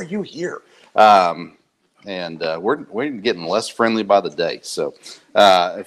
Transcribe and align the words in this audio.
are 0.00 0.04
you 0.04 0.22
here? 0.22 0.62
Um, 0.96 1.58
and 2.06 2.42
uh, 2.42 2.58
we're, 2.60 2.84
we're 2.84 3.10
getting 3.10 3.44
less 3.44 3.68
friendly 3.68 4.02
by 4.02 4.22
the 4.22 4.30
day. 4.30 4.60
So, 4.62 4.94
uh, 5.34 5.82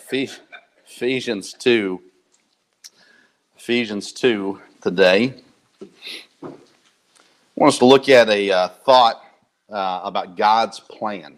Ephesians 0.86 1.54
2, 1.54 2.00
Ephesians 3.58 4.12
2 4.12 4.62
today. 4.82 5.34
I 5.82 6.48
want 7.56 7.74
us 7.74 7.80
to 7.80 7.86
look 7.86 8.08
at 8.08 8.30
a 8.30 8.52
uh, 8.52 8.68
thought 8.68 9.24
uh, 9.72 10.02
about 10.04 10.38
God's 10.38 10.80
plan. 10.80 11.38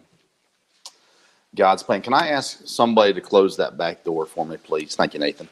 God's 1.54 1.82
plan. 1.82 2.02
Can 2.02 2.12
I 2.12 2.28
ask 2.28 2.66
somebody 2.66 3.14
to 3.14 3.22
close 3.22 3.56
that 3.56 3.78
back 3.78 4.04
door 4.04 4.26
for 4.26 4.44
me, 4.44 4.58
please? 4.58 4.94
Thank 4.96 5.14
you, 5.14 5.20
Nathan. 5.20 5.48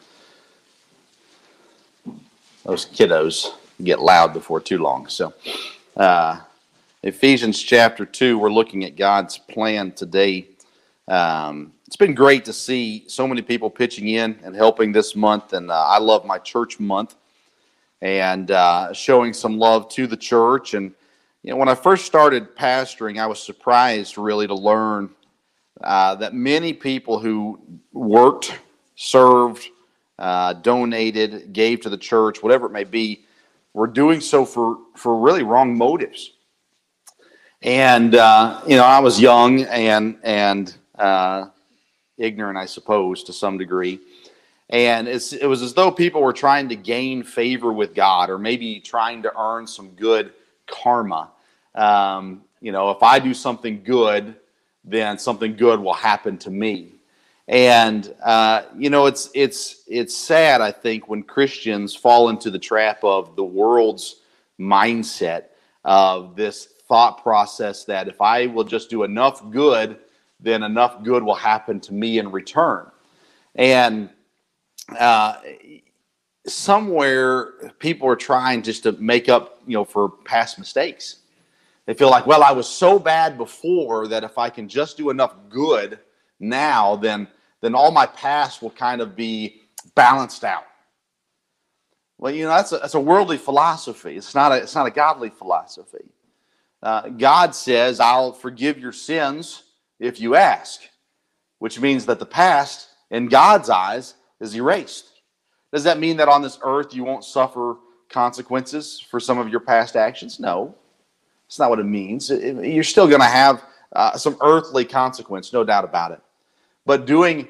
Those 2.65 2.85
kiddos 2.85 3.55
get 3.83 4.01
loud 4.01 4.35
before 4.35 4.61
too 4.61 4.77
long. 4.77 5.09
So, 5.09 5.33
uh, 5.97 6.41
Ephesians 7.07 7.63
chapter 7.63 8.07
2, 8.07 8.39
we're 8.39 8.51
looking 8.51 8.83
at 8.83 8.97
God's 8.97 9.37
plan 9.37 9.93
today. 9.93 10.49
Um, 11.07 11.75
it's 11.87 11.97
been 11.97 12.15
great 12.15 12.47
to 12.47 12.53
see 12.55 13.05
so 13.09 13.29
many 13.29 13.43
people 13.43 13.69
pitching 13.69 14.09
in 14.09 14.39
and 14.43 14.57
helping 14.57 14.91
this 14.91 15.15
month, 15.15 15.53
and 15.53 15.71
uh, 15.71 15.75
I 15.75 15.99
love 15.99 16.25
my 16.25 16.39
church 16.39 16.81
month 16.81 17.17
and 18.01 18.51
uh, 18.51 18.91
showing 18.95 19.35
some 19.35 19.59
love 19.59 19.91
to 19.91 20.07
the 20.07 20.17
church. 20.17 20.73
And 20.73 20.95
you 21.43 21.51
know, 21.51 21.59
when 21.59 21.69
I 21.69 21.75
first 21.75 22.07
started 22.07 22.57
pastoring, 22.57 23.21
I 23.21 23.27
was 23.27 23.43
surprised 23.43 24.17
really 24.17 24.47
to 24.47 24.55
learn 24.55 25.11
uh, 25.83 26.15
that 26.15 26.33
many 26.33 26.73
people 26.73 27.19
who 27.19 27.61
worked, 27.93 28.59
served, 28.97 29.69
uh, 30.19 30.55
donated, 30.55 31.53
gave 31.53 31.83
to 31.83 31.91
the 31.91 31.99
church, 31.99 32.43
whatever 32.43 32.65
it 32.65 32.73
may 32.73 32.85
be, 32.85 33.27
were 33.75 33.89
doing 33.89 34.23
so 34.23 34.47
for, 34.47 34.79
for 34.97 35.21
really 35.21 35.43
wrong 35.43 35.77
motives. 35.77 36.34
And 37.65 38.15
uh, 38.15 38.61
you 38.67 38.77
know, 38.77 38.85
I 38.85 38.99
was 38.99 39.19
young 39.19 39.63
and 39.63 40.19
and 40.23 40.77
uh, 40.99 41.47
ignorant, 42.19 42.59
I 42.59 42.67
suppose, 42.67 43.25
to 43.25 43.33
some 43.33 43.57
degree. 43.57 44.01
And 44.69 45.09
it 45.09 45.47
was 45.49 45.63
as 45.63 45.73
though 45.73 45.91
people 45.91 46.21
were 46.21 46.35
trying 46.35 46.69
to 46.69 46.77
gain 46.77 47.23
favor 47.23 47.73
with 47.73 47.95
God, 47.95 48.29
or 48.29 48.39
maybe 48.39 48.81
trying 48.81 49.23
to 49.23 49.33
earn 49.39 49.67
some 49.67 49.91
good 49.91 50.33
karma. 50.67 51.31
Um, 51.75 52.43
you 52.61 52.71
know, 52.71 52.91
if 52.91 53.03
I 53.03 53.19
do 53.19 53.33
something 53.33 53.83
good, 53.83 54.37
then 54.85 55.19
something 55.19 55.57
good 55.57 55.81
will 55.81 55.95
happen 55.95 56.37
to 56.39 56.51
me. 56.51 56.89
And 57.49 58.15
uh, 58.23 58.65
you 58.77 58.91
know, 58.91 59.07
it's 59.07 59.31
it's 59.33 59.85
it's 59.89 60.15
sad, 60.15 60.61
I 60.61 60.71
think, 60.71 61.09
when 61.09 61.23
Christians 61.23 61.97
fall 61.97 62.29
into 62.29 62.51
the 62.51 62.59
trap 62.59 63.03
of 63.03 63.37
the 63.37 63.45
world's 63.45 64.17
mindset 64.61 65.45
of 65.83 66.37
this 66.37 66.74
thought 66.95 67.25
process 67.25 67.85
that 67.85 68.07
if 68.07 68.21
I 68.21 68.47
will 68.47 68.63
just 68.63 68.89
do 68.89 69.03
enough 69.03 69.51
good, 69.51 69.99
then 70.39 70.63
enough 70.63 71.03
good 71.03 71.25
will 71.25 71.35
happen 71.35 71.81
to 71.81 71.93
me 71.93 72.19
in 72.21 72.31
return. 72.31 72.89
And 73.57 74.11
uh, 74.97 75.39
somewhere 76.47 77.73
people 77.81 78.07
are 78.07 78.15
trying 78.15 78.63
just 78.63 78.85
to 78.85 78.93
make 78.93 79.29
up, 79.29 79.59
you 79.67 79.75
know, 79.75 79.85
for 79.85 80.09
past 80.09 80.57
mistakes. 80.57 81.17
They 81.87 81.95
feel 81.95 82.11
like, 82.11 82.29
well, 82.29 82.45
I 82.45 82.53
was 82.53 82.69
so 82.69 83.01
bad 83.01 83.37
before 83.37 84.07
that 84.07 84.23
if 84.23 84.39
I 84.39 84.49
can 84.49 84.69
just 84.69 84.97
do 84.97 85.11
enough 85.11 85.35
good 85.49 85.99
now, 86.39 86.95
then 86.95 87.27
then 87.61 87.75
all 87.75 87.91
my 87.91 88.07
past 88.07 88.63
will 88.63 88.71
kind 88.71 89.01
of 89.01 89.17
be 89.17 89.63
balanced 89.97 90.45
out. 90.45 90.67
Well, 92.19 92.33
you 92.33 92.45
know, 92.45 92.51
that's 92.51 92.71
a, 92.71 92.79
that's 92.79 92.95
a 92.95 93.01
worldly 93.01 93.39
philosophy. 93.39 94.17
It's 94.17 94.33
not 94.37 94.53
a, 94.53 94.59
it's 94.59 94.77
not 94.77 94.87
a 94.87 94.93
godly 94.93 95.31
philosophy. 95.31 96.14
Uh, 96.85 97.09
God 97.09 97.55
says, 97.55 97.99
I'll 97.99 98.33
forgive 98.33 98.79
your 98.79 98.93
sins 98.93 99.63
if 99.99 100.21
you 100.21 100.35
ask, 100.35 100.83
which 101.59 101.81
means 101.81 102.05
that 102.07 102.19
the 102.19 102.27
past, 102.27 102.89
in 103.11 103.27
God's 103.27 103.71
eyes, 103.71 104.15
is 104.39 104.55
erased. 104.55 105.09
Does 105.73 105.85
that 105.85 105.99
mean 105.99 106.19
that 106.19 106.29
on 106.29 106.43
this 106.43 106.59
earth 106.63 106.95
you 106.95 107.03
won't 107.03 107.25
suffer 107.25 107.79
consequences 108.11 109.01
for 109.01 109.19
some 109.19 109.39
of 109.39 109.49
your 109.49 109.61
past 109.61 109.97
actions? 109.97 110.39
No. 110.39 110.75
That's 111.47 111.59
not 111.59 111.71
what 111.71 111.79
it 111.79 111.85
means. 111.85 112.29
You're 112.29 112.85
still 112.85 113.09
going 113.09 113.23
to 113.23 113.27
have 113.27 113.65
uh, 113.95 114.19
some 114.19 114.37
earthly 114.43 114.85
consequence, 114.85 115.55
no 115.55 115.65
doubt 115.65 115.85
about 115.85 116.13
it. 116.13 116.21
But 116.85 117.07
doing 117.07 117.49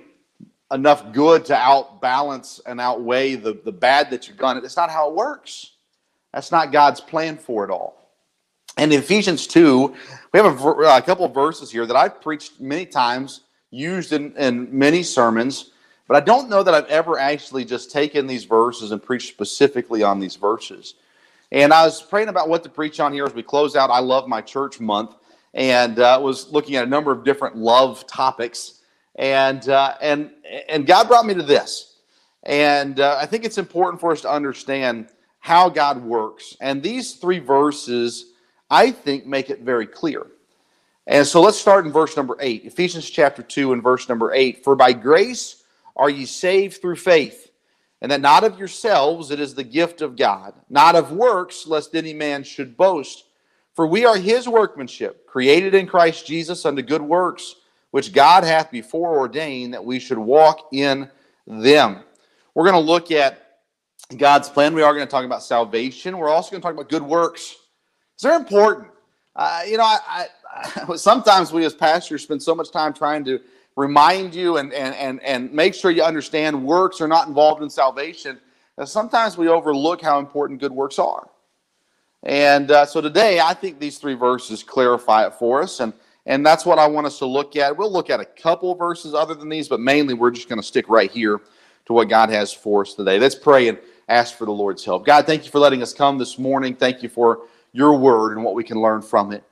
enough 0.72 1.12
good 1.12 1.44
to 1.46 1.54
outbalance 1.54 2.60
and 2.66 2.80
outweigh 2.80 3.34
the, 3.34 3.58
the 3.64 3.72
bad 3.72 4.10
that 4.10 4.28
you've 4.28 4.38
done, 4.38 4.58
it's 4.58 4.76
not 4.76 4.90
how 4.90 5.10
it 5.10 5.16
works. 5.16 5.72
That's 6.32 6.52
not 6.52 6.70
God's 6.70 7.00
plan 7.00 7.36
for 7.36 7.64
it 7.64 7.70
all. 7.70 8.03
And 8.76 8.92
Ephesians 8.92 9.46
2, 9.46 9.94
we 10.32 10.40
have 10.40 10.60
a, 10.60 10.68
a 10.68 11.02
couple 11.02 11.24
of 11.24 11.32
verses 11.32 11.70
here 11.70 11.86
that 11.86 11.96
I've 11.96 12.20
preached 12.20 12.60
many 12.60 12.84
times, 12.84 13.42
used 13.70 14.12
in, 14.12 14.36
in 14.36 14.76
many 14.76 15.02
sermons, 15.02 15.70
but 16.08 16.16
I 16.16 16.20
don't 16.20 16.50
know 16.50 16.62
that 16.62 16.74
I've 16.74 16.86
ever 16.86 17.18
actually 17.18 17.64
just 17.64 17.90
taken 17.90 18.26
these 18.26 18.44
verses 18.44 18.90
and 18.90 19.02
preached 19.02 19.28
specifically 19.28 20.02
on 20.02 20.18
these 20.18 20.36
verses. 20.36 20.94
And 21.52 21.72
I 21.72 21.84
was 21.84 22.02
praying 22.02 22.28
about 22.28 22.48
what 22.48 22.64
to 22.64 22.68
preach 22.68 22.98
on 22.98 23.12
here 23.12 23.24
as 23.24 23.32
we 23.32 23.42
close 23.42 23.76
out 23.76 23.90
I 23.90 24.00
Love 24.00 24.26
My 24.26 24.40
Church 24.40 24.80
month 24.80 25.14
and 25.54 26.00
uh, 26.00 26.18
was 26.20 26.50
looking 26.50 26.74
at 26.74 26.84
a 26.84 26.90
number 26.90 27.12
of 27.12 27.22
different 27.22 27.56
love 27.56 28.06
topics. 28.08 28.80
And, 29.14 29.68
uh, 29.68 29.94
and, 30.00 30.32
and 30.68 30.84
God 30.84 31.06
brought 31.06 31.26
me 31.26 31.34
to 31.34 31.44
this. 31.44 32.00
And 32.42 32.98
uh, 32.98 33.18
I 33.20 33.26
think 33.26 33.44
it's 33.44 33.56
important 33.56 34.00
for 34.00 34.10
us 34.10 34.20
to 34.22 34.30
understand 34.30 35.10
how 35.38 35.68
God 35.68 36.02
works. 36.02 36.56
And 36.60 36.82
these 36.82 37.14
three 37.14 37.38
verses, 37.38 38.32
I 38.70 38.90
think, 38.90 39.26
make 39.26 39.50
it 39.50 39.60
very 39.60 39.86
clear. 39.86 40.26
And 41.06 41.26
so 41.26 41.40
let's 41.40 41.58
start 41.58 41.84
in 41.84 41.92
verse 41.92 42.16
number 42.16 42.36
eight, 42.40 42.64
Ephesians 42.64 43.08
chapter 43.08 43.42
2 43.42 43.72
and 43.72 43.82
verse 43.82 44.08
number 44.08 44.32
8. 44.32 44.64
For 44.64 44.74
by 44.74 44.92
grace 44.92 45.62
are 45.96 46.08
ye 46.08 46.24
saved 46.24 46.80
through 46.80 46.96
faith 46.96 47.50
and 48.04 48.10
that 48.12 48.20
not 48.20 48.44
of 48.44 48.58
yourselves, 48.58 49.30
it 49.30 49.40
is 49.40 49.54
the 49.54 49.64
gift 49.64 50.02
of 50.02 50.14
God, 50.14 50.52
not 50.68 50.94
of 50.94 51.12
works, 51.12 51.66
lest 51.66 51.94
any 51.94 52.12
man 52.12 52.42
should 52.42 52.76
boast. 52.76 53.24
For 53.72 53.86
we 53.86 54.04
are 54.04 54.18
his 54.18 54.46
workmanship, 54.46 55.26
created 55.26 55.74
in 55.74 55.86
Christ 55.86 56.26
Jesus 56.26 56.66
unto 56.66 56.82
good 56.82 57.00
works, 57.00 57.54
which 57.92 58.12
God 58.12 58.44
hath 58.44 58.70
before 58.70 59.18
ordained 59.18 59.72
that 59.72 59.86
we 59.86 59.98
should 59.98 60.18
walk 60.18 60.68
in 60.72 61.10
them. 61.46 62.04
We're 62.54 62.70
going 62.70 62.74
to 62.84 62.92
look 62.92 63.10
at 63.10 63.60
God's 64.14 64.50
plan. 64.50 64.74
We 64.74 64.82
are 64.82 64.92
going 64.92 65.06
to 65.06 65.10
talk 65.10 65.24
about 65.24 65.42
salvation. 65.42 66.18
We're 66.18 66.28
also 66.28 66.50
going 66.50 66.60
to 66.60 66.66
talk 66.66 66.74
about 66.74 66.90
good 66.90 67.02
works. 67.02 67.56
They're 68.22 68.36
important. 68.36 68.88
Uh, 69.36 69.62
you 69.66 69.76
know, 69.76 69.84
I, 69.84 70.26
I, 70.86 70.96
sometimes 70.96 71.52
we 71.52 71.64
as 71.64 71.74
pastors 71.74 72.22
spend 72.22 72.42
so 72.42 72.54
much 72.54 72.70
time 72.70 72.92
trying 72.92 73.24
to 73.24 73.40
remind 73.76 74.34
you 74.34 74.58
and, 74.58 74.72
and, 74.72 74.94
and, 74.94 75.22
and 75.22 75.52
make 75.52 75.74
sure 75.74 75.90
you 75.90 76.02
understand 76.02 76.64
works 76.64 77.00
are 77.00 77.08
not 77.08 77.26
involved 77.26 77.62
in 77.62 77.68
salvation, 77.68 78.38
sometimes 78.84 79.36
we 79.36 79.48
overlook 79.48 80.00
how 80.00 80.18
important 80.18 80.60
good 80.60 80.72
works 80.72 80.98
are. 80.98 81.28
And 82.22 82.70
uh, 82.70 82.86
so 82.86 83.00
today, 83.00 83.40
I 83.40 83.52
think 83.52 83.78
these 83.78 83.98
three 83.98 84.14
verses 84.14 84.62
clarify 84.62 85.26
it 85.26 85.34
for 85.34 85.62
us. 85.62 85.80
And, 85.80 85.92
and 86.24 86.46
that's 86.46 86.64
what 86.64 86.78
I 86.78 86.86
want 86.86 87.06
us 87.06 87.18
to 87.18 87.26
look 87.26 87.56
at. 87.56 87.76
We'll 87.76 87.92
look 87.92 88.08
at 88.08 88.20
a 88.20 88.24
couple 88.24 88.74
verses 88.74 89.12
other 89.12 89.34
than 89.34 89.48
these, 89.48 89.68
but 89.68 89.80
mainly 89.80 90.14
we're 90.14 90.30
just 90.30 90.48
going 90.48 90.60
to 90.60 90.66
stick 90.66 90.88
right 90.88 91.10
here 91.10 91.40
to 91.86 91.92
what 91.92 92.08
God 92.08 92.30
has 92.30 92.52
for 92.52 92.82
us 92.82 92.94
today. 92.94 93.18
Let's 93.18 93.34
pray 93.34 93.68
and 93.68 93.78
ask 94.08 94.36
for 94.36 94.46
the 94.46 94.52
Lord's 94.52 94.84
help. 94.84 95.04
God, 95.04 95.26
thank 95.26 95.44
you 95.44 95.50
for 95.50 95.58
letting 95.58 95.82
us 95.82 95.92
come 95.92 96.16
this 96.16 96.38
morning. 96.38 96.74
Thank 96.74 97.02
you 97.02 97.10
for 97.10 97.40
your 97.74 97.98
word 97.98 98.32
and 98.36 98.44
what 98.44 98.54
we 98.54 98.64
can 98.64 98.80
learn 98.80 99.02
from 99.02 99.32
it. 99.32 99.44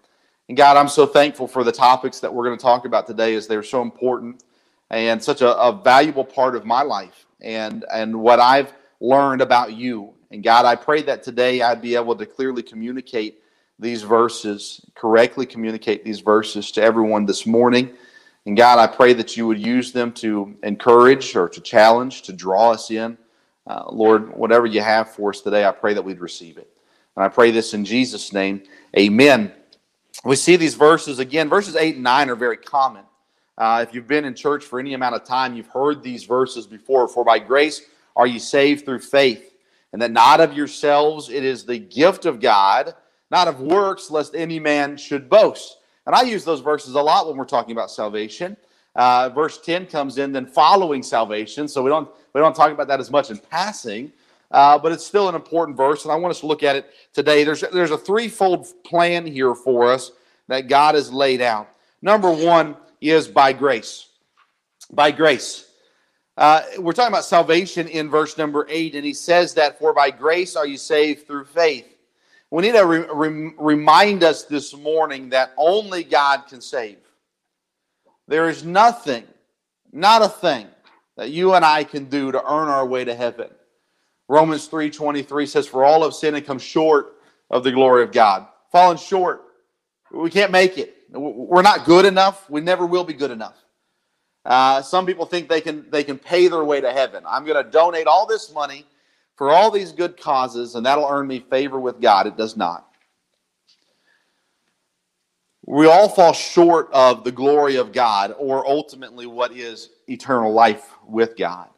And 0.48 0.56
God, 0.56 0.76
I'm 0.76 0.88
so 0.88 1.04
thankful 1.04 1.46
for 1.48 1.64
the 1.64 1.72
topics 1.72 2.20
that 2.20 2.32
we're 2.32 2.44
going 2.44 2.56
to 2.56 2.62
talk 2.62 2.86
about 2.86 3.06
today 3.06 3.34
as 3.34 3.46
they're 3.46 3.62
so 3.62 3.82
important 3.82 4.44
and 4.90 5.22
such 5.22 5.42
a, 5.42 5.54
a 5.58 5.72
valuable 5.72 6.24
part 6.24 6.54
of 6.54 6.64
my 6.64 6.82
life 6.82 7.26
and, 7.40 7.84
and 7.92 8.14
what 8.14 8.38
I've 8.38 8.72
learned 9.00 9.42
about 9.42 9.72
you. 9.72 10.14
And 10.30 10.42
God, 10.42 10.64
I 10.64 10.76
pray 10.76 11.02
that 11.02 11.22
today 11.22 11.62
I'd 11.62 11.82
be 11.82 11.96
able 11.96 12.14
to 12.14 12.24
clearly 12.24 12.62
communicate 12.62 13.42
these 13.78 14.02
verses, 14.02 14.80
correctly 14.94 15.44
communicate 15.44 16.04
these 16.04 16.20
verses 16.20 16.70
to 16.72 16.82
everyone 16.82 17.26
this 17.26 17.44
morning. 17.44 17.90
And 18.46 18.56
God, 18.56 18.78
I 18.78 18.86
pray 18.86 19.14
that 19.14 19.36
you 19.36 19.46
would 19.48 19.64
use 19.64 19.92
them 19.92 20.12
to 20.14 20.56
encourage 20.62 21.34
or 21.34 21.48
to 21.48 21.60
challenge, 21.60 22.22
to 22.22 22.32
draw 22.32 22.70
us 22.70 22.90
in. 22.90 23.18
Uh, 23.66 23.84
Lord, 23.90 24.36
whatever 24.36 24.66
you 24.66 24.80
have 24.80 25.10
for 25.10 25.30
us 25.30 25.40
today, 25.40 25.64
I 25.64 25.72
pray 25.72 25.94
that 25.94 26.02
we'd 26.02 26.20
receive 26.20 26.58
it. 26.58 26.68
And 27.16 27.24
I 27.24 27.28
pray 27.28 27.50
this 27.50 27.74
in 27.74 27.84
Jesus' 27.84 28.32
name. 28.32 28.62
Amen 28.98 29.52
we 30.24 30.36
see 30.36 30.56
these 30.56 30.74
verses 30.74 31.18
again. 31.18 31.48
Verses 31.48 31.76
8 31.76 31.96
and 31.96 32.04
9 32.04 32.30
are 32.30 32.36
very 32.36 32.56
common. 32.56 33.04
Uh, 33.58 33.84
if 33.86 33.94
you've 33.94 34.06
been 34.06 34.24
in 34.24 34.34
church 34.34 34.64
for 34.64 34.78
any 34.78 34.94
amount 34.94 35.14
of 35.14 35.24
time, 35.24 35.54
you've 35.54 35.68
heard 35.68 36.02
these 36.02 36.24
verses 36.24 36.66
before. 36.66 37.08
For 37.08 37.24
by 37.24 37.38
grace 37.38 37.82
are 38.16 38.26
you 38.26 38.38
saved 38.38 38.84
through 38.84 39.00
faith, 39.00 39.54
and 39.92 40.00
that 40.00 40.10
not 40.10 40.40
of 40.40 40.54
yourselves, 40.54 41.28
it 41.28 41.44
is 41.44 41.64
the 41.64 41.78
gift 41.78 42.24
of 42.24 42.40
God, 42.40 42.94
not 43.30 43.48
of 43.48 43.60
works, 43.60 44.10
lest 44.10 44.34
any 44.34 44.58
man 44.58 44.96
should 44.96 45.28
boast. 45.28 45.78
And 46.06 46.14
I 46.14 46.22
use 46.22 46.44
those 46.44 46.60
verses 46.60 46.94
a 46.94 47.02
lot 47.02 47.28
when 47.28 47.36
we're 47.36 47.44
talking 47.44 47.72
about 47.72 47.90
salvation. 47.90 48.56
Uh, 48.94 49.28
verse 49.30 49.60
10 49.60 49.86
comes 49.86 50.18
in, 50.18 50.32
then 50.32 50.46
following 50.46 51.02
salvation. 51.02 51.66
So 51.68 51.82
we 51.82 51.90
don't 51.90 52.08
we 52.34 52.40
don't 52.40 52.54
talk 52.54 52.72
about 52.72 52.88
that 52.88 53.00
as 53.00 53.10
much 53.10 53.30
in 53.30 53.38
passing. 53.38 54.12
Uh, 54.52 54.78
but 54.78 54.92
it's 54.92 55.04
still 55.04 55.28
an 55.28 55.34
important 55.34 55.76
verse, 55.76 56.04
and 56.04 56.12
I 56.12 56.16
want 56.16 56.30
us 56.30 56.40
to 56.40 56.46
look 56.46 56.62
at 56.62 56.76
it 56.76 56.90
today. 57.12 57.42
There's, 57.42 57.62
there's 57.72 57.90
a 57.90 57.98
threefold 57.98 58.68
plan 58.84 59.26
here 59.26 59.54
for 59.54 59.90
us 59.90 60.12
that 60.48 60.68
God 60.68 60.94
has 60.94 61.10
laid 61.10 61.40
out. 61.40 61.68
Number 62.02 62.30
one 62.30 62.76
is 63.00 63.26
by 63.26 63.52
grace. 63.54 64.08
By 64.90 65.10
grace. 65.10 65.70
Uh, 66.36 66.62
we're 66.78 66.92
talking 66.92 67.12
about 67.12 67.24
salvation 67.24 67.88
in 67.88 68.10
verse 68.10 68.36
number 68.36 68.66
eight, 68.68 68.94
and 68.94 69.04
he 69.04 69.14
says 69.14 69.54
that, 69.54 69.78
For 69.78 69.94
by 69.94 70.10
grace 70.10 70.54
are 70.54 70.66
you 70.66 70.76
saved 70.76 71.26
through 71.26 71.46
faith. 71.46 71.86
We 72.50 72.62
need 72.62 72.72
to 72.72 72.84
re- 72.84 73.06
re- 73.10 73.54
remind 73.58 74.22
us 74.22 74.44
this 74.44 74.76
morning 74.76 75.30
that 75.30 75.52
only 75.56 76.04
God 76.04 76.46
can 76.48 76.60
save. 76.60 76.98
There 78.28 78.50
is 78.50 78.64
nothing, 78.64 79.24
not 79.92 80.22
a 80.22 80.28
thing, 80.28 80.66
that 81.16 81.30
you 81.30 81.54
and 81.54 81.64
I 81.64 81.84
can 81.84 82.06
do 82.06 82.30
to 82.32 82.38
earn 82.38 82.68
our 82.68 82.86
way 82.86 83.04
to 83.04 83.14
heaven. 83.14 83.48
Romans 84.32 84.66
3:23 84.66 85.46
says, 85.46 85.66
"For 85.66 85.84
all 85.84 86.02
have 86.04 86.14
sinned 86.14 86.36
and 86.36 86.46
come 86.46 86.58
short 86.58 87.18
of 87.50 87.64
the 87.64 87.70
glory 87.70 88.02
of 88.02 88.12
God." 88.12 88.46
Fallen 88.70 88.96
short. 88.96 89.44
We 90.10 90.30
can't 90.30 90.50
make 90.50 90.78
it. 90.78 90.96
We're 91.10 91.60
not 91.60 91.84
good 91.84 92.06
enough. 92.06 92.48
We 92.48 92.62
never 92.62 92.86
will 92.86 93.04
be 93.04 93.12
good 93.12 93.30
enough. 93.30 93.62
Uh, 94.46 94.80
some 94.80 95.04
people 95.04 95.26
think 95.26 95.50
they 95.50 95.60
can 95.60 95.84
they 95.90 96.02
can 96.02 96.18
pay 96.18 96.48
their 96.48 96.64
way 96.64 96.80
to 96.80 96.90
heaven. 96.90 97.24
I'm 97.28 97.44
going 97.44 97.62
to 97.62 97.70
donate 97.70 98.06
all 98.06 98.24
this 98.24 98.50
money 98.54 98.86
for 99.36 99.50
all 99.50 99.70
these 99.70 99.92
good 99.92 100.18
causes, 100.18 100.76
and 100.76 100.86
that'll 100.86 101.06
earn 101.06 101.26
me 101.26 101.40
favor 101.40 101.78
with 101.78 102.00
God. 102.00 102.26
It 102.26 102.38
does 102.38 102.56
not. 102.56 102.88
We 105.66 105.86
all 105.86 106.08
fall 106.08 106.32
short 106.32 106.88
of 106.94 107.22
the 107.22 107.32
glory 107.32 107.76
of 107.76 107.92
God, 107.92 108.34
or 108.38 108.66
ultimately 108.66 109.26
what 109.26 109.52
is 109.52 109.90
eternal 110.08 110.54
life 110.54 110.90
with 111.06 111.36
God. 111.36 111.68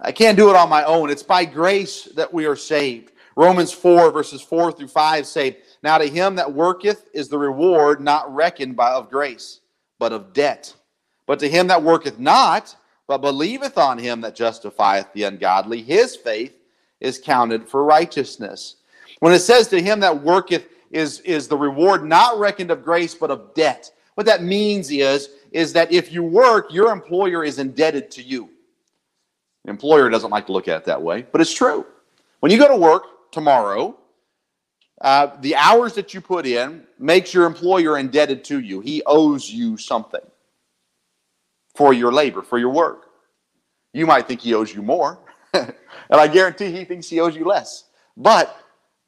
I 0.00 0.12
can't 0.12 0.36
do 0.36 0.48
it 0.48 0.56
on 0.56 0.68
my 0.68 0.84
own. 0.84 1.10
It's 1.10 1.22
by 1.22 1.44
grace 1.44 2.04
that 2.16 2.32
we 2.32 2.46
are 2.46 2.56
saved. 2.56 3.12
Romans 3.36 3.72
4, 3.72 4.10
verses 4.10 4.40
4 4.40 4.72
through 4.72 4.88
5 4.88 5.26
say, 5.26 5.58
Now 5.82 5.98
to 5.98 6.06
him 6.06 6.36
that 6.36 6.52
worketh 6.52 7.08
is 7.12 7.28
the 7.28 7.38
reward 7.38 8.00
not 8.00 8.34
reckoned 8.34 8.76
by 8.76 8.90
of 8.92 9.10
grace, 9.10 9.60
but 9.98 10.12
of 10.12 10.32
debt. 10.32 10.74
But 11.26 11.38
to 11.40 11.48
him 11.48 11.66
that 11.68 11.82
worketh 11.82 12.18
not, 12.18 12.74
but 13.06 13.18
believeth 13.18 13.76
on 13.76 13.98
him 13.98 14.20
that 14.22 14.34
justifieth 14.34 15.12
the 15.12 15.24
ungodly, 15.24 15.82
his 15.82 16.16
faith 16.16 16.54
is 17.00 17.18
counted 17.18 17.68
for 17.68 17.84
righteousness. 17.84 18.76
When 19.20 19.32
it 19.32 19.40
says 19.40 19.68
to 19.68 19.82
him 19.82 20.00
that 20.00 20.22
worketh 20.22 20.66
is, 20.90 21.20
is 21.20 21.46
the 21.46 21.56
reward 21.56 22.04
not 22.04 22.38
reckoned 22.38 22.70
of 22.70 22.82
grace, 22.82 23.14
but 23.14 23.30
of 23.30 23.54
debt. 23.54 23.90
What 24.14 24.26
that 24.26 24.42
means 24.42 24.90
is, 24.90 25.30
is 25.52 25.72
that 25.74 25.92
if 25.92 26.12
you 26.12 26.22
work, 26.22 26.72
your 26.72 26.90
employer 26.90 27.44
is 27.44 27.58
indebted 27.58 28.10
to 28.12 28.22
you. 28.22 28.50
Employer 29.66 30.08
doesn't 30.08 30.30
like 30.30 30.46
to 30.46 30.52
look 30.52 30.68
at 30.68 30.78
it 30.78 30.84
that 30.86 31.02
way, 31.02 31.26
but 31.30 31.40
it's 31.40 31.52
true. 31.52 31.86
When 32.40 32.50
you 32.50 32.58
go 32.58 32.68
to 32.68 32.76
work 32.76 33.30
tomorrow, 33.30 33.96
uh, 35.00 35.28
the 35.40 35.56
hours 35.56 35.94
that 35.94 36.12
you 36.14 36.20
put 36.20 36.46
in 36.46 36.84
makes 36.98 37.32
your 37.32 37.46
employer 37.46 37.98
indebted 37.98 38.44
to 38.44 38.60
you. 38.60 38.80
He 38.80 39.02
owes 39.06 39.50
you 39.50 39.76
something 39.76 40.20
for 41.74 41.92
your 41.92 42.12
labor, 42.12 42.42
for 42.42 42.58
your 42.58 42.70
work. 42.70 43.06
You 43.92 44.06
might 44.06 44.28
think 44.28 44.40
he 44.40 44.54
owes 44.54 44.74
you 44.74 44.82
more, 44.82 45.18
and 45.54 45.74
I 46.10 46.28
guarantee 46.28 46.70
he 46.70 46.84
thinks 46.84 47.08
he 47.08 47.20
owes 47.20 47.34
you 47.34 47.44
less. 47.44 47.84
But 48.16 48.56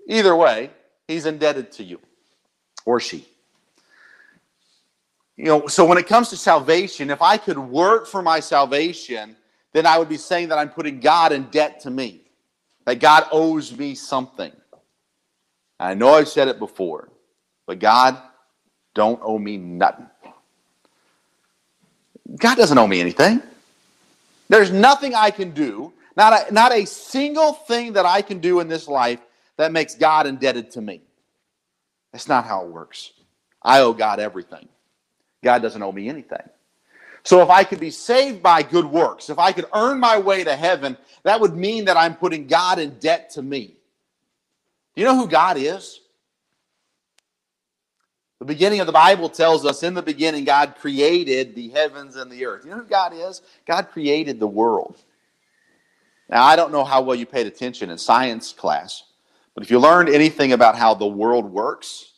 either 0.08 0.34
way, 0.34 0.70
he's 1.06 1.26
indebted 1.26 1.72
to 1.72 1.84
you 1.84 2.00
or 2.84 3.00
she. 3.00 3.26
You 5.37 5.44
know, 5.44 5.66
so 5.66 5.84
when 5.84 5.99
it 5.99 6.06
comes 6.06 6.28
to 6.31 6.37
salvation, 6.37 7.10
if 7.10 7.22
I 7.22 7.37
could 7.37 7.58
work 7.58 8.06
for 8.06 8.22
my 8.22 8.40
salvation, 8.40 9.37
then 9.72 9.86
I 9.86 9.98
would 9.98 10.08
be 10.08 10.16
saying 10.16 10.48
that 10.48 10.58
I'm 10.58 10.69
putting 10.69 11.00
God 11.00 11.32
in 11.32 11.44
debt 11.44 11.80
to 11.80 11.90
me, 11.90 12.22
that 12.84 13.00
God 13.00 13.26
owes 13.32 13.76
me 13.76 13.94
something. 13.94 14.52
I 15.80 15.94
know 15.94 16.14
I've 16.14 16.28
said 16.28 16.48
it 16.48 16.58
before, 16.58 17.08
but 17.66 17.78
God 17.78 18.16
don't 18.94 19.20
owe 19.22 19.38
me 19.38 19.56
nothing. 19.56 20.08
God 22.38 22.56
doesn't 22.56 22.78
owe 22.78 22.86
me 22.86 23.00
anything. 23.00 23.42
There's 24.48 24.70
nothing 24.70 25.14
I 25.14 25.30
can 25.30 25.52
do, 25.52 25.92
not 26.16 26.50
a, 26.50 26.52
not 26.52 26.72
a 26.72 26.84
single 26.84 27.54
thing 27.54 27.94
that 27.94 28.06
I 28.06 28.22
can 28.22 28.38
do 28.38 28.60
in 28.60 28.68
this 28.68 28.86
life 28.86 29.20
that 29.56 29.72
makes 29.72 29.94
God 29.94 30.26
indebted 30.26 30.70
to 30.72 30.80
me. 30.80 31.00
That's 32.12 32.28
not 32.28 32.44
how 32.44 32.64
it 32.64 32.70
works. 32.70 33.12
I 33.62 33.80
owe 33.80 33.92
God 33.92 34.20
everything. 34.20 34.68
God 35.42 35.62
doesn't 35.62 35.82
owe 35.82 35.92
me 35.92 36.08
anything. 36.08 36.48
So 37.24 37.40
if 37.40 37.50
I 37.50 37.64
could 37.64 37.80
be 37.80 37.90
saved 37.90 38.42
by 38.42 38.62
good 38.62 38.86
works, 38.86 39.30
if 39.30 39.38
I 39.38 39.52
could 39.52 39.66
earn 39.74 40.00
my 40.00 40.19
way 40.19 40.42
to 40.44 40.56
heaven, 40.56 40.96
that 41.22 41.40
would 41.40 41.54
mean 41.54 41.84
that 41.84 41.96
I'm 41.96 42.16
putting 42.16 42.46
God 42.46 42.78
in 42.78 42.98
debt 42.98 43.30
to 43.30 43.42
me. 43.42 43.76
Do 44.94 45.00
you 45.00 45.06
know 45.06 45.16
who 45.16 45.28
God 45.28 45.56
is? 45.56 46.00
The 48.40 48.46
beginning 48.46 48.80
of 48.80 48.86
the 48.86 48.92
Bible 48.92 49.28
tells 49.28 49.64
us 49.64 49.84
in 49.84 49.94
the 49.94 50.02
beginning, 50.02 50.44
God 50.44 50.74
created 50.80 51.54
the 51.54 51.69
heavens 51.69 52.16
and 52.16 52.28
the 52.28 52.44
earth. 52.44 52.64
You 52.64 52.72
know 52.72 52.78
who 52.78 52.84
God 52.84 53.12
is? 53.14 53.40
God 53.66 53.90
created 53.92 54.40
the 54.40 54.48
world. 54.48 54.96
Now, 56.28 56.42
I 56.44 56.56
don't 56.56 56.72
know 56.72 56.82
how 56.82 57.02
well 57.02 57.14
you 57.14 57.25
paid 57.25 57.46
attention 57.46 57.88
in 57.88 57.98
science 57.98 58.52
class, 58.52 59.04
but 59.54 59.62
if 59.62 59.70
you 59.70 59.78
learned 59.78 60.08
anything 60.08 60.52
about 60.52 60.76
how 60.76 60.92
the 60.92 61.06
world 61.06 61.44
works, 61.44 62.14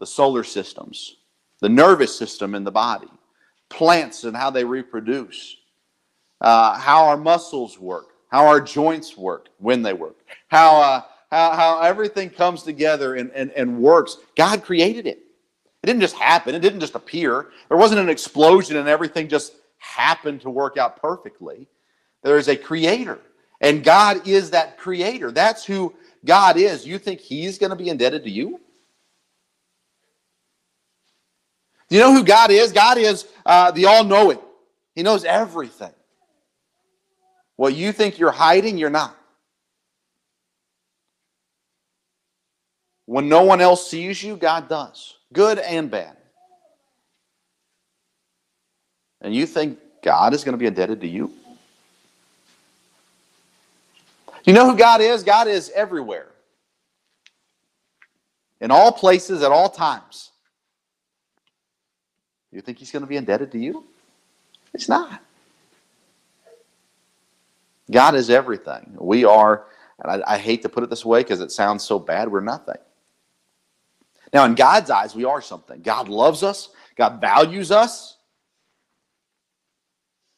the 0.00 0.06
solar 0.06 0.42
systems, 0.42 1.16
the 1.60 1.68
nervous 1.68 2.16
system 2.16 2.54
in 2.54 2.64
the 2.64 2.72
body, 2.72 3.10
plants 3.68 4.24
and 4.24 4.36
how 4.36 4.50
they 4.50 4.64
reproduce, 4.64 5.56
uh, 6.40 6.78
how 6.78 7.04
our 7.04 7.16
muscles 7.16 7.78
work, 7.78 8.14
how 8.30 8.46
our 8.46 8.60
joints 8.60 9.16
work 9.16 9.48
when 9.58 9.82
they 9.82 9.92
work, 9.92 10.16
how, 10.48 10.80
uh, 10.80 11.02
how, 11.30 11.52
how 11.52 11.80
everything 11.80 12.30
comes 12.30 12.62
together 12.62 13.16
and, 13.16 13.30
and, 13.32 13.50
and 13.52 13.78
works. 13.78 14.18
God 14.36 14.64
created 14.64 15.06
it. 15.06 15.18
It 15.82 15.86
didn't 15.86 16.00
just 16.00 16.16
happen, 16.16 16.54
it 16.54 16.60
didn't 16.60 16.80
just 16.80 16.94
appear. 16.94 17.48
There 17.68 17.78
wasn't 17.78 18.00
an 18.00 18.08
explosion 18.08 18.76
and 18.76 18.88
everything 18.88 19.28
just 19.28 19.54
happened 19.78 20.40
to 20.42 20.50
work 20.50 20.76
out 20.76 21.00
perfectly. 21.00 21.68
There 22.22 22.36
is 22.36 22.48
a 22.48 22.56
creator, 22.56 23.20
and 23.60 23.84
God 23.84 24.26
is 24.26 24.50
that 24.50 24.76
creator. 24.76 25.30
That's 25.30 25.64
who 25.64 25.94
God 26.24 26.56
is. 26.56 26.86
You 26.86 26.98
think 26.98 27.20
He's 27.20 27.58
going 27.58 27.70
to 27.70 27.76
be 27.76 27.88
indebted 27.88 28.24
to 28.24 28.30
you? 28.30 28.60
Do 31.77 31.77
you 31.96 32.00
know 32.00 32.12
who 32.12 32.24
God 32.24 32.50
is? 32.50 32.72
God 32.72 32.98
is 32.98 33.26
uh, 33.46 33.70
the 33.70 33.86
all 33.86 34.04
knowing, 34.04 34.38
He 34.94 35.02
knows 35.02 35.24
everything. 35.24 35.92
What 37.56 37.74
you 37.74 37.92
think 37.92 38.18
you're 38.18 38.30
hiding, 38.30 38.78
you're 38.78 38.90
not. 38.90 39.16
When 43.06 43.28
no 43.28 43.42
one 43.42 43.60
else 43.60 43.90
sees 43.90 44.22
you, 44.22 44.36
God 44.36 44.68
does 44.68 45.16
good 45.32 45.58
and 45.58 45.90
bad. 45.90 46.16
And 49.20 49.34
you 49.34 49.46
think 49.46 49.78
God 50.02 50.34
is 50.34 50.44
going 50.44 50.52
to 50.52 50.58
be 50.58 50.66
indebted 50.66 51.00
to 51.00 51.08
you? 51.08 51.32
You 54.44 54.52
know 54.52 54.70
who 54.70 54.76
God 54.76 55.00
is? 55.00 55.22
God 55.22 55.48
is 55.48 55.70
everywhere, 55.74 56.28
in 58.60 58.70
all 58.70 58.92
places, 58.92 59.42
at 59.42 59.50
all 59.50 59.68
times. 59.68 60.30
You 62.52 62.60
think 62.60 62.78
He's 62.78 62.90
going 62.90 63.02
to 63.02 63.08
be 63.08 63.16
indebted 63.16 63.52
to 63.52 63.58
you? 63.58 63.84
It's 64.74 64.88
not. 64.88 65.22
God 67.90 68.14
is 68.14 68.30
everything. 68.30 68.96
We 68.98 69.24
are, 69.24 69.66
and 69.98 70.22
I, 70.22 70.34
I 70.34 70.38
hate 70.38 70.62
to 70.62 70.68
put 70.68 70.84
it 70.84 70.90
this 70.90 71.04
way 71.04 71.20
because 71.20 71.40
it 71.40 71.50
sounds 71.50 71.84
so 71.84 71.98
bad, 71.98 72.30
we're 72.30 72.40
nothing. 72.40 72.76
Now, 74.32 74.44
in 74.44 74.54
God's 74.54 74.90
eyes, 74.90 75.14
we 75.14 75.24
are 75.24 75.40
something. 75.40 75.80
God 75.80 76.08
loves 76.08 76.42
us, 76.42 76.68
God 76.96 77.20
values 77.20 77.70
us, 77.70 78.18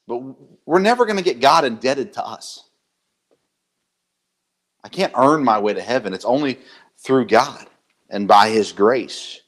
but 0.07 0.23
we're 0.65 0.81
never 0.81 1.07
going 1.07 1.17
to 1.17 1.25
get 1.25 1.41
God 1.41 1.65
indebted 1.65 2.13
to 2.15 2.25
us. 2.25 2.65
I 4.83 4.89
can't 4.89 5.13
earn 5.17 5.45
my 5.45 5.59
way 5.59 5.75
to 5.75 5.83
heaven. 5.83 6.15
It's 6.15 6.25
only 6.25 6.59
through 6.99 7.27
God 7.27 7.67
and 8.09 8.27
by 8.27 8.49
His 8.49 8.73
grace. 8.73 9.41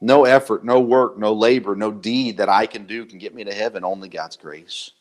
No 0.00 0.24
effort, 0.24 0.64
no 0.64 0.80
work, 0.80 1.18
no 1.18 1.32
labor, 1.32 1.74
no 1.74 1.90
deed 1.90 2.36
that 2.36 2.48
I 2.48 2.66
can 2.66 2.86
do 2.86 3.04
can 3.04 3.18
get 3.18 3.34
me 3.34 3.44
to 3.44 3.52
heaven, 3.52 3.84
only 3.84 4.08
God's 4.08 4.36
grace. 4.36 4.92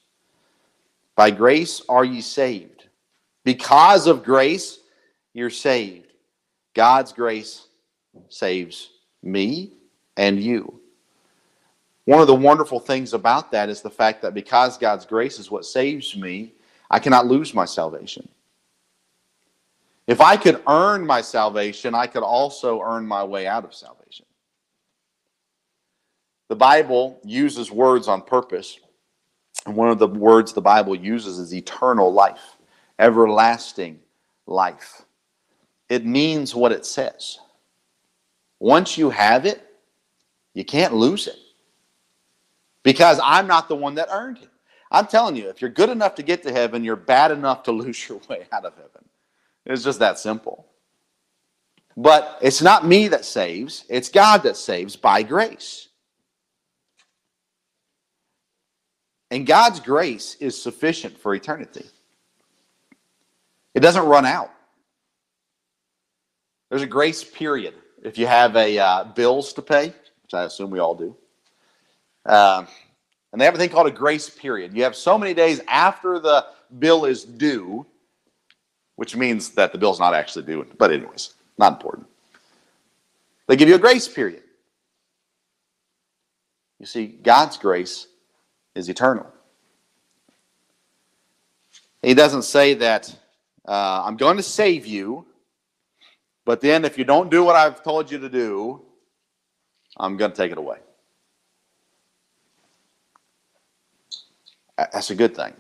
By 1.15 1.31
grace 1.31 1.81
are 1.89 2.05
ye 2.05 2.21
saved. 2.21 2.85
Because 3.43 4.07
of 4.07 4.23
grace, 4.23 4.79
you're 5.33 5.49
saved. 5.49 6.13
God's 6.73 7.11
grace 7.11 7.67
saves 8.29 8.91
me 9.23 9.73
and 10.15 10.41
you. 10.41 10.79
One 12.05 12.21
of 12.21 12.27
the 12.27 12.35
wonderful 12.35 12.79
things 12.79 13.13
about 13.13 13.51
that 13.51 13.67
is 13.67 13.81
the 13.81 13.89
fact 13.89 14.21
that 14.21 14.33
because 14.33 14.77
God's 14.77 15.05
grace 15.05 15.39
is 15.39 15.51
what 15.51 15.65
saves 15.65 16.15
me, 16.15 16.53
I 16.89 16.99
cannot 16.99 17.27
lose 17.27 17.53
my 17.53 17.65
salvation. 17.65 18.29
If 20.07 20.21
I 20.21 20.37
could 20.37 20.61
earn 20.67 21.05
my 21.05 21.19
salvation, 21.19 21.93
I 21.93 22.07
could 22.07 22.23
also 22.23 22.81
earn 22.81 23.05
my 23.05 23.25
way 23.25 23.45
out 23.45 23.65
of 23.65 23.73
salvation. 23.73 24.26
The 26.47 26.55
Bible 26.55 27.19
uses 27.23 27.71
words 27.71 28.07
on 28.07 28.21
purpose. 28.21 28.79
And 29.65 29.75
one 29.75 29.89
of 29.89 29.99
the 29.99 30.07
words 30.07 30.53
the 30.53 30.61
Bible 30.61 30.95
uses 30.95 31.39
is 31.39 31.53
eternal 31.53 32.11
life, 32.13 32.55
everlasting 32.99 33.99
life. 34.45 35.01
It 35.89 36.05
means 36.05 36.55
what 36.55 36.71
it 36.71 36.85
says. 36.85 37.39
Once 38.59 38.97
you 38.97 39.09
have 39.09 39.45
it, 39.45 39.61
you 40.53 40.65
can't 40.65 40.93
lose 40.93 41.27
it. 41.27 41.37
Because 42.83 43.19
I'm 43.23 43.47
not 43.47 43.67
the 43.67 43.75
one 43.75 43.95
that 43.95 44.07
earned 44.11 44.37
it. 44.37 44.49
I'm 44.89 45.07
telling 45.07 45.35
you, 45.35 45.49
if 45.49 45.61
you're 45.61 45.69
good 45.69 45.89
enough 45.89 46.15
to 46.15 46.23
get 46.23 46.43
to 46.43 46.51
heaven, 46.51 46.83
you're 46.83 46.95
bad 46.95 47.31
enough 47.31 47.63
to 47.63 47.71
lose 47.73 48.07
your 48.07 48.19
way 48.29 48.47
out 48.51 48.65
of 48.65 48.73
heaven. 48.75 49.03
It's 49.65 49.83
just 49.83 49.99
that 49.99 50.17
simple. 50.17 50.65
But 51.97 52.37
it's 52.41 52.61
not 52.61 52.85
me 52.85 53.07
that 53.09 53.25
saves, 53.25 53.83
it's 53.89 54.09
God 54.09 54.43
that 54.43 54.55
saves 54.55 54.95
by 54.95 55.23
grace. 55.23 55.86
And 59.29 59.45
God's 59.45 59.79
grace 59.79 60.35
is 60.39 60.61
sufficient 60.61 61.17
for 61.17 61.35
eternity. 61.35 61.85
It 63.73 63.81
doesn't 63.81 64.05
run 64.05 64.25
out. 64.25 64.51
There's 66.69 66.81
a 66.81 66.87
grace 66.87 67.23
period. 67.23 67.73
If 68.03 68.17
you 68.17 68.27
have 68.27 68.55
a 68.55 68.77
uh, 68.77 69.03
bills 69.03 69.53
to 69.53 69.61
pay, 69.61 69.87
which 69.87 70.33
I 70.33 70.43
assume 70.43 70.69
we 70.69 70.79
all 70.79 70.95
do, 70.95 71.15
uh, 72.25 72.65
and 73.31 73.41
they 73.41 73.45
have 73.45 73.55
a 73.55 73.57
thing 73.57 73.69
called 73.69 73.87
a 73.87 73.91
grace 73.91 74.29
period. 74.29 74.75
You 74.75 74.83
have 74.83 74.95
so 74.95 75.17
many 75.17 75.33
days 75.33 75.61
after 75.67 76.19
the 76.19 76.45
bill 76.79 77.05
is 77.05 77.23
due, 77.23 77.85
which 78.95 79.15
means 79.15 79.49
that 79.51 79.71
the 79.71 79.77
bill's 79.77 79.99
not 79.99 80.13
actually 80.13 80.45
due. 80.45 80.65
But 80.77 80.91
anyways, 80.91 81.33
not 81.57 81.73
important. 81.73 82.07
They 83.47 83.55
give 83.55 83.69
you 83.69 83.75
a 83.75 83.79
grace 83.79 84.07
period. 84.07 84.43
You 86.79 86.85
see, 86.85 87.07
God's 87.07 87.57
grace 87.57 88.07
is 88.77 88.89
eternal. 88.89 89.25
He 92.03 92.13
doesn't 92.13 92.43
say 92.43 92.75
that 92.75 93.13
uh, 93.67 94.03
I'm 94.05 94.17
going 94.17 94.37
to 94.37 94.43
save 94.43 94.85
you, 94.85 95.25
but 96.45 96.61
then 96.61 96.85
if 96.85 96.97
you 96.97 97.03
don't 97.03 97.29
do 97.29 97.43
what 97.43 97.55
I've 97.55 97.83
told 97.83 98.11
you 98.11 98.19
to 98.19 98.29
do, 98.29 98.83
I'm 99.97 100.15
going 100.15 100.31
to 100.31 100.37
take 100.37 100.51
it 100.51 100.57
away. 100.57 100.77
That's 104.77 105.09
a 105.09 105.15
good 105.15 105.35
thing. 105.35 105.53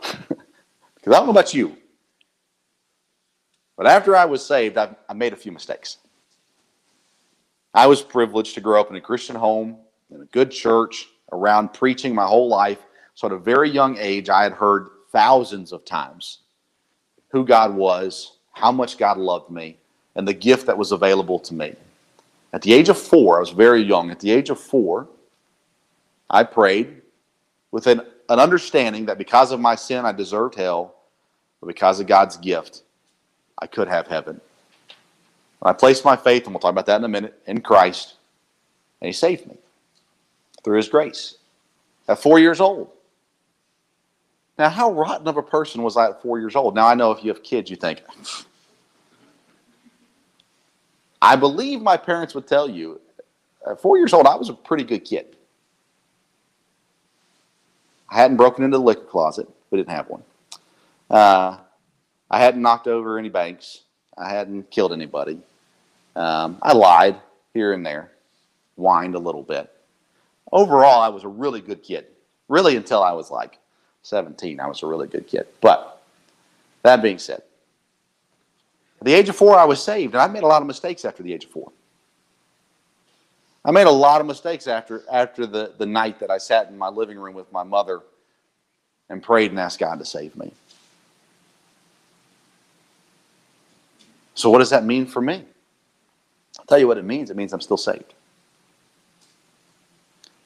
Because 0.94 1.16
I 1.16 1.18
don't 1.18 1.26
know 1.26 1.32
about 1.32 1.52
you, 1.52 1.76
but 3.76 3.88
after 3.88 4.14
I 4.14 4.24
was 4.24 4.46
saved, 4.46 4.78
I, 4.78 4.94
I 5.08 5.14
made 5.14 5.32
a 5.32 5.36
few 5.36 5.50
mistakes. 5.50 5.96
I 7.74 7.88
was 7.88 8.02
privileged 8.02 8.54
to 8.54 8.60
grow 8.60 8.80
up 8.80 8.88
in 8.88 8.94
a 8.94 9.00
Christian 9.00 9.34
home, 9.34 9.78
in 10.12 10.22
a 10.22 10.26
good 10.26 10.52
church, 10.52 11.08
around 11.32 11.72
preaching 11.72 12.14
my 12.14 12.26
whole 12.26 12.48
life. 12.48 12.78
So 13.14 13.26
at 13.26 13.32
a 13.32 13.38
very 13.38 13.70
young 13.70 13.96
age, 13.98 14.28
I 14.28 14.42
had 14.42 14.52
heard 14.52 14.88
thousands 15.10 15.72
of 15.72 15.84
times 15.84 16.38
who 17.28 17.44
God 17.44 17.74
was, 17.74 18.36
how 18.52 18.70
much 18.70 18.98
God 18.98 19.18
loved 19.18 19.50
me, 19.50 19.78
and 20.14 20.28
the 20.28 20.34
gift 20.34 20.66
that 20.66 20.76
was 20.76 20.92
available 20.92 21.38
to 21.40 21.54
me. 21.54 21.74
At 22.52 22.62
the 22.62 22.72
age 22.72 22.90
of 22.90 22.98
four, 22.98 23.38
I 23.38 23.40
was 23.40 23.50
very 23.50 23.82
young. 23.82 24.10
At 24.10 24.20
the 24.20 24.30
age 24.30 24.50
of 24.50 24.60
four, 24.60 25.08
I 26.28 26.44
prayed 26.44 27.00
with 27.70 27.86
an, 27.86 28.02
an 28.28 28.38
understanding 28.38 29.06
that 29.06 29.16
because 29.16 29.52
of 29.52 29.60
my 29.60 29.74
sin, 29.74 30.04
I 30.04 30.12
deserved 30.12 30.54
hell, 30.54 30.94
but 31.60 31.66
because 31.66 32.00
of 32.00 32.06
God's 32.06 32.36
gift, 32.36 32.82
I 33.58 33.66
could 33.66 33.88
have 33.88 34.06
heaven. 34.06 34.40
I 35.62 35.72
placed 35.72 36.04
my 36.04 36.16
faith, 36.16 36.44
and 36.44 36.52
we'll 36.52 36.60
talk 36.60 36.72
about 36.72 36.86
that 36.86 36.96
in 36.96 37.04
a 37.04 37.08
minute, 37.08 37.40
in 37.46 37.60
Christ, 37.62 38.14
and 39.00 39.06
He 39.06 39.12
saved 39.12 39.46
me 39.46 39.56
through 40.62 40.76
His 40.76 40.88
grace 40.88 41.36
at 42.08 42.18
four 42.20 42.38
years 42.38 42.60
old. 42.60 42.90
Now, 44.58 44.68
how 44.68 44.92
rotten 44.92 45.26
of 45.26 45.36
a 45.36 45.42
person 45.42 45.82
was 45.82 45.96
I 45.96 46.10
at 46.10 46.22
four 46.22 46.38
years 46.38 46.54
old? 46.54 46.74
Now, 46.74 46.86
I 46.86 46.94
know 46.94 47.10
if 47.10 47.24
you 47.24 47.32
have 47.32 47.42
kids, 47.42 47.70
you 47.70 47.76
think, 47.76 48.02
I 51.20 51.36
believe 51.36 51.80
my 51.80 51.96
parents 51.96 52.34
would 52.34 52.46
tell 52.46 52.68
you 52.68 53.00
at 53.68 53.80
four 53.80 53.96
years 53.96 54.12
old, 54.12 54.26
I 54.26 54.36
was 54.36 54.48
a 54.48 54.54
pretty 54.54 54.84
good 54.84 55.04
kid. 55.04 55.36
I 58.08 58.16
hadn't 58.16 58.36
broken 58.36 58.64
into 58.64 58.76
the 58.76 58.82
liquor 58.82 59.04
closet. 59.04 59.48
We 59.70 59.78
didn't 59.78 59.90
have 59.90 60.08
one. 60.08 60.22
Uh, 61.08 61.58
I 62.30 62.40
hadn't 62.40 62.60
knocked 62.60 62.88
over 62.88 63.18
any 63.18 63.30
banks. 63.30 63.82
I 64.18 64.30
hadn't 64.30 64.70
killed 64.70 64.92
anybody. 64.92 65.40
Um, 66.14 66.58
I 66.60 66.72
lied 66.72 67.18
here 67.54 67.72
and 67.72 67.84
there, 67.84 68.10
whined 68.76 69.14
a 69.14 69.18
little 69.18 69.42
bit. 69.42 69.70
Overall, 70.52 71.00
I 71.00 71.08
was 71.08 71.24
a 71.24 71.28
really 71.28 71.60
good 71.60 71.82
kid. 71.82 72.06
Really, 72.48 72.76
until 72.76 73.02
I 73.02 73.12
was 73.12 73.30
like 73.30 73.58
17, 74.02 74.60
I 74.60 74.66
was 74.66 74.82
a 74.82 74.86
really 74.86 75.08
good 75.08 75.26
kid. 75.26 75.46
But 75.60 76.02
that 76.82 77.02
being 77.02 77.18
said, 77.18 77.42
at 79.00 79.06
the 79.06 79.14
age 79.14 79.28
of 79.28 79.36
four, 79.36 79.58
I 79.58 79.64
was 79.64 79.82
saved, 79.82 80.14
and 80.14 80.20
I 80.20 80.26
made 80.26 80.42
a 80.42 80.46
lot 80.46 80.60
of 80.60 80.68
mistakes 80.68 81.04
after 81.04 81.22
the 81.22 81.32
age 81.32 81.44
of 81.44 81.50
four. 81.50 81.72
I 83.64 83.70
made 83.70 83.86
a 83.86 83.90
lot 83.90 84.20
of 84.20 84.26
mistakes 84.26 84.66
after, 84.66 85.02
after 85.10 85.46
the, 85.46 85.72
the 85.78 85.86
night 85.86 86.20
that 86.20 86.30
I 86.30 86.38
sat 86.38 86.68
in 86.68 86.76
my 86.76 86.88
living 86.88 87.18
room 87.18 87.34
with 87.34 87.50
my 87.52 87.62
mother 87.62 88.00
and 89.08 89.22
prayed 89.22 89.50
and 89.50 89.60
asked 89.60 89.78
God 89.78 89.98
to 90.00 90.04
save 90.04 90.36
me. 90.36 90.52
So, 94.34 94.50
what 94.50 94.58
does 94.58 94.70
that 94.70 94.84
mean 94.84 95.06
for 95.06 95.20
me? 95.20 95.44
I'll 96.58 96.66
tell 96.66 96.78
you 96.78 96.88
what 96.88 96.98
it 96.98 97.04
means. 97.04 97.30
It 97.30 97.36
means 97.36 97.52
I'm 97.52 97.60
still 97.60 97.76
saved. 97.76 98.14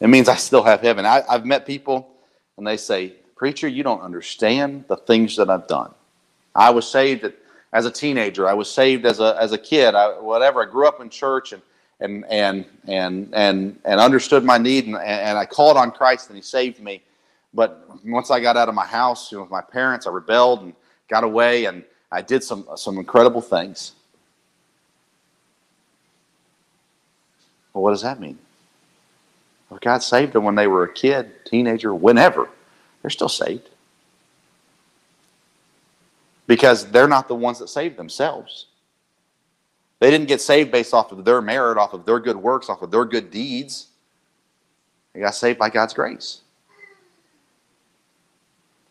It 0.01 0.09
means 0.09 0.29
I 0.29 0.37
still 0.37 0.63
have 0.63 0.81
heaven. 0.81 1.07
I, 1.07 1.23
have 1.29 1.47
met 1.47 1.67
people 1.67 2.09
and 2.57 2.67
they 2.67 2.77
say, 2.77 3.15
Preacher, 3.35 3.69
you 3.69 3.83
don't 3.83 4.01
understand 4.01 4.85
the 4.89 4.97
things 4.97 5.37
that 5.37 5.51
I've 5.51 5.67
done. 5.67 5.93
I 6.55 6.71
was 6.71 6.89
saved 6.89 7.31
as 7.73 7.87
a 7.87 7.91
teenager. 7.91 8.49
I 8.49 8.55
was 8.55 8.71
saved 8.71 9.05
as 9.05 9.21
a, 9.21 9.37
as 9.39 9.53
a 9.53 9.59
kid. 9.59 9.95
I, 9.95 10.19
whatever. 10.19 10.63
I 10.63 10.71
grew 10.71 10.89
up 10.89 11.01
in 11.01 11.11
church 11.11 11.53
and, 11.53 11.63
and, 12.01 12.25
and, 12.31 12.65
and, 12.87 13.35
and, 13.35 13.79
and 13.85 14.01
understood 14.01 14.45
my 14.45 14.59
need 14.59 14.87
and, 14.87 14.97
and 14.97 15.39
I 15.39 15.45
called 15.45 15.77
on 15.77 15.91
Christ 15.91 16.29
and 16.29 16.37
He 16.37 16.43
saved 16.43 16.81
me. 16.81 17.03
But 17.53 17.89
once 18.05 18.31
I 18.31 18.41
got 18.41 18.57
out 18.57 18.69
of 18.69 18.75
my 18.75 18.87
house 18.87 19.33
you 19.33 19.39
know, 19.39 19.43
with 19.43 19.51
my 19.51 19.63
parents, 19.63 20.07
I 20.07 20.11
rebelled 20.11 20.63
and 20.63 20.75
got 21.09 21.25
away 21.25 21.65
and 21.67 21.85
I 22.13 22.23
did 22.23 22.45
some, 22.45 22.67
some 22.77 22.99
incredible 22.99 23.41
things. 23.41 23.93
Well, 27.73 27.83
what 27.83 27.91
does 27.91 28.03
that 28.03 28.21
mean? 28.21 28.39
God 29.81 30.03
saved 30.03 30.33
them 30.33 30.45
when 30.45 30.55
they 30.55 30.67
were 30.67 30.85
a 30.85 30.93
kid, 30.93 31.45
teenager, 31.45 31.95
whenever, 31.95 32.49
they're 33.03 33.11
still 33.11 33.29
saved. 33.29 33.69
Because 36.47 36.87
they're 36.91 37.09
not 37.09 37.29
the 37.29 37.35
ones 37.35 37.59
that 37.59 37.69
saved 37.69 37.97
themselves. 37.97 38.67
They 39.99 40.11
didn't 40.11 40.29
get 40.29 40.41
saved 40.41 40.71
based 40.71 40.95
off 40.95 41.11
of 41.11 41.25
their 41.25 41.41
merit, 41.41 41.79
off 41.79 41.93
of 41.93 42.05
their 42.05 42.21
good 42.21 42.37
works, 42.37 42.69
off 42.69 42.83
of 42.83 42.91
their 42.91 43.05
good 43.05 43.31
deeds. 43.31 43.89
They 45.13 45.21
got 45.21 45.35
saved 45.35 45.59
by 45.59 45.71
God's 45.71 45.95
grace. 45.95 46.43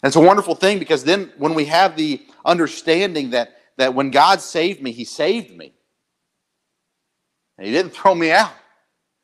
And 0.01 0.10
it's 0.10 0.15
a 0.15 0.22
wonderful 0.22 0.55
thing 0.55 0.79
because 0.79 1.03
then 1.03 1.32
when 1.38 1.53
we 1.53 1.65
have 1.65 1.96
the 1.96 2.25
understanding 2.44 3.32
that, 3.32 3.55
that 3.77 3.94
when 3.94 4.12
God 4.12 4.41
saved 4.41 4.82
me, 4.82 4.91
He 4.91 5.05
saved 5.05 5.55
me. 5.55 5.74
And 7.58 7.65
He 7.65 7.74
didn't 7.74 7.91
throw 7.91 8.13
me 8.13 8.32
out. 8.32 8.51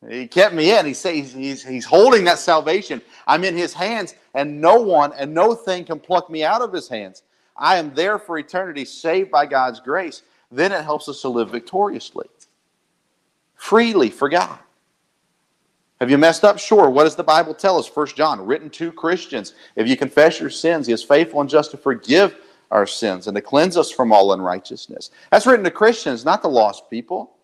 He 0.09 0.27
kept 0.27 0.55
me 0.55 0.75
in. 0.77 0.85
He 0.85 0.93
says 0.93 1.31
he's, 1.31 1.63
he's 1.63 1.85
holding 1.85 2.23
that 2.25 2.39
salvation. 2.39 3.01
I'm 3.27 3.43
in 3.43 3.55
his 3.55 3.73
hands, 3.73 4.15
and 4.33 4.59
no 4.59 4.81
one 4.81 5.13
and 5.13 5.33
no 5.33 5.53
thing 5.53 5.85
can 5.85 5.99
pluck 5.99 6.29
me 6.29 6.43
out 6.43 6.61
of 6.61 6.73
his 6.73 6.87
hands. 6.87 7.23
I 7.55 7.77
am 7.77 7.93
there 7.93 8.17
for 8.17 8.37
eternity, 8.39 8.85
saved 8.85 9.29
by 9.29 9.45
God's 9.45 9.79
grace. 9.79 10.23
Then 10.51 10.71
it 10.71 10.83
helps 10.83 11.07
us 11.07 11.21
to 11.21 11.29
live 11.29 11.51
victoriously, 11.51 12.27
freely 13.55 14.09
for 14.09 14.27
God. 14.27 14.57
Have 15.99 16.09
you 16.09 16.17
messed 16.17 16.43
up? 16.43 16.57
Sure. 16.57 16.89
What 16.89 17.03
does 17.03 17.15
the 17.15 17.23
Bible 17.23 17.53
tell 17.53 17.77
us? 17.77 17.87
First 17.87 18.15
John, 18.15 18.43
written 18.43 18.71
to 18.71 18.91
Christians. 18.91 19.53
If 19.75 19.87
you 19.87 19.95
confess 19.95 20.39
your 20.39 20.49
sins, 20.49 20.87
he 20.87 20.93
is 20.93 21.03
faithful 21.03 21.41
and 21.41 21.49
just 21.49 21.69
to 21.71 21.77
forgive 21.77 22.37
our 22.71 22.87
sins 22.87 23.27
and 23.27 23.35
to 23.35 23.41
cleanse 23.41 23.77
us 23.77 23.91
from 23.91 24.11
all 24.11 24.33
unrighteousness. 24.33 25.11
That's 25.29 25.45
written 25.45 25.63
to 25.63 25.69
Christians, 25.69 26.25
not 26.25 26.41
the 26.41 26.49
lost 26.49 26.89
people. 26.89 27.35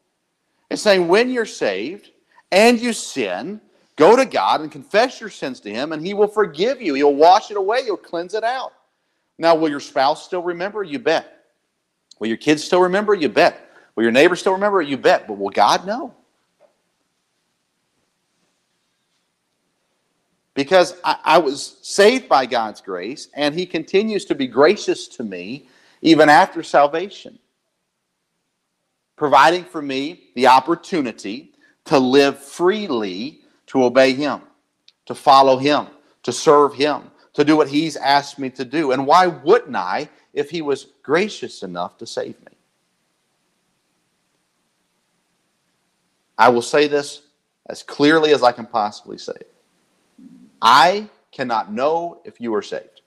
It's 0.71 0.81
saying 0.81 1.07
when 1.07 1.29
you're 1.29 1.45
saved, 1.45 2.11
and 2.51 2.79
you 2.79 2.93
sin, 2.93 3.61
go 3.95 4.15
to 4.15 4.25
God 4.25 4.61
and 4.61 4.71
confess 4.71 5.19
your 5.19 5.29
sins 5.29 5.59
to 5.61 5.69
Him, 5.69 5.91
and 5.91 6.05
He 6.05 6.13
will 6.13 6.27
forgive 6.27 6.81
you. 6.81 6.93
He'll 6.93 7.15
wash 7.15 7.51
it 7.51 7.57
away, 7.57 7.83
He'll 7.83 7.97
cleanse 7.97 8.33
it 8.33 8.43
out. 8.43 8.73
Now, 9.37 9.55
will 9.55 9.69
your 9.69 9.79
spouse 9.79 10.25
still 10.25 10.41
remember? 10.41 10.83
You 10.83 10.99
bet. 10.99 11.45
Will 12.19 12.27
your 12.27 12.37
kids 12.37 12.63
still 12.63 12.81
remember? 12.81 13.13
You 13.13 13.29
bet. 13.29 13.69
Will 13.95 14.03
your 14.03 14.11
neighbor 14.11 14.35
still 14.35 14.53
remember? 14.53 14.81
You 14.81 14.97
bet. 14.97 15.27
But 15.27 15.37
will 15.37 15.49
God 15.49 15.85
know? 15.85 16.13
Because 20.53 20.95
I, 21.03 21.17
I 21.23 21.37
was 21.37 21.77
saved 21.83 22.27
by 22.27 22.47
God's 22.47 22.81
grace, 22.81 23.27
and 23.35 23.53
He 23.53 23.65
continues 23.65 24.25
to 24.25 24.35
be 24.35 24.47
gracious 24.47 25.07
to 25.09 25.23
me 25.23 25.67
even 26.01 26.29
after 26.29 26.63
salvation, 26.63 27.37
providing 29.15 29.63
for 29.63 29.81
me 29.81 30.29
the 30.35 30.47
opportunity 30.47 31.53
to 31.87 31.99
live 31.99 32.39
freely 32.39 33.41
to 33.67 33.83
obey 33.83 34.13
Him, 34.13 34.41
to 35.05 35.15
follow 35.15 35.57
Him, 35.57 35.87
to 36.23 36.31
serve 36.31 36.73
Him, 36.73 37.11
to 37.33 37.43
do 37.43 37.57
what 37.57 37.67
He's 37.67 37.95
asked 37.95 38.39
me 38.39 38.49
to 38.51 38.65
do. 38.65 38.91
And 38.91 39.05
why 39.05 39.27
wouldn't 39.27 39.75
I 39.75 40.09
if 40.37 40.51
he 40.51 40.61
was 40.61 40.87
gracious 41.01 41.63
enough 41.63 41.97
to 41.97 42.05
save 42.05 42.39
me. 42.41 42.51
I 46.37 46.49
will 46.49 46.61
say 46.61 46.87
this 46.87 47.23
as 47.65 47.81
clearly 47.81 48.33
as 48.33 48.43
I 48.43 48.51
can 48.51 48.67
possibly 48.67 49.17
say 49.17 49.33
it. 49.33 49.51
I 50.61 51.09
cannot 51.31 51.73
know 51.73 52.21
if 52.23 52.39
you 52.39 52.53
are 52.53 52.61
saved. 52.61 53.01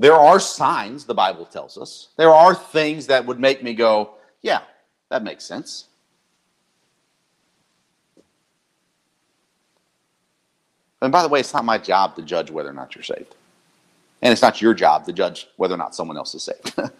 There 0.00 0.14
are 0.14 0.40
signs, 0.40 1.04
the 1.04 1.14
Bible 1.14 1.44
tells 1.44 1.78
us. 1.78 2.08
There 2.16 2.32
are 2.32 2.52
things 2.54 3.06
that 3.06 3.24
would 3.24 3.38
make 3.38 3.62
me 3.62 3.72
go, 3.72 4.14
yeah, 4.42 4.62
that 5.10 5.22
makes 5.22 5.44
sense. 5.44 5.89
And 11.02 11.10
by 11.12 11.22
the 11.22 11.28
way, 11.28 11.40
it's 11.40 11.54
not 11.54 11.64
my 11.64 11.78
job 11.78 12.16
to 12.16 12.22
judge 12.22 12.50
whether 12.50 12.68
or 12.68 12.74
not 12.74 12.94
you're 12.94 13.02
saved. 13.04 13.34
And 14.22 14.32
it's 14.32 14.42
not 14.42 14.60
your 14.60 14.74
job 14.74 15.06
to 15.06 15.12
judge 15.12 15.48
whether 15.56 15.74
or 15.74 15.78
not 15.78 15.94
someone 15.94 16.16
else 16.16 16.34
is 16.34 16.42
saved. 16.42 16.74
but 16.76 16.92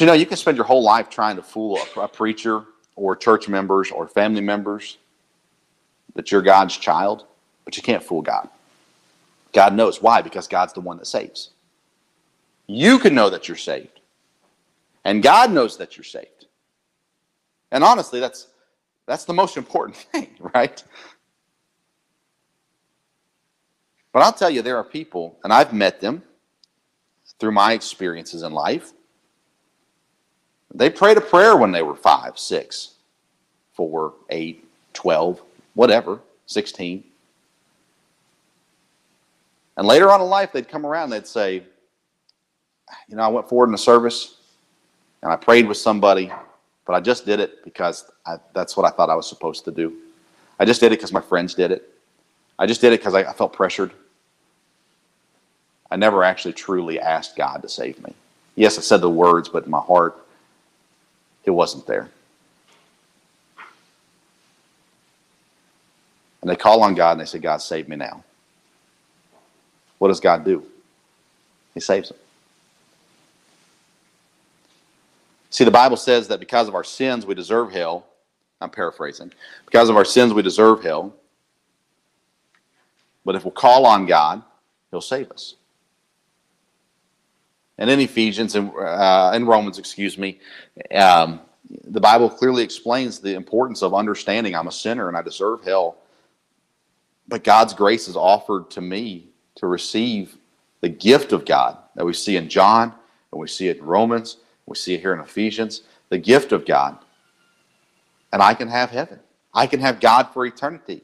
you 0.00 0.06
know, 0.06 0.12
you 0.12 0.26
can 0.26 0.36
spend 0.36 0.56
your 0.56 0.66
whole 0.66 0.82
life 0.82 1.10
trying 1.10 1.36
to 1.36 1.42
fool 1.42 1.78
a, 1.96 2.00
a 2.00 2.08
preacher 2.08 2.64
or 2.94 3.16
church 3.16 3.48
members 3.48 3.90
or 3.90 4.06
family 4.06 4.40
members 4.40 4.98
that 6.14 6.30
you're 6.30 6.42
God's 6.42 6.76
child, 6.76 7.24
but 7.64 7.76
you 7.76 7.82
can't 7.82 8.02
fool 8.02 8.22
God. 8.22 8.48
God 9.52 9.74
knows. 9.74 10.00
Why? 10.00 10.22
Because 10.22 10.46
God's 10.46 10.72
the 10.72 10.80
one 10.80 10.98
that 10.98 11.06
saves. 11.06 11.50
You 12.66 12.98
can 12.98 13.14
know 13.14 13.30
that 13.30 13.48
you're 13.48 13.56
saved. 13.56 14.00
And 15.04 15.22
God 15.22 15.50
knows 15.50 15.76
that 15.78 15.96
you're 15.96 16.04
saved. 16.04 16.46
And 17.70 17.82
honestly, 17.82 18.20
that's 18.20 18.46
that's 19.06 19.24
the 19.24 19.34
most 19.34 19.56
important 19.56 19.96
thing, 20.12 20.30
right? 20.54 20.82
But 24.12 24.22
I'll 24.22 24.32
tell 24.32 24.50
you, 24.50 24.62
there 24.62 24.76
are 24.76 24.84
people, 24.84 25.38
and 25.42 25.52
I've 25.52 25.72
met 25.72 26.00
them 26.00 26.22
through 27.40 27.52
my 27.52 27.72
experiences 27.72 28.42
in 28.42 28.52
life. 28.52 28.92
They 30.74 30.90
prayed 30.90 31.16
a 31.16 31.22
prayer 31.22 31.56
when 31.56 31.72
they 31.72 31.82
were 31.82 31.96
five, 31.96 32.38
six, 32.38 32.94
four, 33.74 34.14
eight, 34.30 34.66
twelve, 34.92 35.42
whatever, 35.74 36.20
16. 36.46 37.04
And 39.76 39.86
later 39.86 40.10
on 40.10 40.20
in 40.20 40.26
life, 40.28 40.52
they'd 40.52 40.68
come 40.68 40.84
around, 40.84 41.10
they'd 41.10 41.26
say, 41.26 41.62
You 43.08 43.16
know, 43.16 43.22
I 43.22 43.28
went 43.28 43.48
forward 43.48 43.66
in 43.66 43.72
the 43.72 43.78
service 43.78 44.36
and 45.22 45.32
I 45.32 45.36
prayed 45.36 45.66
with 45.66 45.78
somebody, 45.78 46.30
but 46.86 46.94
I 46.94 47.00
just 47.00 47.26
did 47.26 47.40
it 47.40 47.64
because 47.64 48.10
I, 48.26 48.36
that's 48.54 48.76
what 48.76 48.86
I 48.86 48.90
thought 48.94 49.10
I 49.10 49.14
was 49.14 49.28
supposed 49.28 49.64
to 49.66 49.70
do. 49.70 49.96
I 50.58 50.64
just 50.64 50.80
did 50.80 50.88
it 50.92 50.98
because 50.98 51.12
my 51.12 51.20
friends 51.20 51.54
did 51.54 51.70
it. 51.70 51.88
I 52.58 52.66
just 52.66 52.80
did 52.80 52.92
it 52.92 53.00
because 53.00 53.14
I, 53.14 53.20
I 53.22 53.32
felt 53.32 53.52
pressured. 53.52 53.92
I 55.90 55.96
never 55.96 56.24
actually 56.24 56.54
truly 56.54 56.98
asked 57.00 57.36
God 57.36 57.62
to 57.62 57.68
save 57.68 58.02
me. 58.02 58.14
Yes, 58.54 58.78
I 58.78 58.80
said 58.82 58.98
the 59.00 59.10
words, 59.10 59.48
but 59.48 59.64
in 59.64 59.70
my 59.70 59.80
heart, 59.80 60.16
it 61.44 61.50
wasn't 61.50 61.86
there. 61.86 62.08
And 66.40 66.50
they 66.50 66.56
call 66.56 66.82
on 66.82 66.94
God 66.94 67.12
and 67.12 67.20
they 67.20 67.24
say, 67.26 67.38
God, 67.38 67.58
save 67.58 67.88
me 67.88 67.96
now. 67.96 68.24
What 69.98 70.08
does 70.08 70.20
God 70.20 70.44
do? 70.44 70.64
He 71.74 71.80
saves 71.80 72.08
them. 72.08 72.18
See, 75.52 75.64
the 75.64 75.70
Bible 75.70 75.98
says 75.98 76.28
that 76.28 76.40
because 76.40 76.66
of 76.66 76.74
our 76.74 76.82
sins, 76.82 77.26
we 77.26 77.34
deserve 77.34 77.70
hell. 77.70 78.06
I'm 78.62 78.70
paraphrasing. 78.70 79.32
Because 79.66 79.90
of 79.90 79.96
our 79.96 80.04
sins, 80.04 80.32
we 80.32 80.40
deserve 80.40 80.82
hell. 80.82 81.14
But 83.26 83.36
if 83.36 83.44
we'll 83.44 83.52
call 83.52 83.84
on 83.84 84.06
God, 84.06 84.42
He'll 84.90 85.02
save 85.02 85.30
us. 85.30 85.56
And 87.76 87.90
in 87.90 88.00
Ephesians 88.00 88.54
and 88.54 88.72
uh, 88.74 89.32
in 89.34 89.44
Romans, 89.44 89.78
excuse 89.78 90.16
me, 90.16 90.40
um, 90.94 91.40
the 91.84 92.00
Bible 92.00 92.30
clearly 92.30 92.62
explains 92.62 93.18
the 93.18 93.34
importance 93.34 93.82
of 93.82 93.92
understanding 93.92 94.56
I'm 94.56 94.68
a 94.68 94.72
sinner 94.72 95.08
and 95.08 95.16
I 95.18 95.22
deserve 95.22 95.64
hell. 95.64 95.98
But 97.28 97.44
God's 97.44 97.74
grace 97.74 98.08
is 98.08 98.16
offered 98.16 98.70
to 98.70 98.80
me 98.80 99.28
to 99.56 99.66
receive 99.66 100.38
the 100.80 100.88
gift 100.88 101.32
of 101.32 101.44
God 101.44 101.76
that 101.94 102.06
we 102.06 102.14
see 102.14 102.36
in 102.36 102.48
John 102.48 102.94
and 103.30 103.40
we 103.40 103.48
see 103.48 103.68
it 103.68 103.78
in 103.78 103.84
Romans 103.84 104.38
we 104.66 104.76
see 104.76 104.94
it 104.94 105.00
here 105.00 105.12
in 105.12 105.20
Ephesians 105.20 105.82
the 106.08 106.18
gift 106.18 106.52
of 106.52 106.66
God. 106.66 106.98
And 108.32 108.42
I 108.42 108.52
can 108.52 108.68
have 108.68 108.90
heaven. 108.90 109.18
I 109.54 109.66
can 109.66 109.80
have 109.80 109.98
God 109.98 110.28
for 110.34 110.44
eternity. 110.44 111.02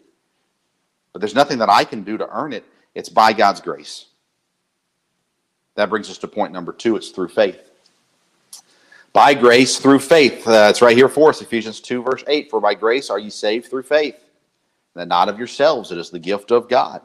But 1.12 1.20
there's 1.20 1.34
nothing 1.34 1.58
that 1.58 1.70
I 1.70 1.84
can 1.84 2.02
do 2.02 2.18
to 2.18 2.28
earn 2.30 2.52
it, 2.52 2.64
it's 2.94 3.08
by 3.08 3.32
God's 3.32 3.60
grace. 3.60 4.06
That 5.76 5.88
brings 5.88 6.10
us 6.10 6.18
to 6.18 6.28
point 6.28 6.52
number 6.52 6.72
two 6.72 6.96
it's 6.96 7.08
through 7.08 7.28
faith. 7.28 7.70
By 9.12 9.32
grace 9.32 9.78
through 9.78 10.00
faith. 10.00 10.46
Uh, 10.46 10.66
it's 10.68 10.82
right 10.82 10.96
here 10.96 11.08
for 11.08 11.30
us, 11.30 11.40
Ephesians 11.40 11.80
2, 11.80 12.02
verse 12.02 12.24
8. 12.26 12.50
For 12.50 12.60
by 12.60 12.74
grace 12.74 13.08
are 13.08 13.18
ye 13.18 13.30
saved 13.30 13.70
through 13.70 13.84
faith, 13.84 14.16
and 14.94 15.08
not 15.08 15.28
of 15.28 15.38
yourselves. 15.38 15.90
It 15.90 15.98
is 15.98 16.10
the 16.10 16.18
gift 16.18 16.50
of 16.50 16.68
God. 16.68 17.00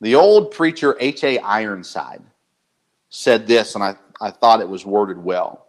The 0.00 0.14
old 0.14 0.50
preacher 0.50 0.96
H.A. 1.00 1.38
Ironside 1.38 2.22
said 3.10 3.46
this, 3.46 3.74
and 3.74 3.82
I, 3.84 3.96
I 4.20 4.30
thought 4.30 4.60
it 4.60 4.68
was 4.68 4.84
worded 4.84 5.22
well. 5.22 5.66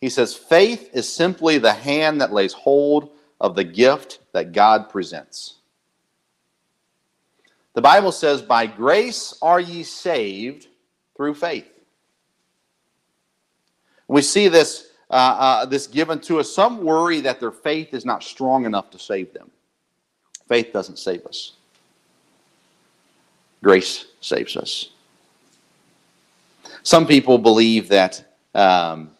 He 0.00 0.08
says, 0.08 0.34
Faith 0.34 0.90
is 0.92 1.10
simply 1.10 1.58
the 1.58 1.72
hand 1.72 2.20
that 2.20 2.32
lays 2.32 2.52
hold 2.52 3.10
of 3.40 3.54
the 3.54 3.64
gift 3.64 4.18
that 4.32 4.52
God 4.52 4.88
presents. 4.88 5.56
The 7.74 7.82
Bible 7.82 8.12
says, 8.12 8.42
By 8.42 8.66
grace 8.66 9.38
are 9.40 9.60
ye 9.60 9.82
saved 9.82 10.68
through 11.16 11.34
faith. 11.34 11.68
We 14.08 14.22
see 14.22 14.48
this, 14.48 14.88
uh, 15.10 15.14
uh, 15.14 15.66
this 15.66 15.86
given 15.86 16.20
to 16.20 16.40
us. 16.40 16.52
Some 16.52 16.84
worry 16.84 17.20
that 17.20 17.40
their 17.40 17.52
faith 17.52 17.94
is 17.94 18.04
not 18.04 18.22
strong 18.22 18.66
enough 18.66 18.90
to 18.90 18.98
save 18.98 19.32
them. 19.32 19.50
Faith 20.48 20.72
doesn't 20.72 20.98
save 20.98 21.24
us, 21.24 21.52
grace 23.62 24.06
saves 24.20 24.56
us. 24.56 24.90
Some 26.82 27.06
people 27.06 27.38
believe 27.38 27.88
that 27.88 28.24
um, 28.54 29.10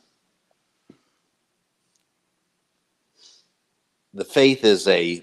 the 4.13 4.25
faith 4.25 4.65
is 4.65 4.89
a, 4.89 5.23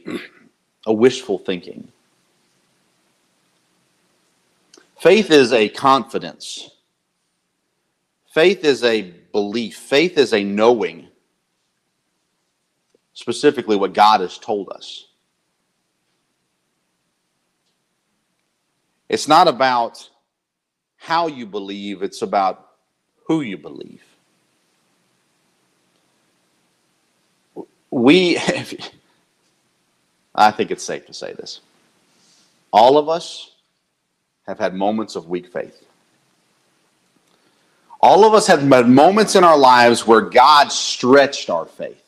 a 0.86 0.94
wishful 0.94 1.38
thinking. 1.38 1.92
Faith 5.00 5.32
is 5.32 5.54
a 5.54 5.70
confidence. 5.70 6.70
Faith 8.34 8.64
is 8.64 8.84
a 8.84 9.02
belief. 9.32 9.76
Faith 9.78 10.18
is 10.18 10.34
a 10.34 10.44
knowing 10.44 11.08
specifically 13.14 13.76
what 13.76 13.94
God 13.94 14.22
has 14.22 14.38
told 14.38 14.70
us. 14.70 15.08
It's 19.10 19.28
not 19.28 19.48
about 19.48 20.10
how 21.00 21.28
you 21.28 21.46
believe, 21.46 22.04
it's 22.04 22.22
about 22.22 22.68
who 23.26 23.42
you 23.42 23.58
believe. 23.58 24.04
We, 27.90 28.38
I 30.36 30.52
think 30.52 30.72
it's 30.72 30.84
safe 30.84 31.08
to 31.08 31.14
say 31.14 31.34
this. 31.34 31.62
All 32.72 32.98
of 32.98 33.10
us 33.10 33.56
have 34.46 34.60
had 34.60 34.76
moments 34.76 35.16
of 35.16 35.28
weak 35.28 35.52
faith. 35.52 35.84
All 38.02 38.26
of 38.26 38.34
us 38.34 38.48
have 38.48 38.62
had 38.62 38.88
moments 38.88 39.36
in 39.36 39.44
our 39.44 39.58
lives 39.58 40.06
where 40.06 40.22
God 40.22 40.72
stretched 40.72 41.50
our 41.50 41.66
faith, 41.66 42.04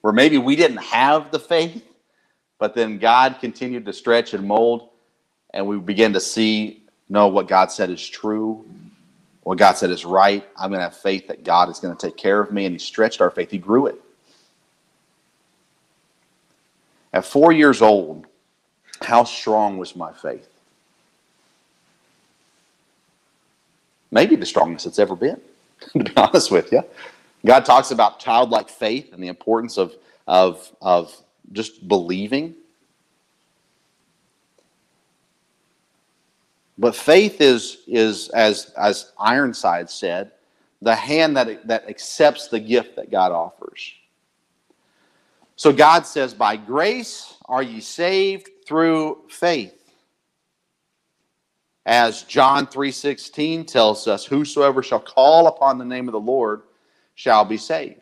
where 0.00 0.12
maybe 0.12 0.38
we 0.38 0.56
didn't 0.56 0.78
have 0.78 1.30
the 1.30 1.38
faith, 1.38 1.84
but 2.58 2.74
then 2.74 2.98
God 2.98 3.36
continued 3.40 3.86
to 3.86 3.92
stretch 3.92 4.34
and 4.34 4.46
mold, 4.46 4.88
and 5.54 5.66
we 5.66 5.78
began 5.78 6.12
to 6.14 6.20
see 6.20 6.77
know 7.08 7.28
what 7.28 7.48
God 7.48 7.70
said 7.72 7.90
is 7.90 8.06
true, 8.06 8.64
what 9.42 9.58
God 9.58 9.78
said 9.78 9.90
is 9.90 10.04
right. 10.04 10.46
I'm 10.56 10.70
going 10.70 10.80
to 10.80 10.84
have 10.84 10.96
faith 10.96 11.26
that 11.28 11.42
God 11.42 11.70
is 11.70 11.78
going 11.78 11.96
to 11.96 12.06
take 12.06 12.16
care 12.16 12.40
of 12.40 12.52
me. 12.52 12.66
And 12.66 12.74
He 12.74 12.78
stretched 12.78 13.20
our 13.20 13.30
faith, 13.30 13.50
He 13.50 13.58
grew 13.58 13.86
it. 13.86 14.00
At 17.12 17.24
four 17.24 17.52
years 17.52 17.80
old, 17.80 18.26
how 19.00 19.24
strong 19.24 19.78
was 19.78 19.96
my 19.96 20.12
faith? 20.12 20.48
Maybe 24.10 24.36
the 24.36 24.46
strongest 24.46 24.86
it's 24.86 24.98
ever 24.98 25.16
been, 25.16 25.40
to 25.92 26.04
be 26.04 26.16
honest 26.16 26.50
with 26.50 26.72
you. 26.72 26.82
God 27.46 27.64
talks 27.64 27.90
about 27.90 28.18
childlike 28.18 28.68
faith 28.68 29.12
and 29.12 29.22
the 29.22 29.28
importance 29.28 29.78
of, 29.78 29.94
of, 30.26 30.70
of 30.82 31.16
just 31.52 31.86
believing 31.88 32.54
But 36.78 36.94
faith 36.94 37.40
is, 37.40 37.78
is 37.88 38.28
as, 38.30 38.72
as 38.76 39.12
Ironside 39.18 39.90
said, 39.90 40.30
the 40.80 40.94
hand 40.94 41.36
that, 41.36 41.66
that 41.66 41.88
accepts 41.88 42.48
the 42.48 42.60
gift 42.60 42.94
that 42.96 43.10
God 43.10 43.32
offers. 43.32 43.92
So 45.56 45.72
God 45.72 46.06
says, 46.06 46.34
By 46.34 46.56
grace 46.56 47.34
are 47.46 47.62
ye 47.62 47.80
saved 47.80 48.48
through 48.64 49.22
faith. 49.28 49.74
As 51.84 52.22
John 52.22 52.66
3:16 52.66 53.66
tells 53.66 54.06
us, 54.06 54.24
whosoever 54.24 54.82
shall 54.82 55.00
call 55.00 55.46
upon 55.46 55.78
the 55.78 55.84
name 55.84 56.06
of 56.06 56.12
the 56.12 56.20
Lord 56.20 56.62
shall 57.14 57.44
be 57.44 57.56
saved. 57.56 58.00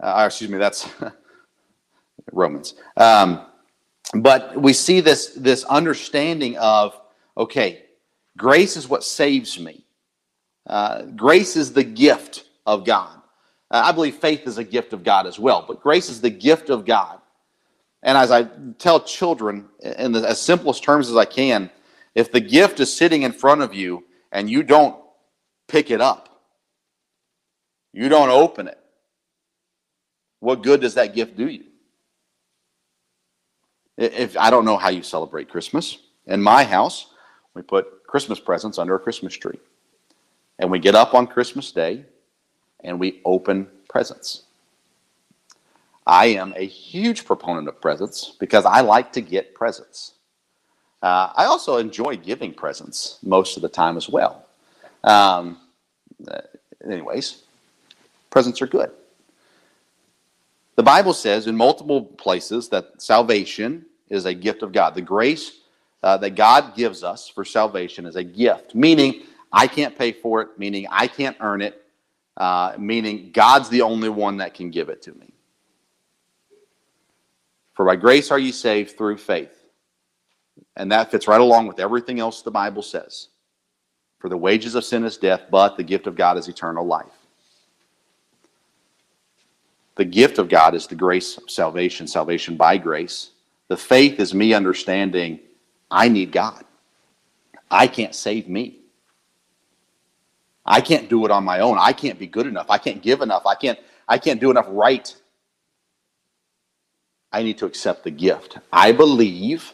Uh, 0.00 0.24
excuse 0.26 0.48
me, 0.48 0.56
that's 0.56 0.88
Romans. 2.32 2.74
Um, 2.96 3.44
but 4.14 4.60
we 4.60 4.72
see 4.72 5.00
this, 5.00 5.28
this 5.28 5.64
understanding 5.64 6.56
of, 6.58 6.98
okay, 7.36 7.84
grace 8.36 8.76
is 8.76 8.88
what 8.88 9.04
saves 9.04 9.58
me. 9.58 9.84
Uh, 10.66 11.02
grace 11.02 11.56
is 11.56 11.72
the 11.72 11.84
gift 11.84 12.44
of 12.66 12.84
God. 12.84 13.16
Uh, 13.70 13.82
I 13.84 13.92
believe 13.92 14.16
faith 14.16 14.46
is 14.46 14.58
a 14.58 14.64
gift 14.64 14.92
of 14.92 15.02
God 15.02 15.26
as 15.26 15.38
well, 15.38 15.64
but 15.66 15.80
grace 15.80 16.08
is 16.08 16.20
the 16.20 16.30
gift 16.30 16.68
of 16.68 16.84
God. 16.84 17.18
And 18.02 18.18
as 18.18 18.30
I 18.30 18.44
tell 18.78 19.00
children 19.00 19.68
in 19.80 20.12
the, 20.12 20.28
as 20.28 20.40
simplest 20.40 20.82
terms 20.82 21.08
as 21.08 21.16
I 21.16 21.24
can, 21.24 21.70
if 22.14 22.30
the 22.30 22.40
gift 22.40 22.80
is 22.80 22.94
sitting 22.94 23.22
in 23.22 23.32
front 23.32 23.62
of 23.62 23.72
you 23.72 24.04
and 24.30 24.50
you 24.50 24.62
don't 24.62 24.96
pick 25.68 25.90
it 25.90 26.00
up, 26.00 26.28
you 27.92 28.08
don't 28.08 28.28
open 28.28 28.68
it, 28.68 28.78
what 30.40 30.62
good 30.62 30.80
does 30.80 30.94
that 30.94 31.14
gift 31.14 31.36
do 31.36 31.48
you? 31.48 31.64
If 33.96 34.36
I 34.36 34.50
don't 34.50 34.64
know 34.64 34.76
how 34.76 34.88
you 34.90 35.02
celebrate 35.02 35.48
Christmas, 35.48 35.98
in 36.26 36.42
my 36.42 36.64
house, 36.64 37.06
we 37.54 37.62
put 37.62 38.06
Christmas 38.06 38.40
presents 38.40 38.78
under 38.78 38.94
a 38.94 38.98
Christmas 38.98 39.34
tree. 39.34 39.58
And 40.58 40.70
we 40.70 40.78
get 40.78 40.94
up 40.94 41.14
on 41.14 41.26
Christmas 41.26 41.72
Day 41.72 42.04
and 42.84 42.98
we 42.98 43.20
open 43.24 43.68
presents. 43.88 44.42
I 46.06 46.26
am 46.26 46.52
a 46.56 46.66
huge 46.66 47.24
proponent 47.24 47.68
of 47.68 47.80
presents 47.80 48.34
because 48.40 48.64
I 48.64 48.80
like 48.80 49.12
to 49.12 49.20
get 49.20 49.54
presents. 49.54 50.14
Uh, 51.00 51.32
I 51.34 51.44
also 51.44 51.76
enjoy 51.78 52.16
giving 52.16 52.52
presents 52.54 53.18
most 53.22 53.56
of 53.56 53.62
the 53.62 53.68
time 53.68 53.96
as 53.96 54.08
well. 54.08 54.46
Um, 55.04 55.58
uh, 56.28 56.40
anyways, 56.84 57.42
presents 58.30 58.62
are 58.62 58.66
good. 58.66 58.90
The 60.82 60.86
Bible 60.86 61.14
says 61.14 61.46
in 61.46 61.54
multiple 61.54 62.02
places 62.02 62.68
that 62.70 63.00
salvation 63.00 63.86
is 64.10 64.24
a 64.24 64.34
gift 64.34 64.64
of 64.64 64.72
God. 64.72 64.96
The 64.96 65.00
grace 65.00 65.60
uh, 66.02 66.16
that 66.16 66.30
God 66.30 66.74
gives 66.74 67.04
us 67.04 67.28
for 67.28 67.44
salvation 67.44 68.04
is 68.04 68.16
a 68.16 68.24
gift, 68.24 68.74
meaning 68.74 69.22
I 69.52 69.68
can't 69.68 69.96
pay 69.96 70.10
for 70.10 70.42
it, 70.42 70.48
meaning 70.58 70.88
I 70.90 71.06
can't 71.06 71.36
earn 71.38 71.62
it, 71.62 71.84
uh, 72.36 72.74
meaning 72.80 73.30
God's 73.32 73.68
the 73.68 73.82
only 73.82 74.08
one 74.08 74.38
that 74.38 74.54
can 74.54 74.72
give 74.72 74.88
it 74.88 75.02
to 75.02 75.12
me. 75.12 75.32
For 77.74 77.86
by 77.86 77.94
grace 77.94 78.32
are 78.32 78.38
you 78.40 78.50
saved 78.50 78.98
through 78.98 79.18
faith. 79.18 79.56
And 80.74 80.90
that 80.90 81.12
fits 81.12 81.28
right 81.28 81.40
along 81.40 81.68
with 81.68 81.78
everything 81.78 82.18
else 82.18 82.42
the 82.42 82.50
Bible 82.50 82.82
says. 82.82 83.28
For 84.18 84.28
the 84.28 84.36
wages 84.36 84.74
of 84.74 84.84
sin 84.84 85.04
is 85.04 85.16
death, 85.16 85.42
but 85.48 85.76
the 85.76 85.84
gift 85.84 86.08
of 86.08 86.16
God 86.16 86.38
is 86.38 86.48
eternal 86.48 86.84
life. 86.84 87.21
The 89.96 90.04
gift 90.04 90.38
of 90.38 90.48
God 90.48 90.74
is 90.74 90.86
the 90.86 90.94
grace 90.94 91.36
of 91.36 91.50
salvation, 91.50 92.06
salvation 92.06 92.56
by 92.56 92.78
grace. 92.78 93.30
The 93.68 93.76
faith 93.76 94.20
is 94.20 94.34
me 94.34 94.54
understanding 94.54 95.40
I 95.90 96.08
need 96.08 96.32
God. 96.32 96.64
I 97.70 97.86
can't 97.86 98.14
save 98.14 98.48
me. 98.48 98.78
I 100.64 100.80
can't 100.80 101.08
do 101.08 101.24
it 101.24 101.30
on 101.30 101.44
my 101.44 101.60
own. 101.60 101.76
I 101.78 101.92
can't 101.92 102.18
be 102.18 102.26
good 102.26 102.46
enough. 102.46 102.70
I 102.70 102.78
can't 102.78 103.02
give 103.02 103.20
enough. 103.20 103.44
I 103.46 103.54
can't 103.54 103.78
I 104.08 104.18
can't 104.18 104.40
do 104.40 104.50
enough 104.50 104.66
right. 104.68 105.14
I 107.32 107.42
need 107.42 107.58
to 107.58 107.66
accept 107.66 108.04
the 108.04 108.10
gift. 108.10 108.58
I 108.72 108.92
believe, 108.92 109.72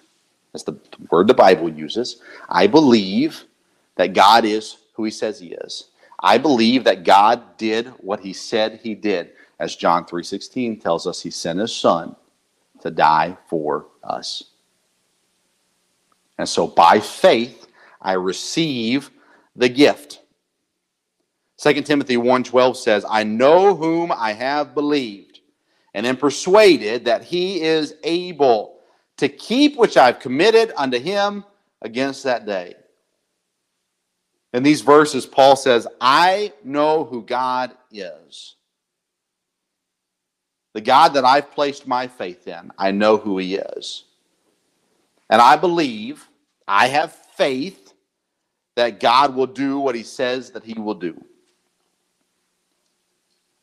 that's 0.52 0.62
the 0.64 0.78
word 1.10 1.26
the 1.26 1.34
Bible 1.34 1.68
uses, 1.68 2.22
I 2.48 2.68
believe 2.68 3.44
that 3.96 4.12
God 4.12 4.44
is 4.44 4.76
who 4.94 5.04
he 5.04 5.10
says 5.10 5.40
he 5.40 5.48
is. 5.48 5.88
I 6.20 6.38
believe 6.38 6.84
that 6.84 7.04
God 7.04 7.56
did 7.56 7.88
what 7.98 8.20
he 8.20 8.32
said 8.32 8.80
he 8.82 8.94
did 8.94 9.32
as 9.58 9.76
John 9.76 10.04
3:16 10.04 10.80
tells 10.80 11.06
us 11.06 11.22
he 11.22 11.30
sent 11.30 11.58
his 11.58 11.74
son 11.74 12.16
to 12.80 12.90
die 12.90 13.36
for 13.48 13.86
us. 14.02 14.44
And 16.38 16.48
so 16.48 16.66
by 16.66 17.00
faith 17.00 17.66
I 18.00 18.12
receive 18.12 19.10
the 19.56 19.68
gift. 19.68 20.20
2 21.56 21.86
Timothy 21.86 22.16
1:12 22.16 22.76
says, 22.76 23.04
"I 23.08 23.24
know 23.24 23.74
whom 23.74 24.12
I 24.12 24.32
have 24.32 24.74
believed, 24.74 25.40
and 25.92 26.06
am 26.06 26.16
persuaded 26.16 27.04
that 27.06 27.24
he 27.24 27.60
is 27.60 27.94
able 28.04 28.78
to 29.16 29.28
keep 29.28 29.76
which 29.76 29.96
I've 29.96 30.20
committed 30.20 30.72
unto 30.76 31.00
him 31.00 31.44
against 31.82 32.22
that 32.22 32.46
day." 32.46 32.76
In 34.52 34.62
these 34.62 34.82
verses 34.82 35.26
Paul 35.26 35.56
says, 35.56 35.88
"I 36.00 36.52
know 36.62 37.04
who 37.04 37.22
God 37.22 37.76
is." 37.90 38.54
The 40.74 40.80
God 40.80 41.14
that 41.14 41.24
I've 41.24 41.50
placed 41.52 41.86
my 41.86 42.06
faith 42.06 42.46
in, 42.46 42.70
I 42.78 42.90
know 42.90 43.16
who 43.16 43.38
He 43.38 43.56
is. 43.56 44.04
And 45.30 45.40
I 45.40 45.56
believe, 45.56 46.28
I 46.66 46.88
have 46.88 47.12
faith 47.12 47.92
that 48.76 49.00
God 49.00 49.34
will 49.34 49.46
do 49.46 49.78
what 49.78 49.94
He 49.94 50.02
says 50.02 50.52
that 50.52 50.64
He 50.64 50.74
will 50.74 50.94
do. 50.94 51.24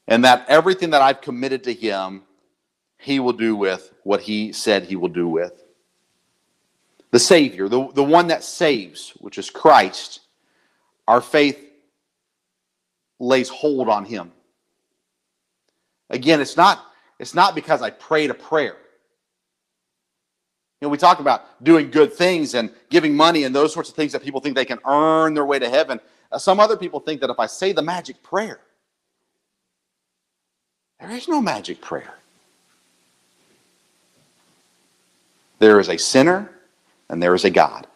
And 0.08 0.24
that 0.26 0.46
everything 0.48 0.92
that 0.92 1.02
I've 1.02 1.22
committed 1.22 1.64
to 1.64 1.74
Him, 1.74 2.24
He 2.98 3.20
will 3.20 3.34
do 3.34 3.56
with 3.56 3.94
what 4.04 4.22
He 4.22 4.52
said 4.52 4.84
He 4.84 4.96
will 4.96 5.10
do 5.10 5.28
with. 5.28 5.64
The 7.12 7.20
Savior, 7.20 7.70
the, 7.70 7.88
the 7.94 8.04
one 8.04 8.28
that 8.28 8.44
saves, 8.44 9.12
which 9.20 9.38
is 9.38 9.50
Christ, 9.50 10.20
our 11.08 11.22
faith 11.22 11.60
lays 13.20 13.50
hold 13.50 13.90
on 13.90 14.06
Him. 14.06 14.32
Again, 16.10 16.42
it's 16.42 16.58
not 16.58 16.86
it's 17.20 17.34
not 17.34 17.56
because 17.56 17.82
I 17.82 17.90
prayed 17.90 18.30
a 18.30 18.34
prayer. 18.34 18.78
You 20.82 20.88
know, 20.88 20.90
we 20.90 20.98
talk 20.98 21.20
about 21.20 21.64
doing 21.64 21.90
good 21.90 22.14
things 22.14 22.54
and 22.54 22.70
giving 22.90 23.16
money 23.16 23.44
and 23.44 23.56
those 23.56 23.74
sorts 23.74 23.90
of 23.90 23.96
things 23.96 24.12
that 24.12 24.22
people 24.22 24.42
think 24.42 24.56
they 24.56 24.66
can 24.66 24.80
earn 24.86 25.34
their 25.34 25.46
way 25.46 25.58
to 25.58 25.70
heaven. 25.70 26.00
Uh, 26.32 26.38
some 26.38 26.60
other 26.60 26.76
people 26.76 27.00
think 27.00 27.22
that 27.22 27.30
if 27.30 27.40
I 27.40 27.46
say 27.46 27.72
the 27.72 27.82
magic 27.82 28.22
prayer, 28.22 28.60
there 31.00 31.12
is 31.12 31.28
no 31.28 31.42
magic 31.42 31.82
prayer. 31.82 32.16
There 35.60 35.80
is 35.80 35.90
a 35.90 35.98
sinner 35.98 36.52
and 37.10 37.24
there 37.24 37.34
is 37.36 37.46
a 37.46 37.50
God. 37.50 37.88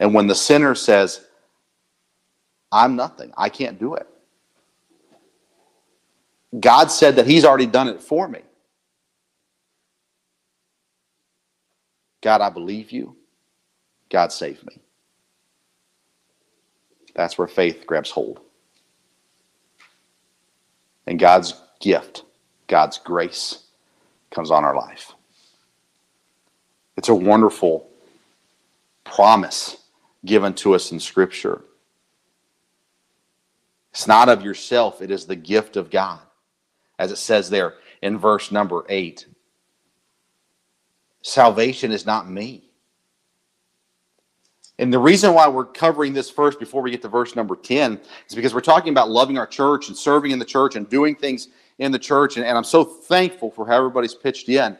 And 0.00 0.14
when 0.14 0.26
the 0.26 0.34
sinner 0.34 0.74
says, 0.74 1.24
I'm 2.72 2.96
nothing, 2.96 3.32
I 3.36 3.48
can't 3.50 3.78
do 3.78 3.94
it, 3.94 4.08
God 6.58 6.90
said 6.90 7.16
that 7.16 7.26
He's 7.26 7.44
already 7.44 7.66
done 7.66 7.88
it 7.88 8.00
for 8.00 8.28
me. 8.28 8.40
God, 12.22 12.40
I 12.40 12.50
believe 12.50 12.90
you. 12.90 13.16
God, 14.10 14.32
save 14.32 14.64
me. 14.64 14.80
That's 17.14 17.36
where 17.36 17.48
faith 17.48 17.84
grabs 17.86 18.10
hold. 18.10 18.40
And 21.06 21.18
God's 21.18 21.60
gift, 21.80 22.24
God's 22.66 22.98
grace, 22.98 23.64
comes 24.30 24.50
on 24.50 24.64
our 24.64 24.74
life. 24.74 25.12
It's 26.96 27.08
a 27.08 27.14
wonderful 27.14 27.88
promise 29.04 29.76
given 30.24 30.54
to 30.54 30.74
us 30.74 30.92
in 30.92 31.00
Scripture. 31.00 31.62
It's 33.92 34.06
not 34.08 34.28
of 34.28 34.42
yourself, 34.42 35.02
it 35.02 35.10
is 35.10 35.26
the 35.26 35.36
gift 35.36 35.76
of 35.76 35.90
God 35.90 36.20
as 36.98 37.12
it 37.12 37.16
says 37.16 37.50
there 37.50 37.74
in 38.02 38.18
verse 38.18 38.52
number 38.52 38.84
8. 38.88 39.26
Salvation 41.22 41.90
is 41.90 42.04
not 42.04 42.28
me. 42.28 42.70
And 44.78 44.92
the 44.92 44.98
reason 44.98 45.34
why 45.34 45.46
we're 45.48 45.64
covering 45.64 46.12
this 46.12 46.28
first 46.28 46.58
before 46.58 46.82
we 46.82 46.90
get 46.90 47.00
to 47.02 47.08
verse 47.08 47.36
number 47.36 47.54
10 47.54 48.00
is 48.28 48.34
because 48.34 48.52
we're 48.52 48.60
talking 48.60 48.92
about 48.92 49.08
loving 49.08 49.38
our 49.38 49.46
church 49.46 49.88
and 49.88 49.96
serving 49.96 50.32
in 50.32 50.38
the 50.38 50.44
church 50.44 50.74
and 50.74 50.88
doing 50.88 51.14
things 51.14 51.48
in 51.78 51.92
the 51.92 51.98
church. 51.98 52.36
And, 52.36 52.44
and 52.44 52.58
I'm 52.58 52.64
so 52.64 52.84
thankful 52.84 53.50
for 53.50 53.66
how 53.66 53.76
everybody's 53.76 54.14
pitched 54.14 54.48
in. 54.48 54.76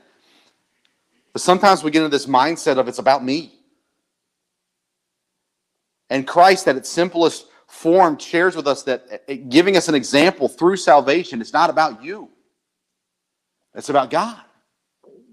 But 1.32 1.42
sometimes 1.42 1.82
we 1.82 1.90
get 1.90 2.02
into 2.02 2.10
this 2.10 2.26
mindset 2.26 2.78
of 2.78 2.88
it's 2.88 2.98
about 2.98 3.24
me. 3.24 3.54
And 6.10 6.26
Christ, 6.26 6.68
at 6.68 6.76
its 6.76 6.88
simplest 6.88 7.46
form 7.74 8.16
shares 8.18 8.54
with 8.54 8.68
us 8.68 8.84
that 8.84 9.04
uh, 9.10 9.32
uh, 9.32 9.36
giving 9.48 9.76
us 9.76 9.88
an 9.88 9.94
example 9.94 10.48
through 10.48 10.76
salvation 10.76 11.42
is 11.42 11.52
not 11.52 11.70
about 11.70 12.02
you, 12.02 12.30
it's 13.74 13.88
about 13.88 14.10
God. 14.10 14.40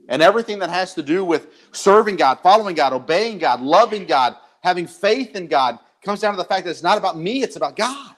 And 0.10 0.21
everything 0.21 0.60
that 0.60 0.69
has 0.69 0.93
to 0.95 1.04
do 1.04 1.23
with 1.23 1.47
serving 1.71 2.17
God, 2.17 2.39
following 2.41 2.75
God, 2.75 2.91
obeying 2.91 3.38
God, 3.38 3.62
loving 3.62 4.06
God, 4.06 4.36
having 4.62 4.86
faith 4.88 5.36
in 5.36 5.47
God 5.47 5.80
comes 6.04 6.19
down 6.19 6.34
to 6.34 6.38
the 6.38 6.43
fact 6.43 6.65
that 6.65 6.71
it's 6.71 6.84
not 6.84 6.97
about 6.97 7.17
me, 7.17 7.43
it's 7.43 7.56
about 7.56 7.77
God. 7.77 8.15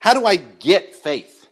How 0.00 0.14
do 0.14 0.26
I 0.26 0.36
get 0.36 0.96
faith? 0.96 1.46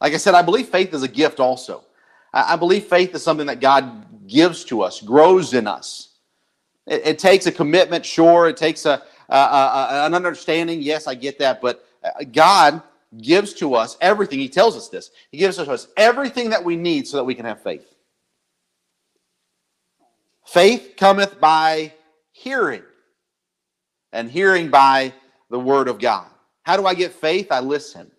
Like 0.00 0.14
I 0.14 0.16
said, 0.16 0.34
I 0.34 0.40
believe 0.40 0.68
faith 0.68 0.94
is 0.94 1.02
a 1.02 1.08
gift 1.08 1.40
also. 1.40 1.84
I 2.32 2.56
believe 2.56 2.84
faith 2.84 3.14
is 3.14 3.22
something 3.22 3.48
that 3.48 3.60
God 3.60 4.26
gives 4.26 4.64
to 4.66 4.82
us, 4.82 5.02
grows 5.02 5.52
in 5.52 5.66
us. 5.66 6.09
It, 6.90 7.06
it 7.06 7.18
takes 7.18 7.46
a 7.46 7.52
commitment, 7.52 8.04
sure. 8.04 8.48
It 8.48 8.58
takes 8.58 8.84
a, 8.84 9.02
a, 9.30 9.36
a, 9.36 10.06
an 10.06 10.14
understanding. 10.14 10.82
Yes, 10.82 11.06
I 11.06 11.14
get 11.14 11.38
that. 11.38 11.62
But 11.62 11.86
uh, 12.04 12.24
God 12.30 12.82
gives 13.16 13.54
to 13.54 13.74
us 13.74 13.96
everything. 14.00 14.40
He 14.40 14.48
tells 14.48 14.76
us 14.76 14.88
this. 14.88 15.10
He 15.30 15.38
gives 15.38 15.56
to 15.56 15.70
us 15.70 15.88
everything 15.96 16.50
that 16.50 16.62
we 16.62 16.76
need 16.76 17.06
so 17.06 17.16
that 17.16 17.24
we 17.24 17.34
can 17.34 17.46
have 17.46 17.62
faith. 17.62 17.86
Faith 20.46 20.94
cometh 20.96 21.40
by 21.40 21.94
hearing, 22.32 22.82
and 24.12 24.28
hearing 24.28 24.68
by 24.68 25.12
the 25.48 25.60
word 25.60 25.86
of 25.86 26.00
God. 26.00 26.26
How 26.64 26.76
do 26.76 26.86
I 26.86 26.94
get 26.94 27.12
faith? 27.12 27.52
I 27.52 27.60
listen. 27.60 28.10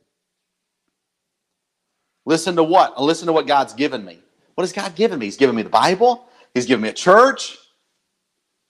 Listen 2.26 2.56
to 2.56 2.64
what? 2.64 2.94
I 2.96 3.02
listen 3.02 3.28
to 3.28 3.34
what 3.34 3.48
God's 3.48 3.74
given 3.74 4.06
me. 4.06 4.20
What 4.56 4.64
has 4.64 4.72
God 4.72 4.96
given 4.96 5.20
me? 5.20 5.26
He's 5.26 5.38
given 5.38 5.56
me 5.56 5.64
the 5.64 5.70
Bible. 5.70 6.26
He's 6.54 6.66
given 6.66 6.84
me 6.84 6.90
a 6.90 6.94
church 6.94 7.58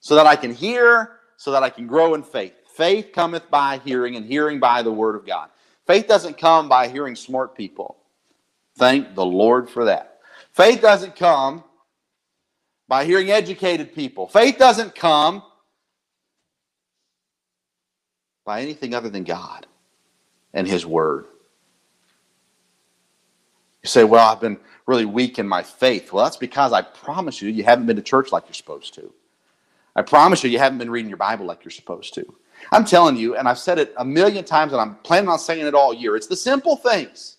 so 0.02 0.16
that 0.16 0.26
I 0.26 0.34
can 0.36 0.52
hear, 0.52 1.12
so 1.36 1.52
that 1.52 1.62
I 1.62 1.70
can 1.70 1.86
grow 1.86 2.14
in 2.14 2.24
faith. 2.24 2.52
Faith 2.76 3.12
cometh 3.14 3.48
by 3.50 3.78
hearing, 3.78 4.16
and 4.16 4.26
hearing 4.26 4.58
by 4.58 4.82
the 4.82 4.92
word 4.92 5.14
of 5.14 5.24
God. 5.24 5.48
Faith 5.86 6.08
doesn't 6.08 6.36
come 6.36 6.68
by 6.68 6.88
hearing 6.88 7.14
smart 7.14 7.56
people. 7.56 7.96
Thank 8.76 9.14
the 9.14 9.24
Lord 9.24 9.70
for 9.70 9.84
that. 9.84 10.18
Faith 10.52 10.82
doesn't 10.82 11.14
come 11.14 11.62
by 12.88 13.04
hearing 13.04 13.30
educated 13.30 13.94
people. 13.94 14.26
Faith 14.26 14.58
doesn't 14.58 14.94
come 14.94 15.42
by 18.44 18.60
anything 18.60 18.94
other 18.94 19.08
than 19.08 19.22
God 19.22 19.66
and 20.52 20.66
His 20.66 20.84
Word. 20.84 21.26
You 23.84 23.88
say, 23.88 24.02
Well, 24.02 24.28
I've 24.28 24.40
been 24.40 24.58
really 24.86 25.04
weak 25.04 25.38
in 25.38 25.46
my 25.46 25.62
faith. 25.62 26.12
Well, 26.12 26.24
that's 26.24 26.36
because 26.36 26.72
I 26.72 26.82
promise 26.82 27.40
you, 27.40 27.50
you 27.50 27.62
haven't 27.62 27.86
been 27.86 27.96
to 27.96 28.02
church 28.02 28.32
like 28.32 28.44
you're 28.48 28.54
supposed 28.54 28.94
to. 28.94 29.12
I 29.94 30.02
promise 30.02 30.42
you, 30.42 30.50
you 30.50 30.58
haven't 30.58 30.78
been 30.78 30.90
reading 30.90 31.08
your 31.08 31.18
Bible 31.18 31.46
like 31.46 31.64
you're 31.64 31.70
supposed 31.70 32.14
to. 32.14 32.34
I'm 32.70 32.84
telling 32.84 33.16
you, 33.16 33.36
and 33.36 33.48
I've 33.48 33.58
said 33.58 33.78
it 33.78 33.92
a 33.98 34.04
million 34.04 34.44
times, 34.44 34.72
and 34.72 34.80
I'm 34.80 34.94
planning 34.96 35.28
on 35.28 35.38
saying 35.38 35.66
it 35.66 35.74
all 35.74 35.92
year. 35.92 36.16
It's 36.16 36.28
the 36.28 36.36
simple 36.36 36.76
things. 36.76 37.38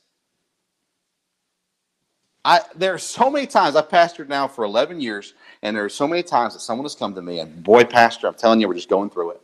I 2.45 2.59
there 2.75 2.93
are 2.93 2.99
so 2.99 3.29
many 3.29 3.47
times 3.47 3.75
I've 3.75 3.87
pastored 3.87 4.27
now 4.27 4.47
for 4.47 4.65
11 4.65 4.99
years, 4.99 5.33
and 5.61 5.75
there 5.75 5.85
are 5.85 5.89
so 5.89 6.07
many 6.07 6.23
times 6.23 6.53
that 6.53 6.59
someone 6.59 6.83
has 6.83 6.93
come 6.93 7.15
to 7.15 7.21
me 7.21 7.39
and, 7.39 7.63
boy, 7.63 7.85
pastor, 7.85 8.27
I'm 8.27 8.33
telling 8.33 8.59
you, 8.59 8.67
we're 8.67 8.73
just 8.73 8.89
going 8.89 9.09
through 9.09 9.31
it. 9.31 9.41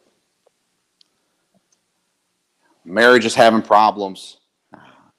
Marriage 2.84 3.26
is 3.26 3.36
having 3.36 3.62
problems. 3.62 4.38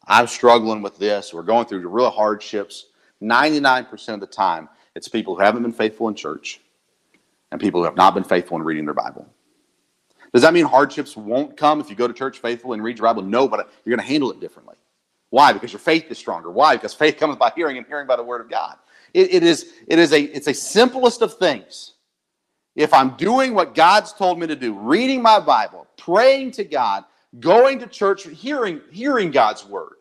I'm 0.06 0.26
struggling 0.26 0.82
with 0.82 0.98
this. 0.98 1.32
We're 1.32 1.42
going 1.42 1.66
through 1.66 1.88
real 1.88 2.10
hardships. 2.10 2.86
99% 3.22 4.14
of 4.14 4.20
the 4.20 4.26
time, 4.26 4.68
it's 4.94 5.08
people 5.08 5.34
who 5.34 5.42
haven't 5.42 5.62
been 5.62 5.72
faithful 5.72 6.08
in 6.08 6.14
church 6.14 6.60
and 7.50 7.60
people 7.60 7.80
who 7.80 7.84
have 7.84 7.96
not 7.96 8.14
been 8.14 8.24
faithful 8.24 8.56
in 8.56 8.62
reading 8.62 8.84
their 8.84 8.94
Bible. 8.94 9.26
Does 10.32 10.42
that 10.42 10.54
mean 10.54 10.64
hardships 10.64 11.16
won't 11.16 11.56
come 11.56 11.80
if 11.80 11.90
you 11.90 11.96
go 11.96 12.06
to 12.06 12.14
church 12.14 12.38
faithful 12.38 12.72
and 12.72 12.82
read 12.82 12.98
your 12.98 13.08
Bible? 13.08 13.22
No, 13.22 13.48
but 13.48 13.70
you're 13.84 13.96
going 13.96 14.06
to 14.06 14.10
handle 14.10 14.30
it 14.30 14.40
differently. 14.40 14.76
Why? 15.30 15.52
Because 15.52 15.72
your 15.72 15.80
faith 15.80 16.06
is 16.10 16.18
stronger. 16.18 16.50
Why? 16.50 16.76
Because 16.76 16.94
faith 16.94 17.16
comes 17.16 17.36
by 17.36 17.52
hearing 17.54 17.78
and 17.78 17.86
hearing 17.86 18.06
by 18.06 18.16
the 18.16 18.22
word 18.22 18.40
of 18.40 18.48
God. 18.48 18.76
It, 19.14 19.34
it 19.34 19.42
is, 19.42 19.72
it 19.86 19.98
is 19.98 20.12
a, 20.12 20.20
it's 20.20 20.46
a 20.46 20.54
simplest 20.54 21.22
of 21.22 21.34
things. 21.34 21.94
If 22.76 22.94
I'm 22.94 23.16
doing 23.16 23.54
what 23.54 23.74
God's 23.74 24.12
told 24.12 24.38
me 24.38 24.46
to 24.46 24.56
do, 24.56 24.72
reading 24.72 25.20
my 25.20 25.40
Bible, 25.40 25.86
praying 25.96 26.52
to 26.52 26.64
God, 26.64 27.04
going 27.38 27.78
to 27.80 27.86
church, 27.86 28.26
hearing, 28.28 28.80
hearing 28.92 29.30
God's 29.30 29.64
word, 29.64 29.94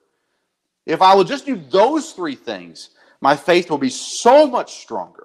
if 0.86 1.02
I 1.02 1.14
will 1.14 1.24
just 1.24 1.46
do 1.46 1.56
those 1.56 2.14
three 2.14 2.36
things, 2.36 2.92
my 3.22 3.36
faith 3.36 3.70
will 3.70 3.78
be 3.78 3.90
so 3.90 4.48
much 4.48 4.80
stronger. 4.82 5.19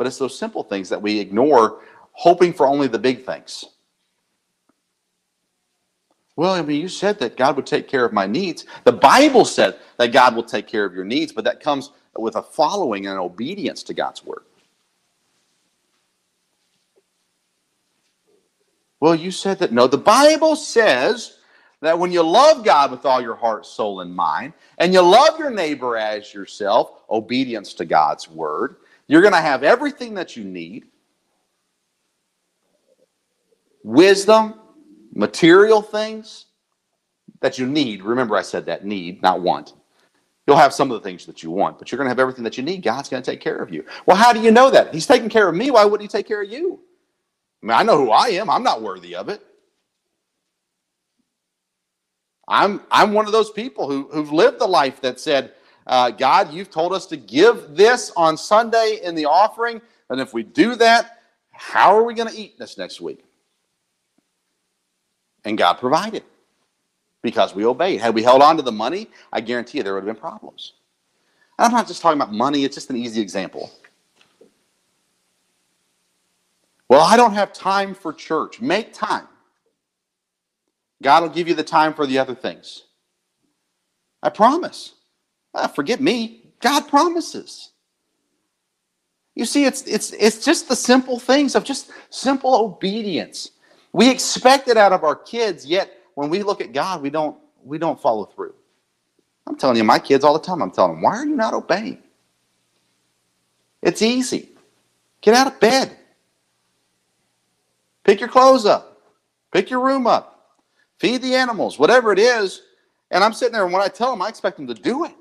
But 0.00 0.06
it's 0.06 0.16
those 0.16 0.38
simple 0.38 0.62
things 0.62 0.88
that 0.88 1.02
we 1.02 1.20
ignore, 1.20 1.82
hoping 2.12 2.54
for 2.54 2.66
only 2.66 2.86
the 2.86 2.98
big 2.98 3.26
things. 3.26 3.66
Well, 6.36 6.54
I 6.54 6.62
mean, 6.62 6.80
you 6.80 6.88
said 6.88 7.18
that 7.18 7.36
God 7.36 7.54
would 7.56 7.66
take 7.66 7.86
care 7.86 8.06
of 8.06 8.12
my 8.14 8.26
needs. 8.26 8.64
The 8.84 8.92
Bible 8.92 9.44
said 9.44 9.78
that 9.98 10.10
God 10.10 10.34
will 10.34 10.42
take 10.42 10.66
care 10.66 10.86
of 10.86 10.94
your 10.94 11.04
needs, 11.04 11.32
but 11.32 11.44
that 11.44 11.60
comes 11.60 11.90
with 12.16 12.36
a 12.36 12.42
following 12.42 13.08
and 13.08 13.18
obedience 13.18 13.82
to 13.82 13.92
God's 13.92 14.24
word. 14.24 14.44
Well, 19.00 19.14
you 19.14 19.30
said 19.30 19.58
that. 19.58 19.70
No, 19.70 19.86
the 19.86 19.98
Bible 19.98 20.56
says 20.56 21.36
that 21.82 21.98
when 21.98 22.10
you 22.10 22.22
love 22.22 22.64
God 22.64 22.90
with 22.90 23.04
all 23.04 23.20
your 23.20 23.36
heart, 23.36 23.66
soul, 23.66 24.00
and 24.00 24.16
mind, 24.16 24.54
and 24.78 24.94
you 24.94 25.02
love 25.02 25.38
your 25.38 25.50
neighbor 25.50 25.98
as 25.98 26.32
yourself, 26.32 27.02
obedience 27.10 27.74
to 27.74 27.84
God's 27.84 28.30
word, 28.30 28.76
you're 29.10 29.22
going 29.22 29.34
to 29.34 29.40
have 29.40 29.64
everything 29.64 30.14
that 30.14 30.36
you 30.36 30.44
need 30.44 30.84
wisdom, 33.82 34.54
material 35.12 35.82
things 35.82 36.46
that 37.40 37.58
you 37.58 37.66
need. 37.66 38.04
Remember, 38.04 38.36
I 38.36 38.42
said 38.42 38.66
that 38.66 38.84
need, 38.84 39.20
not 39.20 39.42
want. 39.42 39.74
You'll 40.46 40.58
have 40.58 40.72
some 40.72 40.92
of 40.92 41.02
the 41.02 41.08
things 41.08 41.26
that 41.26 41.42
you 41.42 41.50
want, 41.50 41.76
but 41.76 41.90
you're 41.90 41.96
going 41.96 42.06
to 42.06 42.10
have 42.10 42.20
everything 42.20 42.44
that 42.44 42.56
you 42.56 42.62
need. 42.62 42.84
God's 42.84 43.08
going 43.08 43.20
to 43.20 43.28
take 43.28 43.40
care 43.40 43.56
of 43.56 43.72
you. 43.72 43.84
Well, 44.06 44.16
how 44.16 44.32
do 44.32 44.40
you 44.40 44.52
know 44.52 44.70
that? 44.70 44.94
He's 44.94 45.06
taking 45.06 45.28
care 45.28 45.48
of 45.48 45.56
me. 45.56 45.72
Why 45.72 45.84
wouldn't 45.84 46.02
He 46.02 46.16
take 46.16 46.28
care 46.28 46.42
of 46.42 46.48
you? 46.48 46.78
I 47.64 47.66
mean, 47.66 47.76
I 47.76 47.82
know 47.82 47.98
who 47.98 48.12
I 48.12 48.28
am. 48.28 48.48
I'm 48.48 48.62
not 48.62 48.80
worthy 48.80 49.16
of 49.16 49.28
it. 49.28 49.42
I'm, 52.46 52.80
I'm 52.92 53.12
one 53.12 53.26
of 53.26 53.32
those 53.32 53.50
people 53.50 53.90
who, 53.90 54.08
who've 54.12 54.32
lived 54.32 54.60
the 54.60 54.68
life 54.68 55.00
that 55.00 55.18
said, 55.18 55.54
uh, 55.86 56.10
God, 56.10 56.52
you've 56.52 56.70
told 56.70 56.92
us 56.92 57.06
to 57.06 57.16
give 57.16 57.76
this 57.76 58.12
on 58.16 58.36
Sunday 58.36 59.00
in 59.02 59.14
the 59.14 59.26
offering. 59.26 59.80
And 60.08 60.20
if 60.20 60.32
we 60.32 60.42
do 60.42 60.74
that, 60.76 61.22
how 61.50 61.96
are 61.96 62.02
we 62.04 62.14
going 62.14 62.28
to 62.28 62.36
eat 62.36 62.58
this 62.58 62.78
next 62.78 63.00
week? 63.00 63.24
And 65.44 65.56
God 65.56 65.74
provided 65.74 66.22
because 67.22 67.54
we 67.54 67.64
obeyed. 67.64 68.00
Had 68.00 68.14
we 68.14 68.22
held 68.22 68.42
on 68.42 68.56
to 68.56 68.62
the 68.62 68.72
money, 68.72 69.08
I 69.32 69.40
guarantee 69.40 69.78
you 69.78 69.84
there 69.84 69.94
would 69.94 70.04
have 70.04 70.14
been 70.14 70.20
problems. 70.20 70.74
And 71.58 71.66
I'm 71.66 71.72
not 71.72 71.86
just 71.86 72.02
talking 72.02 72.20
about 72.20 72.32
money, 72.32 72.64
it's 72.64 72.74
just 72.74 72.90
an 72.90 72.96
easy 72.96 73.20
example. 73.20 73.70
Well, 76.88 77.02
I 77.02 77.16
don't 77.16 77.34
have 77.34 77.52
time 77.52 77.94
for 77.94 78.12
church. 78.12 78.60
Make 78.60 78.92
time. 78.92 79.28
God 81.02 81.22
will 81.22 81.30
give 81.30 81.48
you 81.48 81.54
the 81.54 81.62
time 81.62 81.94
for 81.94 82.06
the 82.06 82.18
other 82.18 82.34
things. 82.34 82.84
I 84.22 84.28
promise. 84.28 84.94
Ah, 85.54 85.66
forget 85.66 86.00
me. 86.00 86.52
God 86.60 86.88
promises. 86.88 87.70
You 89.34 89.44
see, 89.44 89.64
it's, 89.64 89.82
it's, 89.82 90.12
it's 90.12 90.44
just 90.44 90.68
the 90.68 90.76
simple 90.76 91.18
things 91.18 91.54
of 91.54 91.64
just 91.64 91.90
simple 92.10 92.54
obedience. 92.54 93.52
We 93.92 94.10
expect 94.10 94.68
it 94.68 94.76
out 94.76 94.92
of 94.92 95.02
our 95.04 95.16
kids, 95.16 95.66
yet 95.66 95.92
when 96.14 96.30
we 96.30 96.42
look 96.42 96.60
at 96.60 96.72
God, 96.72 97.02
we 97.02 97.10
don't 97.10 97.36
we 97.64 97.78
don't 97.78 98.00
follow 98.00 98.24
through. 98.24 98.54
I'm 99.46 99.56
telling 99.56 99.76
you, 99.76 99.84
my 99.84 99.98
kids 99.98 100.24
all 100.24 100.32
the 100.32 100.44
time, 100.44 100.62
I'm 100.62 100.70
telling 100.70 100.92
them, 100.92 101.02
why 101.02 101.16
are 101.16 101.26
you 101.26 101.36
not 101.36 101.54
obeying? 101.54 102.02
It's 103.82 104.02
easy. 104.02 104.50
Get 105.20 105.34
out 105.34 105.46
of 105.46 105.60
bed. 105.60 105.96
Pick 108.04 108.20
your 108.20 108.28
clothes 108.28 108.64
up. 108.64 109.02
Pick 109.52 109.70
your 109.70 109.80
room 109.80 110.06
up. 110.06 110.58
Feed 110.98 111.22
the 111.22 111.34
animals, 111.34 111.78
whatever 111.78 112.12
it 112.12 112.18
is. 112.18 112.62
And 113.10 113.24
I'm 113.24 113.32
sitting 113.32 113.52
there, 113.52 113.64
and 113.64 113.72
when 113.72 113.82
I 113.82 113.88
tell 113.88 114.10
them, 114.10 114.22
I 114.22 114.28
expect 114.28 114.56
them 114.56 114.66
to 114.68 114.74
do 114.74 115.04
it. 115.04 115.14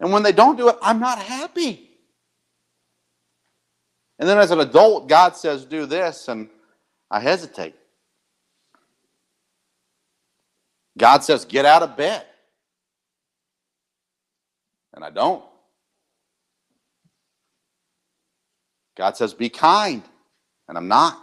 And 0.00 0.12
when 0.12 0.22
they 0.22 0.32
don't 0.32 0.56
do 0.56 0.68
it, 0.68 0.76
I'm 0.80 1.00
not 1.00 1.18
happy. 1.18 1.90
And 4.18 4.28
then 4.28 4.38
as 4.38 4.50
an 4.50 4.60
adult, 4.60 5.08
God 5.08 5.36
says, 5.36 5.64
do 5.64 5.86
this, 5.86 6.28
and 6.28 6.48
I 7.10 7.20
hesitate. 7.20 7.74
God 10.96 11.22
says, 11.22 11.44
get 11.44 11.64
out 11.64 11.82
of 11.82 11.96
bed. 11.96 12.24
And 14.94 15.04
I 15.04 15.10
don't. 15.10 15.44
God 18.96 19.16
says, 19.16 19.32
be 19.32 19.48
kind. 19.48 20.02
And 20.68 20.76
I'm 20.76 20.88
not. 20.88 21.16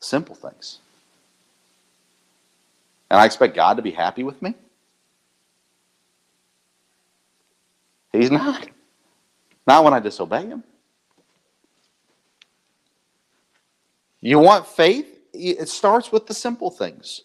Simple 0.00 0.34
things. 0.34 0.78
And 3.10 3.20
I 3.20 3.26
expect 3.26 3.54
God 3.54 3.74
to 3.76 3.82
be 3.82 3.90
happy 3.90 4.22
with 4.22 4.40
me? 4.40 4.54
He's 8.12 8.30
not. 8.30 8.68
Not 9.66 9.84
when 9.84 9.94
I 9.94 10.00
disobey 10.00 10.46
Him. 10.46 10.64
You 14.20 14.38
want 14.38 14.66
faith? 14.66 15.06
It 15.32 15.68
starts 15.68 16.10
with 16.12 16.26
the 16.26 16.34
simple 16.34 16.70
things. 16.70 17.22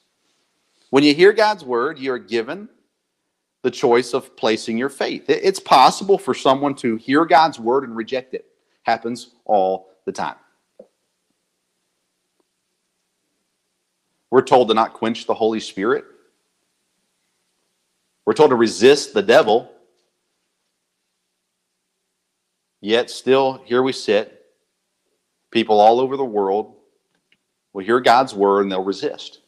When 0.91 1.04
you 1.04 1.13
hear 1.13 1.34
God's 1.34 1.65
word, 1.65 2.00
you're 2.00 2.19
given 2.19 2.69
the 3.63 3.71
choice 3.71 4.13
of 4.13 4.38
placing 4.38 4.78
your 4.78 4.89
faith. 4.89 5.26
It's 5.28 5.60
possible 5.60 6.19
for 6.19 6.34
someone 6.36 6.76
to 6.76 6.98
hear 6.98 7.26
God's 7.26 7.60
word 7.60 7.84
and 7.84 7.95
reject 7.95 8.36
it. 8.36 8.45
Happens 8.84 9.32
all 9.43 9.89
the 10.06 10.12
time. 10.12 10.36
We're 14.30 14.43
told 14.43 14.67
to 14.67 14.76
not 14.76 14.93
quench 14.93 15.26
the 15.26 15.34
Holy 15.34 15.60
Spirit. 15.60 16.06
We're 18.26 18.34
told 18.34 18.52
to 18.52 18.56
resist 18.56 19.13
the 19.13 19.24
devil. 19.24 19.71
Yet 22.86 23.10
still, 23.10 23.63
here 23.65 23.82
we 23.82 23.91
sit. 23.91 24.45
People 25.50 25.80
all 25.80 26.00
over 26.00 26.15
the 26.15 26.24
world 26.24 26.76
will 27.74 27.84
hear 27.84 28.00
God's 28.00 28.36
word 28.36 28.62
and 28.62 28.71
they'll 28.71 28.84
resist. 28.84 29.39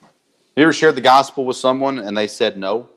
Have 0.00 0.10
You 0.56 0.62
ever 0.62 0.72
shared 0.72 0.94
the 0.94 1.02
gospel 1.02 1.44
with 1.44 1.58
someone 1.58 1.98
and 1.98 2.16
they 2.16 2.26
said 2.26 2.56
no? 2.56 2.88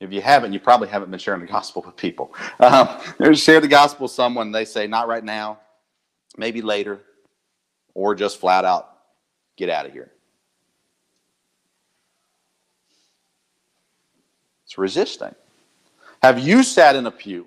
If 0.00 0.12
you 0.12 0.20
haven't, 0.20 0.52
you 0.52 0.58
probably 0.58 0.88
haven't 0.88 1.12
been 1.12 1.20
sharing 1.20 1.42
the 1.42 1.46
gospel 1.46 1.84
with 1.86 1.94
people. 1.94 2.34
Um, 2.58 2.88
ever 3.20 3.36
the 3.62 3.68
gospel 3.68 4.06
with 4.06 4.10
someone 4.10 4.50
they 4.50 4.64
say, 4.64 4.88
not 4.88 5.06
right 5.06 5.22
now, 5.22 5.60
maybe 6.36 6.60
later, 6.60 7.02
or 7.94 8.16
just 8.16 8.40
flat 8.40 8.64
out, 8.64 8.90
get 9.56 9.70
out 9.70 9.86
of 9.86 9.92
here. 9.92 10.10
It's 14.64 14.76
resisting. 14.76 15.36
Have 16.22 16.38
you 16.38 16.62
sat 16.62 16.96
in 16.96 17.06
a 17.06 17.10
pew 17.10 17.46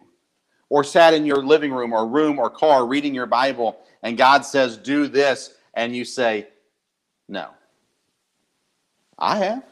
or 0.70 0.84
sat 0.84 1.14
in 1.14 1.26
your 1.26 1.44
living 1.44 1.72
room 1.72 1.94
or 1.94 2.08
room 2.08 2.40
or 2.40 2.50
car 2.50 2.86
reading 2.86 3.14
your 3.14 3.26
Bible 3.26 3.80
and 4.04 4.18
God 4.18 4.46
says, 4.46 4.78
do 4.78 5.08
this, 5.08 5.56
and 5.74 5.96
you 5.96 6.06
say, 6.06 6.48
no? 7.28 7.50
I 9.18 9.38
have. 9.38 9.64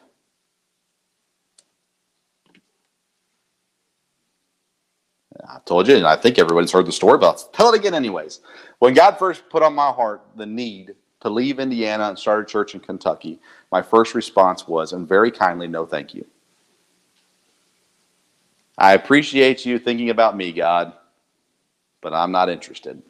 I 5.47 5.59
told 5.65 5.87
you, 5.87 5.95
and 5.95 6.05
I 6.05 6.15
think 6.15 6.39
everybody's 6.39 6.71
heard 6.71 6.85
the 6.85 6.91
story, 6.91 7.17
but 7.17 7.47
tell 7.53 7.73
it 7.73 7.79
again 7.79 7.93
anyways. 7.93 8.41
When 8.79 8.93
God 8.93 9.17
first 9.17 9.49
put 9.49 9.63
on 9.63 9.73
my 9.73 9.91
heart 9.91 10.21
the 10.35 10.45
need 10.45 10.95
to 11.21 11.29
leave 11.29 11.59
Indiana 11.59 12.09
and 12.09 12.19
start 12.19 12.43
a 12.43 12.45
church 12.45 12.73
in 12.73 12.81
Kentucky, 12.81 13.39
my 13.71 13.81
first 13.81 14.13
response 14.13 14.67
was, 14.67 14.93
and 14.93 15.07
very 15.07 15.31
kindly, 15.31 15.67
no 15.67 15.85
thank 15.85 16.13
you. 16.13 16.25
I 18.77 18.93
appreciate 18.93 19.65
you 19.65 19.79
thinking 19.79 20.09
about 20.09 20.37
me, 20.37 20.51
God, 20.51 20.93
but 22.01 22.13
I'm 22.13 22.31
not 22.31 22.49
interested. 22.49 23.01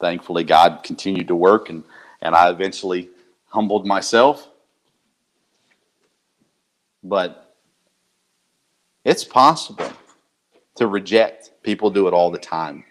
Thankfully, 0.00 0.44
God 0.44 0.80
continued 0.82 1.28
to 1.28 1.36
work 1.36 1.68
and 1.68 1.84
and 2.22 2.34
I 2.34 2.48
eventually 2.50 3.10
humbled 3.48 3.86
myself. 3.86 4.48
But 7.02 7.54
it's 9.04 9.24
possible 9.24 9.92
to 10.76 10.86
reject. 10.86 11.50
People 11.62 11.90
do 11.90 12.06
it 12.06 12.14
all 12.14 12.30
the 12.30 12.38
time. 12.38 12.84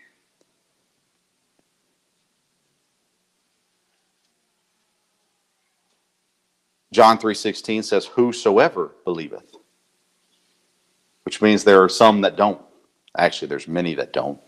John 6.91 7.17
3:16 7.17 7.83
says 7.83 8.05
whosoever 8.05 8.91
believeth 9.05 9.55
which 11.23 11.41
means 11.41 11.63
there 11.63 11.83
are 11.83 11.89
some 11.89 12.21
that 12.21 12.35
don't 12.35 12.61
actually 13.17 13.47
there's 13.47 13.67
many 13.67 13.95
that 13.95 14.11
don't 14.11 14.39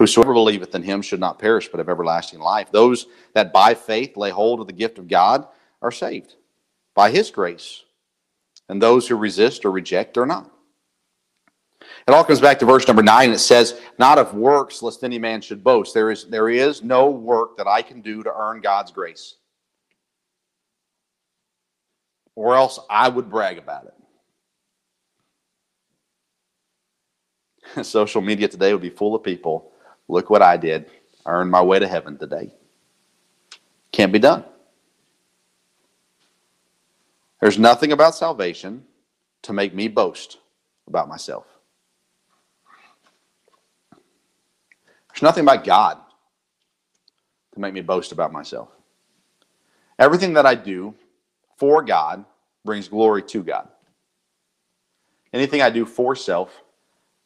Whosoever 0.00 0.32
believeth 0.32 0.74
in 0.74 0.82
him 0.82 1.02
should 1.02 1.20
not 1.20 1.38
perish, 1.38 1.68
but 1.68 1.76
have 1.76 1.90
everlasting 1.90 2.40
life. 2.40 2.72
Those 2.72 3.04
that 3.34 3.52
by 3.52 3.74
faith 3.74 4.16
lay 4.16 4.30
hold 4.30 4.58
of 4.58 4.66
the 4.66 4.72
gift 4.72 4.96
of 4.96 5.08
God 5.08 5.46
are 5.82 5.90
saved 5.90 6.36
by 6.94 7.10
his 7.10 7.30
grace. 7.30 7.84
And 8.70 8.80
those 8.80 9.06
who 9.06 9.16
resist 9.16 9.66
or 9.66 9.70
reject 9.70 10.16
are 10.16 10.24
not. 10.24 10.50
It 12.08 12.14
all 12.14 12.24
comes 12.24 12.40
back 12.40 12.58
to 12.60 12.64
verse 12.64 12.86
number 12.86 13.02
nine. 13.02 13.30
It 13.30 13.40
says, 13.40 13.78
Not 13.98 14.16
of 14.16 14.32
works, 14.32 14.80
lest 14.80 15.04
any 15.04 15.18
man 15.18 15.42
should 15.42 15.62
boast. 15.62 15.92
There 15.92 16.10
is, 16.10 16.24
there 16.24 16.48
is 16.48 16.82
no 16.82 17.10
work 17.10 17.58
that 17.58 17.66
I 17.66 17.82
can 17.82 18.00
do 18.00 18.22
to 18.22 18.32
earn 18.34 18.62
God's 18.62 18.92
grace. 18.92 19.34
Or 22.34 22.56
else 22.56 22.78
I 22.88 23.08
would 23.08 23.30
brag 23.30 23.58
about 23.58 23.86
it. 27.76 27.84
Social 27.86 28.20
media 28.20 28.48
today 28.48 28.72
would 28.72 28.82
be 28.82 28.90
full 28.90 29.14
of 29.14 29.22
people 29.22 29.70
Look 30.10 30.28
what 30.28 30.42
I 30.42 30.56
did. 30.56 30.90
I 31.24 31.30
earned 31.30 31.52
my 31.52 31.62
way 31.62 31.78
to 31.78 31.86
heaven 31.86 32.18
today. 32.18 32.52
Can't 33.92 34.12
be 34.12 34.18
done. 34.18 34.44
There's 37.40 37.60
nothing 37.60 37.92
about 37.92 38.16
salvation 38.16 38.84
to 39.42 39.52
make 39.52 39.72
me 39.72 39.86
boast 39.86 40.38
about 40.88 41.08
myself. 41.08 41.46
There's 43.92 45.22
nothing 45.22 45.44
about 45.44 45.62
God 45.62 45.96
to 47.54 47.60
make 47.60 47.72
me 47.72 47.82
boast 47.82 48.10
about 48.10 48.32
myself. 48.32 48.68
Everything 49.96 50.32
that 50.32 50.44
I 50.44 50.56
do 50.56 50.94
for 51.60 51.82
God 51.82 52.24
brings 52.64 52.88
glory 52.88 53.22
to 53.22 53.42
God. 53.42 53.68
Anything 55.32 55.60
I 55.62 55.70
do 55.70 55.84
for 55.84 56.16
self 56.16 56.62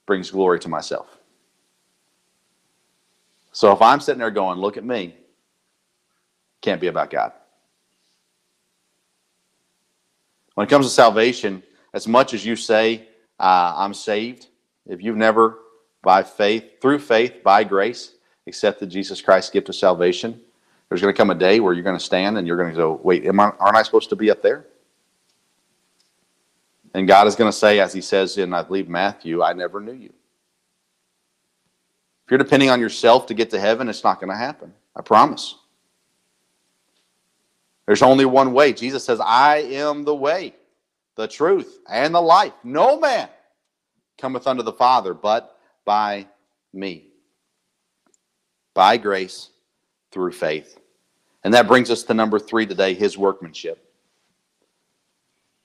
brings 0.07 0.31
glory 0.31 0.59
to 0.61 0.69
myself. 0.69 1.07
So 3.53 3.73
if 3.73 3.81
I'm 3.81 4.01
sitting 4.01 4.19
there 4.19 4.33
going, 4.33 4.59
look 4.59 4.77
at 4.77 4.85
me, 4.85 5.15
can't 6.61 6.81
be 6.81 6.89
about 6.89 7.11
God. 7.11 7.33
When 10.55 10.67
it 10.67 10.71
comes 10.71 10.87
to 10.87 10.93
salvation, 10.93 11.63
as 11.93 12.09
much 12.09 12.35
as 12.35 12.45
you 12.45 12.57
say, 12.57 13.09
uh, 13.39 13.75
I'm 13.77 13.95
saved, 13.95 14.49
if 14.87 15.01
you've 15.01 15.17
never, 15.17 15.59
by 16.03 16.25
faith, 16.25 16.81
through 16.81 16.99
faith, 16.99 17.43
by 17.45 17.63
grace, 17.65 18.15
accepted 18.47 18.91
Jesus 18.91 19.23
Christ's 19.23 19.51
gift 19.51 19.69
of 19.69 19.77
salvation, 19.77 20.41
there's 20.95 21.03
going 21.03 21.13
to 21.13 21.19
come 21.19 21.31
a 21.31 21.35
day 21.35 21.59
where 21.59 21.73
you're 21.73 21.83
going 21.83 21.99
to 21.99 22.05
stand 22.05 22.39
and 22.39 22.47
you're 22.47 22.57
going 22.57 22.71
to 22.71 22.77
go, 22.77 23.01
wait, 23.03 23.27
am 23.27 23.41
I, 23.41 23.51
aren't 23.59 23.77
I 23.77 23.83
supposed 23.83 24.11
to 24.11 24.17
be 24.17 24.31
up 24.31 24.43
there? 24.43 24.65
And 26.95 27.09
God 27.09 27.27
is 27.27 27.35
going 27.35 27.51
to 27.51 27.57
say, 27.57 27.81
as 27.81 27.93
he 27.93 28.01
says 28.01 28.39
in, 28.39 28.55
I 28.55 28.63
believe, 28.63 28.89
Matthew, 28.89 29.43
I 29.43 29.55
never 29.55 29.81
knew 29.81 29.93
you. 29.93 30.13
If 32.25 32.31
you're 32.31 32.39
depending 32.39 32.71
on 32.71 32.79
yourself 32.79 33.27
to 33.27 33.35
get 33.35 33.51
to 33.51 33.59
heaven, 33.59 33.89
it's 33.89 34.05
not 34.05 34.21
going 34.21 34.31
to 34.31 34.37
happen. 34.37 34.73
I 34.95 35.03
promise. 35.03 35.57
There's 37.87 38.03
only 38.03 38.25
one 38.25 38.53
way. 38.53 38.73
Jesus 38.73 39.05
says, 39.05 39.19
I 39.19 39.57
am 39.57 40.05
the 40.05 40.15
way, 40.15 40.55
the 41.17 41.27
truth, 41.27 41.81
and 41.91 42.15
the 42.15 42.21
life. 42.21 42.53
No 42.63 43.01
man 43.01 43.29
cometh 44.17 44.47
unto 44.47 44.63
the 44.63 44.73
Father 44.73 45.13
but 45.13 45.59
by 45.85 46.29
me. 46.73 47.09
By 48.75 48.97
grace 48.97 49.51
through 50.13 50.31
faith. 50.31 50.79
And 51.45 51.53
that 51.53 51.69
brings 51.69 51.91
us 51.91 52.03
to 52.05 52.15
number 52.15 52.39
three 52.39 52.67
today 52.67 52.95
his 52.95 53.17
workmanship. 53.19 53.81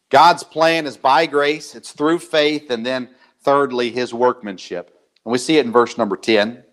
God's 0.09 0.43
plan 0.43 0.85
is 0.85 0.97
by 0.97 1.25
grace, 1.25 1.75
it's 1.75 1.91
through 1.91 2.19
faith, 2.19 2.69
and 2.69 2.85
then 2.85 3.09
thirdly, 3.41 3.89
his 3.89 4.13
workmanship. 4.13 4.99
And 5.23 5.31
we 5.31 5.37
see 5.37 5.57
it 5.57 5.65
in 5.65 5.71
verse 5.71 5.97
number 5.97 6.17
10. 6.17 6.63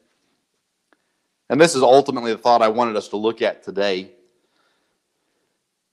And 1.48 1.60
this 1.60 1.74
is 1.74 1.82
ultimately 1.82 2.32
the 2.32 2.38
thought 2.38 2.62
I 2.62 2.68
wanted 2.68 2.96
us 2.96 3.08
to 3.08 3.16
look 3.16 3.42
at 3.42 3.62
today. 3.62 4.00
It 4.00 4.12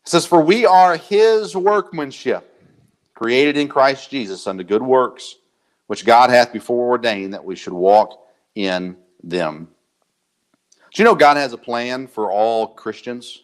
says, 0.06 0.26
For 0.26 0.42
we 0.42 0.66
are 0.66 0.98
his 0.98 1.56
workmanship, 1.56 2.50
created 3.14 3.58
in 3.58 3.68
Christ 3.68 4.10
Jesus 4.10 4.48
unto 4.48 4.64
good 4.64 4.82
works, 4.82 5.36
which 5.88 6.06
God 6.06 6.30
hath 6.30 6.52
before 6.52 6.90
ordained 6.90 7.34
that 7.34 7.46
we 7.46 7.56
should 7.56 7.74
walk 7.74 8.26
in 8.56 8.98
them. 9.24 9.68
Do 10.94 11.02
you 11.02 11.06
know 11.06 11.16
God 11.16 11.38
has 11.38 11.54
a 11.54 11.58
plan 11.58 12.08
for 12.08 12.32
all 12.32 12.68
Christians? 12.68 13.42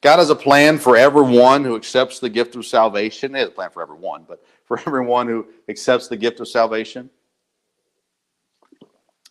God 0.00 0.18
has 0.18 0.30
a 0.30 0.36
plan 0.36 0.78
for 0.78 0.96
everyone 0.96 1.64
who 1.64 1.74
accepts 1.74 2.20
the 2.20 2.28
gift 2.28 2.54
of 2.54 2.64
salvation. 2.64 3.34
He 3.34 3.40
has 3.40 3.48
a 3.48 3.52
plan 3.52 3.70
for 3.70 3.82
everyone, 3.82 4.24
but 4.28 4.44
for 4.64 4.78
everyone 4.86 5.26
who 5.26 5.46
accepts 5.68 6.08
the 6.08 6.16
gift 6.16 6.40
of 6.40 6.48
salvation. 6.48 7.10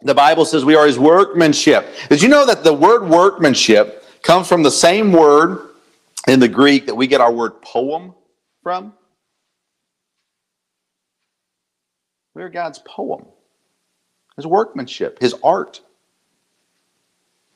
The 0.02 0.16
Bible 0.16 0.46
says 0.46 0.66
we 0.66 0.76
are 0.76 0.88
his 0.88 1.00
workmanship. 1.00 1.88
Did 2.10 2.22
you 2.22 2.28
know 2.28 2.46
that 2.46 2.64
the 2.64 2.74
word 2.74 3.08
workmanship 3.08 4.04
comes 4.24 4.48
from 4.48 4.64
the 4.64 4.72
same 4.72 5.14
word 5.14 5.70
in 6.28 6.40
the 6.40 6.48
Greek 6.48 6.88
that 6.88 6.96
we 6.96 7.08
get 7.08 7.22
our 7.22 7.32
word 7.32 7.62
poem 7.62 8.14
from? 8.64 8.94
We 12.34 12.44
are 12.44 12.50
God's 12.50 12.80
poem, 12.80 13.26
his 14.38 14.48
workmanship, 14.48 15.20
his 15.20 15.36
art, 15.44 15.82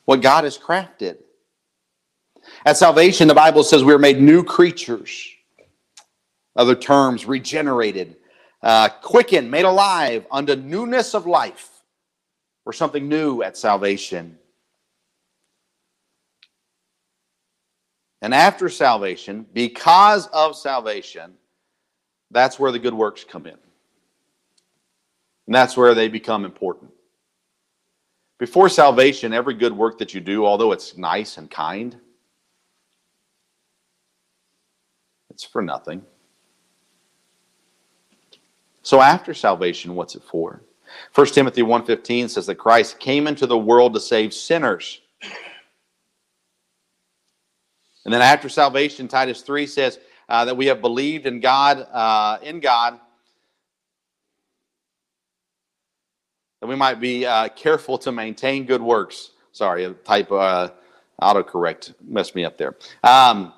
what 0.05 0.21
God 0.21 0.43
has 0.43 0.57
crafted. 0.57 1.17
At 2.65 2.77
salvation, 2.77 3.27
the 3.27 3.33
Bible 3.33 3.63
says 3.63 3.83
we 3.83 3.93
are 3.93 3.99
made 3.99 4.21
new 4.21 4.43
creatures. 4.43 5.27
Other 6.55 6.75
terms, 6.75 7.25
regenerated, 7.25 8.15
uh, 8.61 8.89
quickened, 9.01 9.51
made 9.51 9.65
alive 9.65 10.25
unto 10.31 10.55
newness 10.55 11.13
of 11.13 11.25
life 11.25 11.69
or 12.65 12.71
something 12.71 13.09
new 13.09 13.41
at 13.41 13.57
salvation. 13.57 14.37
And 18.21 18.33
after 18.33 18.69
salvation, 18.69 19.45
because 19.53 20.27
of 20.27 20.55
salvation, 20.55 21.33
that's 22.31 22.57
where 22.57 22.71
the 22.71 22.79
good 22.79 22.93
works 22.93 23.23
come 23.23 23.45
in. 23.45 23.57
And 25.45 25.53
that's 25.53 25.77
where 25.77 25.93
they 25.93 26.07
become 26.07 26.43
important. 26.45 26.91
Before 28.37 28.67
salvation, 28.67 29.33
every 29.33 29.53
good 29.53 29.73
work 29.73 29.97
that 29.99 30.13
you 30.13 30.19
do, 30.19 30.45
although 30.45 30.73
it's 30.73 30.97
nice 30.97 31.37
and 31.37 31.49
kind, 31.49 31.95
it's 35.29 35.43
for 35.43 35.61
nothing. 35.61 36.03
So 38.81 39.01
after 39.01 39.33
salvation, 39.33 39.95
what's 39.95 40.15
it 40.15 40.23
for? 40.23 40.61
1 41.13 41.27
Timothy 41.27 41.61
1:15 41.61 42.29
says 42.29 42.45
that 42.45 42.55
Christ 42.55 42.99
came 42.99 43.25
into 43.25 43.47
the 43.47 43.57
world 43.57 43.93
to 43.93 43.99
save 43.99 44.33
sinners. 44.33 45.01
And 48.03 48.13
then 48.13 48.21
after 48.21 48.49
salvation, 48.49 49.07
Titus 49.07 49.41
3 49.41 49.65
says 49.65 49.99
uh, 50.29 50.45
that 50.45 50.55
we 50.55 50.67
have 50.67 50.79
believed 50.79 51.25
in 51.25 51.39
God, 51.39 51.87
uh, 51.91 52.37
in 52.43 52.59
God, 52.59 52.99
that 56.65 56.69
we 56.69 56.75
might 56.75 56.99
be 56.99 57.25
uh, 57.25 57.49
careful 57.49 57.97
to 57.99 58.11
maintain 58.11 58.65
good 58.65 58.81
works. 58.81 59.31
Sorry, 59.51 59.93
type 60.03 60.31
uh, 60.31 60.69
autocorrect 61.21 61.93
messed 62.03 62.35
me 62.35 62.43
up 62.43 62.57
there. 62.57 62.75
Um, 63.03 63.53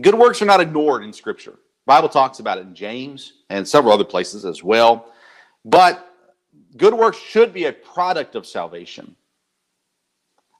good 0.00 0.14
works 0.14 0.42
are 0.42 0.46
not 0.46 0.60
ignored 0.60 1.04
in 1.04 1.12
Scripture. 1.12 1.52
The 1.52 1.86
Bible 1.86 2.08
talks 2.08 2.40
about 2.40 2.58
it 2.58 2.62
in 2.62 2.74
James 2.74 3.34
and 3.50 3.66
several 3.66 3.92
other 3.92 4.04
places 4.04 4.44
as 4.44 4.64
well. 4.64 5.12
But 5.64 6.12
good 6.76 6.92
works 6.92 7.18
should 7.18 7.52
be 7.52 7.66
a 7.66 7.72
product 7.72 8.34
of 8.34 8.46
salvation 8.46 9.14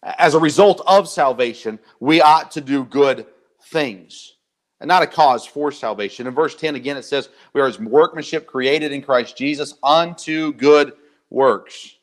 as 0.04 0.34
a 0.34 0.38
result 0.38 0.82
of 0.86 1.08
salvation, 1.08 1.78
we 1.98 2.20
ought 2.20 2.50
to 2.52 2.60
do 2.60 2.84
good 2.84 3.26
things 3.70 4.34
and 4.80 4.88
not 4.88 5.02
a 5.02 5.06
cause 5.06 5.46
for 5.46 5.72
salvation. 5.72 6.26
In 6.26 6.34
verse 6.34 6.54
10, 6.54 6.74
again, 6.74 6.96
it 6.96 7.04
says, 7.04 7.30
We 7.54 7.60
are 7.60 7.66
his 7.66 7.80
workmanship 7.80 8.46
created 8.46 8.92
in 8.92 9.02
Christ 9.02 9.36
Jesus 9.36 9.74
unto 9.82 10.52
good 10.52 10.92
works. 11.34 11.96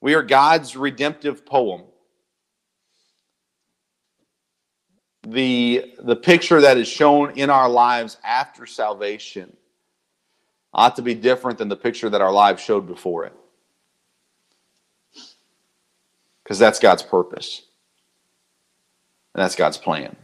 We 0.00 0.14
are 0.14 0.22
God's 0.22 0.76
redemptive 0.76 1.46
poem. 1.46 1.82
The, 5.22 5.94
the 5.98 6.16
picture 6.16 6.60
that 6.60 6.76
is 6.76 6.86
shown 6.86 7.32
in 7.38 7.50
our 7.50 7.68
lives 7.68 8.18
after 8.22 8.66
salvation 8.66 9.56
ought 10.72 10.96
to 10.96 11.02
be 11.02 11.14
different 11.14 11.58
than 11.58 11.68
the 11.68 11.76
picture 11.76 12.10
that 12.10 12.20
our 12.20 12.32
lives 12.32 12.62
showed 12.62 12.86
before 12.86 13.24
it 13.24 13.32
because 16.46 16.60
that's 16.60 16.78
God's 16.78 17.02
purpose. 17.02 17.62
And 19.34 19.42
that's 19.42 19.56
God's 19.56 19.78
plan. 19.78 20.14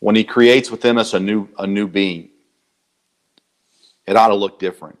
When 0.00 0.14
he 0.14 0.22
creates 0.22 0.70
within 0.70 0.98
us 0.98 1.14
a 1.14 1.18
new 1.18 1.48
a 1.58 1.66
new 1.66 1.88
being, 1.88 2.28
it 4.08 4.16
ought 4.16 4.28
to 4.28 4.34
look 4.34 4.58
different. 4.58 4.98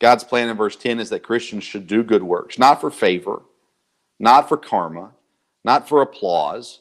God's 0.00 0.22
plan 0.22 0.48
in 0.48 0.56
verse 0.56 0.76
10 0.76 1.00
is 1.00 1.10
that 1.10 1.24
Christians 1.24 1.64
should 1.64 1.88
do 1.88 2.04
good 2.04 2.22
works, 2.22 2.60
not 2.60 2.80
for 2.80 2.92
favor, 2.92 3.42
not 4.20 4.48
for 4.48 4.56
karma, 4.56 5.10
not 5.64 5.88
for 5.88 6.00
applause, 6.00 6.80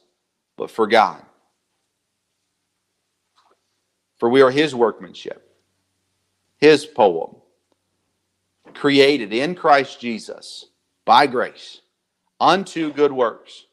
but 0.58 0.70
for 0.70 0.86
God. 0.86 1.24
For 4.18 4.30
we 4.30 4.44
are 4.44 4.52
his 4.52 4.76
workmanship, 4.76 5.58
his 6.58 6.86
poem, 6.86 7.38
created 8.76 9.34
in 9.34 9.56
Christ 9.56 10.00
Jesus 10.00 10.68
by 11.04 11.26
grace 11.26 11.82
unto 12.40 12.94
good 12.94 13.12
works, 13.12 13.66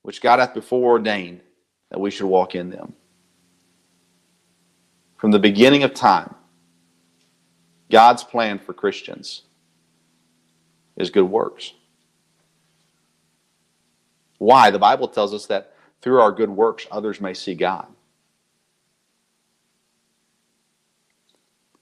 which 0.00 0.22
God 0.22 0.38
hath 0.38 0.54
before 0.54 0.92
ordained 0.92 1.42
that 1.90 2.00
we 2.00 2.10
should 2.10 2.26
walk 2.26 2.54
in 2.54 2.70
them. 2.70 2.94
From 5.20 5.32
the 5.32 5.38
beginning 5.38 5.82
of 5.82 5.92
time, 5.92 6.34
God's 7.90 8.24
plan 8.24 8.58
for 8.58 8.72
Christians 8.72 9.42
is 10.96 11.10
good 11.10 11.24
works. 11.24 11.74
Why? 14.38 14.70
The 14.70 14.78
Bible 14.78 15.08
tells 15.08 15.34
us 15.34 15.44
that 15.46 15.74
through 16.00 16.22
our 16.22 16.32
good 16.32 16.48
works, 16.48 16.86
others 16.90 17.20
may 17.20 17.34
see 17.34 17.54
God. 17.54 17.86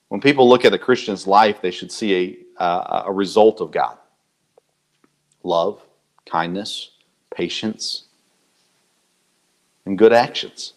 When 0.09 0.21
people 0.21 0.49
look 0.49 0.65
at 0.65 0.75
a 0.75 0.79
Christian's 0.79 1.25
life, 1.25 1.63
they 1.63 1.71
should 1.71 1.93
see 1.93 2.43
a, 2.59 2.61
uh, 2.61 3.03
a 3.07 3.13
result 3.13 3.61
of 3.61 3.71
God 3.71 3.99
love, 5.45 5.81
kindness, 6.29 6.91
patience, 7.33 8.07
and 9.87 9.97
good 9.97 10.13
actions. 10.13 10.73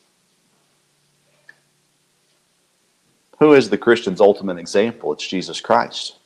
Who 3.42 3.54
is 3.56 3.72
the 3.72 3.78
Christian's 3.78 4.22
ultimate 4.22 4.60
example? 4.60 5.12
It's 5.14 5.28
Jesus 5.28 5.60
Christ. 5.60 6.18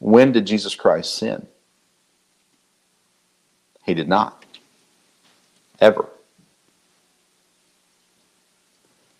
When 0.00 0.32
did 0.32 0.44
Jesus 0.44 0.74
Christ 0.74 1.14
sin? 1.14 1.46
He 3.84 3.94
did 3.94 4.08
not. 4.08 4.44
Ever. 5.80 6.06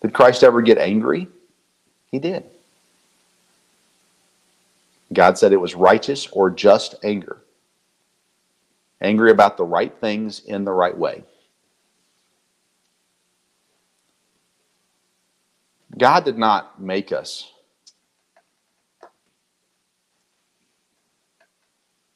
Did 0.01 0.11
Christ 0.11 0.43
ever 0.43 0.61
get 0.61 0.77
angry? 0.77 1.29
He 2.11 2.19
did. 2.19 2.43
God 5.13 5.37
said 5.37 5.53
it 5.53 5.61
was 5.61 5.75
righteous 5.75 6.27
or 6.27 6.49
just 6.49 6.95
anger. 7.05 7.37
Angry 8.99 9.31
about 9.31 9.55
the 9.55 9.63
right 9.63 9.93
things 10.01 10.41
in 10.41 10.65
the 10.65 10.73
right 10.73 10.97
way. 10.97 11.23
God 15.97 16.25
did 16.25 16.37
not 16.37 16.81
make 16.81 17.11
us 17.11 17.51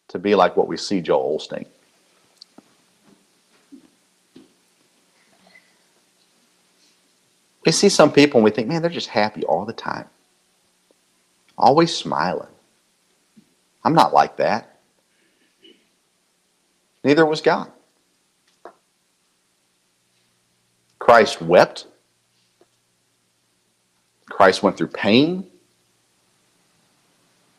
to 0.10 0.20
be 0.20 0.36
like 0.36 0.56
what 0.56 0.68
we 0.68 0.78
see 0.78 1.02
Joel 1.02 1.38
Osteen. 1.38 1.68
We 7.66 7.72
see 7.72 7.90
some 7.90 8.12
people 8.12 8.38
and 8.38 8.46
we 8.46 8.52
think, 8.52 8.68
man, 8.68 8.82
they're 8.82 8.92
just 8.92 9.10
happy 9.10 9.44
all 9.44 9.66
the 9.66 9.74
time, 9.74 10.08
always 11.58 11.96
smiling. 11.96 12.48
I'm 13.84 13.94
not 13.94 14.14
like 14.14 14.38
that. 14.38 14.80
Neither 17.04 17.26
was 17.26 17.42
God. 17.42 17.72
Christ 21.00 21.42
wept. 21.42 21.88
Christ 24.30 24.64
went 24.64 24.78
through 24.78 24.88
pain. 24.88 25.48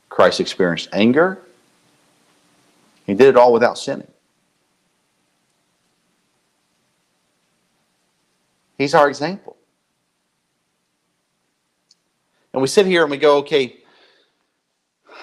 Christ 0.09 0.41
experienced 0.41 0.89
anger. 0.93 1.39
He 3.07 3.15
did 3.15 3.29
it 3.29 3.37
all 3.37 3.53
without 3.53 3.79
sinning. 3.79 4.11
He's 8.79 8.95
our 8.95 9.09
example. 9.09 9.57
And 12.53 12.63
we 12.63 12.69
sit 12.69 12.87
here 12.87 13.03
and 13.03 13.11
we 13.11 13.19
go, 13.19 13.39
okay, 13.39 13.77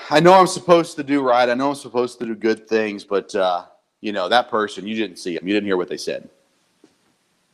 I 0.10 0.20
know 0.20 0.34
I'm 0.34 0.48
supposed 0.48 0.96
to 0.98 1.04
do 1.04 1.22
right. 1.22 1.50
I 1.50 1.54
know 1.54 1.70
I'm 1.70 1.76
supposed 1.76 2.20
to 2.20 2.26
do 2.26 2.36
good 2.36 2.68
things, 2.68 3.04
but, 3.04 3.34
uh, 3.34 3.66
you 4.02 4.12
know, 4.12 4.30
that 4.30 4.50
person, 4.50 4.86
you 4.86 4.96
didn't 4.96 5.18
see 5.18 5.36
them. 5.36 5.48
You 5.48 5.54
didn't 5.54 5.66
hear 5.66 5.78
what 5.78 5.90
they 5.90 5.98
said. 5.98 6.30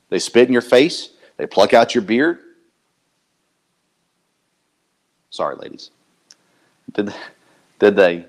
They 0.09 0.19
spit 0.19 0.47
in 0.47 0.53
your 0.53 0.61
face. 0.61 1.11
They 1.37 1.45
pluck 1.47 1.73
out 1.73 1.95
your 1.95 2.01
beard. 2.01 2.39
Sorry, 5.29 5.55
ladies. 5.55 5.91
Did, 6.93 7.13
did 7.79 7.95
they 7.95 8.25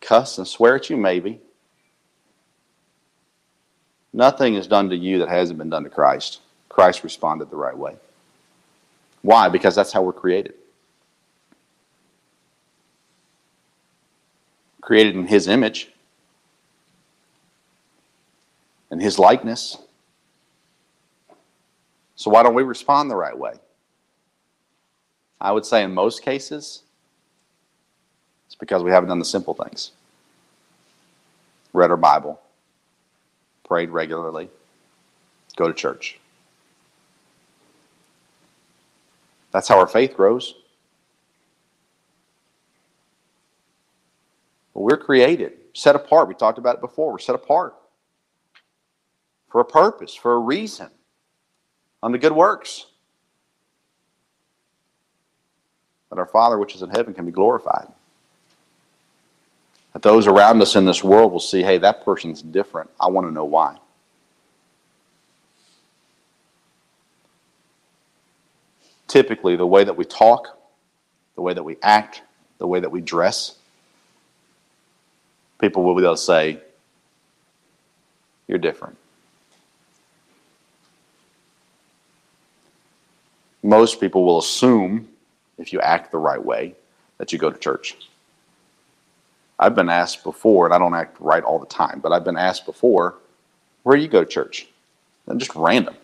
cuss 0.00 0.38
and 0.38 0.46
swear 0.46 0.76
at 0.76 0.90
you? 0.90 0.96
Maybe. 0.96 1.40
Nothing 4.12 4.54
is 4.54 4.66
done 4.66 4.90
to 4.90 4.96
you 4.96 5.18
that 5.20 5.28
hasn't 5.28 5.58
been 5.58 5.70
done 5.70 5.84
to 5.84 5.90
Christ. 5.90 6.40
Christ 6.68 7.04
responded 7.04 7.50
the 7.50 7.56
right 7.56 7.76
way. 7.76 7.96
Why? 9.22 9.48
Because 9.48 9.74
that's 9.74 9.92
how 9.92 10.02
we're 10.02 10.12
created. 10.12 10.54
Created 14.80 15.14
in 15.14 15.26
His 15.26 15.48
image 15.48 15.90
and 18.90 19.00
His 19.00 19.18
likeness. 19.18 19.78
So 22.16 22.30
why 22.30 22.42
don't 22.42 22.54
we 22.54 22.62
respond 22.62 23.10
the 23.10 23.16
right 23.16 23.36
way? 23.36 23.54
I 25.42 25.52
would 25.52 25.66
say 25.66 25.84
in 25.84 25.92
most 25.94 26.22
cases, 26.22 26.84
it's 28.46 28.54
because 28.54 28.84
we 28.84 28.92
haven't 28.92 29.10
done 29.10 29.18
the 29.20 29.26
simple 29.26 29.54
things. 29.54 29.92
Read 31.72 31.90
our 31.90 31.98
Bible, 31.98 32.40
prayed 33.64 33.90
regularly, 33.90 34.48
go 35.56 35.68
to 35.68 35.74
church. 35.74 36.20
That's 39.52 39.68
how 39.68 39.78
our 39.78 39.88
faith 39.88 40.16
grows. 40.16 40.54
We're 44.74 44.96
created, 44.98 45.54
set 45.74 45.96
apart. 45.96 46.28
We 46.28 46.34
talked 46.34 46.58
about 46.58 46.76
it 46.76 46.80
before. 46.80 47.12
We're 47.12 47.18
set 47.18 47.34
apart 47.34 47.74
for 49.50 49.60
a 49.60 49.64
purpose, 49.64 50.14
for 50.14 50.34
a 50.34 50.38
reason. 50.38 50.88
on 52.02 52.12
the 52.12 52.18
good 52.18 52.32
works. 52.32 52.86
That 56.12 56.18
our 56.18 56.26
Father 56.26 56.58
which 56.58 56.74
is 56.74 56.82
in 56.82 56.90
heaven 56.90 57.14
can 57.14 57.24
be 57.24 57.32
glorified. 57.32 57.88
That 59.94 60.02
those 60.02 60.26
around 60.26 60.60
us 60.60 60.76
in 60.76 60.84
this 60.84 61.02
world 61.02 61.32
will 61.32 61.40
see, 61.40 61.62
hey, 61.62 61.78
that 61.78 62.04
person's 62.04 62.42
different. 62.42 62.90
I 63.00 63.06
want 63.06 63.26
to 63.28 63.32
know 63.32 63.46
why. 63.46 63.78
Typically, 69.08 69.56
the 69.56 69.66
way 69.66 69.84
that 69.84 69.96
we 69.96 70.04
talk, 70.04 70.58
the 71.34 71.40
way 71.40 71.54
that 71.54 71.62
we 71.62 71.78
act, 71.82 72.20
the 72.58 72.66
way 72.66 72.78
that 72.78 72.90
we 72.90 73.00
dress, 73.00 73.56
people 75.58 75.82
will 75.82 75.94
be 75.94 76.02
able 76.02 76.14
to 76.14 76.20
say, 76.20 76.60
You're 78.46 78.58
different. 78.58 78.98
Most 83.62 83.98
people 83.98 84.26
will 84.26 84.40
assume, 84.40 85.08
if 85.58 85.72
you 85.72 85.80
act 85.80 86.10
the 86.10 86.18
right 86.18 86.42
way, 86.42 86.74
that 87.18 87.32
you 87.32 87.38
go 87.38 87.50
to 87.50 87.58
church. 87.58 87.96
I've 89.58 89.74
been 89.74 89.88
asked 89.88 90.24
before, 90.24 90.66
and 90.66 90.74
I 90.74 90.78
don't 90.78 90.94
act 90.94 91.16
right 91.20 91.44
all 91.44 91.58
the 91.58 91.66
time, 91.66 92.00
but 92.00 92.12
I've 92.12 92.24
been 92.24 92.36
asked 92.36 92.66
before, 92.66 93.16
where 93.84 93.96
do 93.96 94.02
you 94.02 94.08
go 94.08 94.24
to 94.24 94.30
church? 94.30 94.66
And 95.26 95.38
just 95.38 95.54
random. 95.54 95.94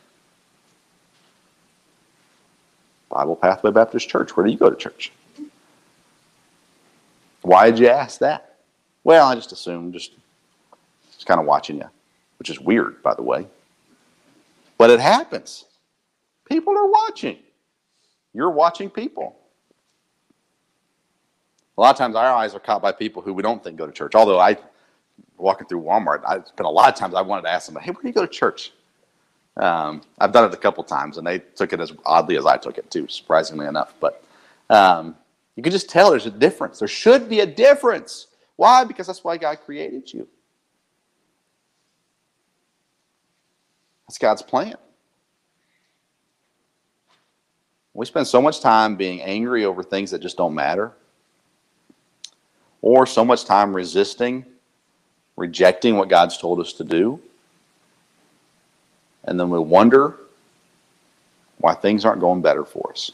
Bible 3.08 3.36
Pathway 3.36 3.70
Baptist 3.70 4.08
Church. 4.08 4.36
Where 4.36 4.46
do 4.46 4.52
you 4.52 4.58
go 4.58 4.70
to 4.70 4.76
church? 4.76 5.10
Why 7.42 7.70
did 7.70 7.78
you 7.78 7.88
ask 7.88 8.20
that? 8.20 8.56
Well, 9.02 9.26
I 9.26 9.34
just 9.34 9.52
assumed, 9.52 9.94
just, 9.94 10.12
just 11.14 11.26
kind 11.26 11.40
of 11.40 11.46
watching 11.46 11.78
you, 11.78 11.88
which 12.38 12.50
is 12.50 12.60
weird, 12.60 13.02
by 13.02 13.14
the 13.14 13.22
way. 13.22 13.46
But 14.76 14.90
it 14.90 15.00
happens. 15.00 15.64
People 16.44 16.76
are 16.76 16.86
watching. 16.86 17.38
You're 18.34 18.50
watching 18.50 18.90
people. 18.90 19.36
A 21.76 21.80
lot 21.80 21.90
of 21.90 21.96
times 21.96 22.16
our 22.16 22.32
eyes 22.32 22.54
are 22.54 22.60
caught 22.60 22.82
by 22.82 22.92
people 22.92 23.22
who 23.22 23.32
we 23.32 23.42
don't 23.42 23.62
think 23.62 23.76
go 23.76 23.86
to 23.86 23.92
church. 23.92 24.14
Although 24.14 24.40
I, 24.40 24.56
walking 25.36 25.66
through 25.68 25.82
Walmart, 25.82 26.24
I 26.26 26.42
spent 26.42 26.66
a 26.66 26.68
lot 26.68 26.88
of 26.88 26.96
times 26.96 27.14
I 27.14 27.22
wanted 27.22 27.42
to 27.42 27.50
ask 27.50 27.66
them, 27.66 27.80
hey, 27.80 27.92
where 27.92 28.02
do 28.02 28.08
you 28.08 28.14
go 28.14 28.26
to 28.26 28.32
church? 28.32 28.72
Um, 29.56 30.02
I've 30.18 30.32
done 30.32 30.44
it 30.44 30.54
a 30.54 30.56
couple 30.56 30.84
times, 30.84 31.18
and 31.18 31.26
they 31.26 31.38
took 31.38 31.72
it 31.72 31.80
as 31.80 31.92
oddly 32.04 32.36
as 32.36 32.46
I 32.46 32.56
took 32.56 32.78
it 32.78 32.90
too, 32.90 33.08
surprisingly 33.08 33.66
enough. 33.66 33.94
But 34.00 34.24
um, 34.70 35.16
you 35.56 35.62
can 35.62 35.72
just 35.72 35.88
tell 35.88 36.10
there's 36.10 36.26
a 36.26 36.30
difference. 36.30 36.78
There 36.78 36.88
should 36.88 37.28
be 37.28 37.40
a 37.40 37.46
difference. 37.46 38.28
Why? 38.56 38.84
Because 38.84 39.06
that's 39.06 39.24
why 39.24 39.36
God 39.36 39.58
created 39.64 40.12
you. 40.12 40.28
That's 44.08 44.18
God's 44.18 44.42
plan. 44.42 44.76
We 47.94 48.06
spend 48.06 48.26
so 48.26 48.40
much 48.40 48.60
time 48.60 48.96
being 48.96 49.22
angry 49.22 49.64
over 49.64 49.82
things 49.82 50.10
that 50.12 50.20
just 50.20 50.36
don't 50.36 50.54
matter 50.54 50.92
or 52.82 53.06
so 53.06 53.24
much 53.24 53.44
time 53.44 53.74
resisting, 53.74 54.44
rejecting 55.36 55.96
what 55.96 56.08
God's 56.08 56.38
told 56.38 56.60
us 56.60 56.72
to 56.74 56.84
do. 56.84 57.20
And 59.24 59.38
then 59.38 59.50
we 59.50 59.58
wonder 59.58 60.16
why 61.58 61.74
things 61.74 62.04
aren't 62.04 62.20
going 62.20 62.40
better 62.40 62.64
for 62.64 62.92
us. 62.92 63.10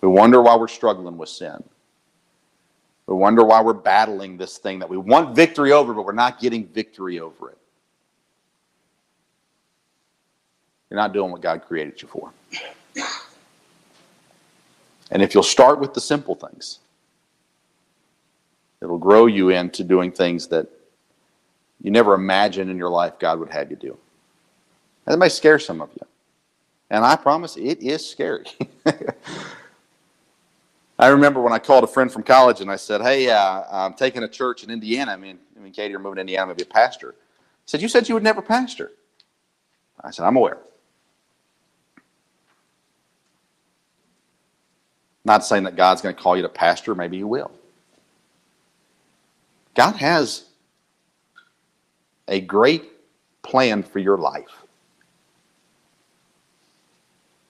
We 0.00 0.08
wonder 0.08 0.40
why 0.40 0.56
we're 0.56 0.68
struggling 0.68 1.18
with 1.18 1.28
sin. 1.28 1.62
We 3.06 3.14
wonder 3.14 3.42
why 3.42 3.62
we're 3.62 3.72
battling 3.72 4.36
this 4.36 4.58
thing 4.58 4.78
that 4.78 4.88
we 4.88 4.96
want 4.96 5.34
victory 5.34 5.72
over, 5.72 5.92
but 5.92 6.04
we're 6.04 6.12
not 6.12 6.40
getting 6.40 6.66
victory 6.66 7.20
over 7.20 7.50
it. 7.50 7.58
You're 10.90 11.00
not 11.00 11.12
doing 11.12 11.32
what 11.32 11.40
God 11.40 11.64
created 11.66 12.00
you 12.00 12.08
for. 12.08 12.32
And 15.10 15.22
if 15.22 15.34
you'll 15.34 15.42
start 15.42 15.80
with 15.80 15.94
the 15.94 16.00
simple 16.00 16.34
things, 16.34 16.80
It'll 18.80 18.98
grow 18.98 19.26
you 19.26 19.50
into 19.50 19.82
doing 19.82 20.12
things 20.12 20.46
that 20.48 20.68
you 21.82 21.90
never 21.90 22.14
imagined 22.14 22.70
in 22.70 22.76
your 22.76 22.90
life 22.90 23.18
God 23.18 23.40
would 23.40 23.50
have 23.50 23.70
you 23.70 23.76
do. 23.76 23.98
And 25.06 25.12
that 25.12 25.18
may 25.18 25.28
scare 25.28 25.58
some 25.58 25.80
of 25.80 25.90
you. 25.94 26.06
And 26.90 27.04
I 27.04 27.16
promise 27.16 27.56
it 27.56 27.82
is 27.82 28.08
scary. 28.08 28.46
I 30.98 31.08
remember 31.08 31.40
when 31.40 31.52
I 31.52 31.58
called 31.58 31.84
a 31.84 31.88
friend 31.88 32.10
from 32.10 32.22
college 32.22 32.60
and 32.60 32.70
I 32.70 32.76
said, 32.76 33.02
Hey, 33.02 33.28
uh, 33.30 33.62
I'm 33.70 33.94
taking 33.94 34.22
a 34.22 34.28
church 34.28 34.64
in 34.64 34.70
Indiana. 34.70 35.12
I 35.12 35.16
mean, 35.16 35.38
I 35.56 35.60
mean, 35.60 35.72
Katie, 35.72 35.90
you're 35.90 36.00
moving 36.00 36.16
to 36.16 36.22
Indiana, 36.22 36.52
to 36.52 36.56
be 36.56 36.62
a 36.62 36.66
pastor. 36.66 37.12
He 37.12 37.66
said, 37.66 37.82
You 37.82 37.88
said 37.88 38.08
you 38.08 38.14
would 38.14 38.24
never 38.24 38.42
pastor. 38.42 38.92
I 40.02 40.10
said, 40.10 40.24
I'm 40.24 40.36
aware. 40.36 40.58
Not 45.28 45.44
saying 45.44 45.64
that 45.64 45.76
God's 45.76 46.00
going 46.00 46.14
to 46.14 46.20
call 46.20 46.36
you 46.36 46.42
to 46.42 46.48
pastor, 46.48 46.94
maybe 46.94 47.18
He 47.18 47.24
will. 47.24 47.50
God 49.74 49.94
has 49.96 50.46
a 52.26 52.40
great 52.40 52.84
plan 53.42 53.82
for 53.82 53.98
your 53.98 54.16
life. 54.16 54.64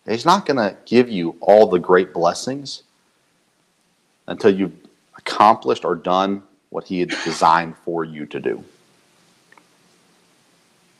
He's 0.06 0.24
not 0.24 0.44
going 0.44 0.56
to 0.56 0.76
give 0.86 1.08
you 1.08 1.36
all 1.40 1.68
the 1.68 1.78
great 1.78 2.12
blessings 2.12 2.82
until 4.26 4.52
you've 4.52 4.76
accomplished 5.16 5.84
or 5.84 5.94
done 5.94 6.42
what 6.70 6.84
He 6.84 6.98
had 6.98 7.10
designed 7.24 7.76
for 7.84 8.04
you 8.04 8.26
to 8.26 8.40
do. 8.40 8.64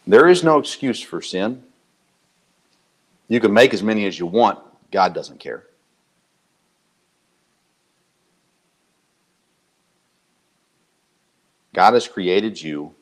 There 0.07 0.29
is 0.29 0.45
no 0.45 0.59
excuse 0.59 1.03
for 1.03 1.21
sin. 1.23 1.61
You 3.27 3.41
can 3.41 3.53
make 3.53 3.75
as 3.75 3.83
many 3.83 4.07
as 4.07 4.17
you 4.17 4.27
want, 4.27 4.61
God 4.93 5.13
doesn't 5.13 5.41
care. 5.41 5.65
God 11.79 11.95
has 11.95 12.09
created 12.09 12.61
you, 12.61 12.93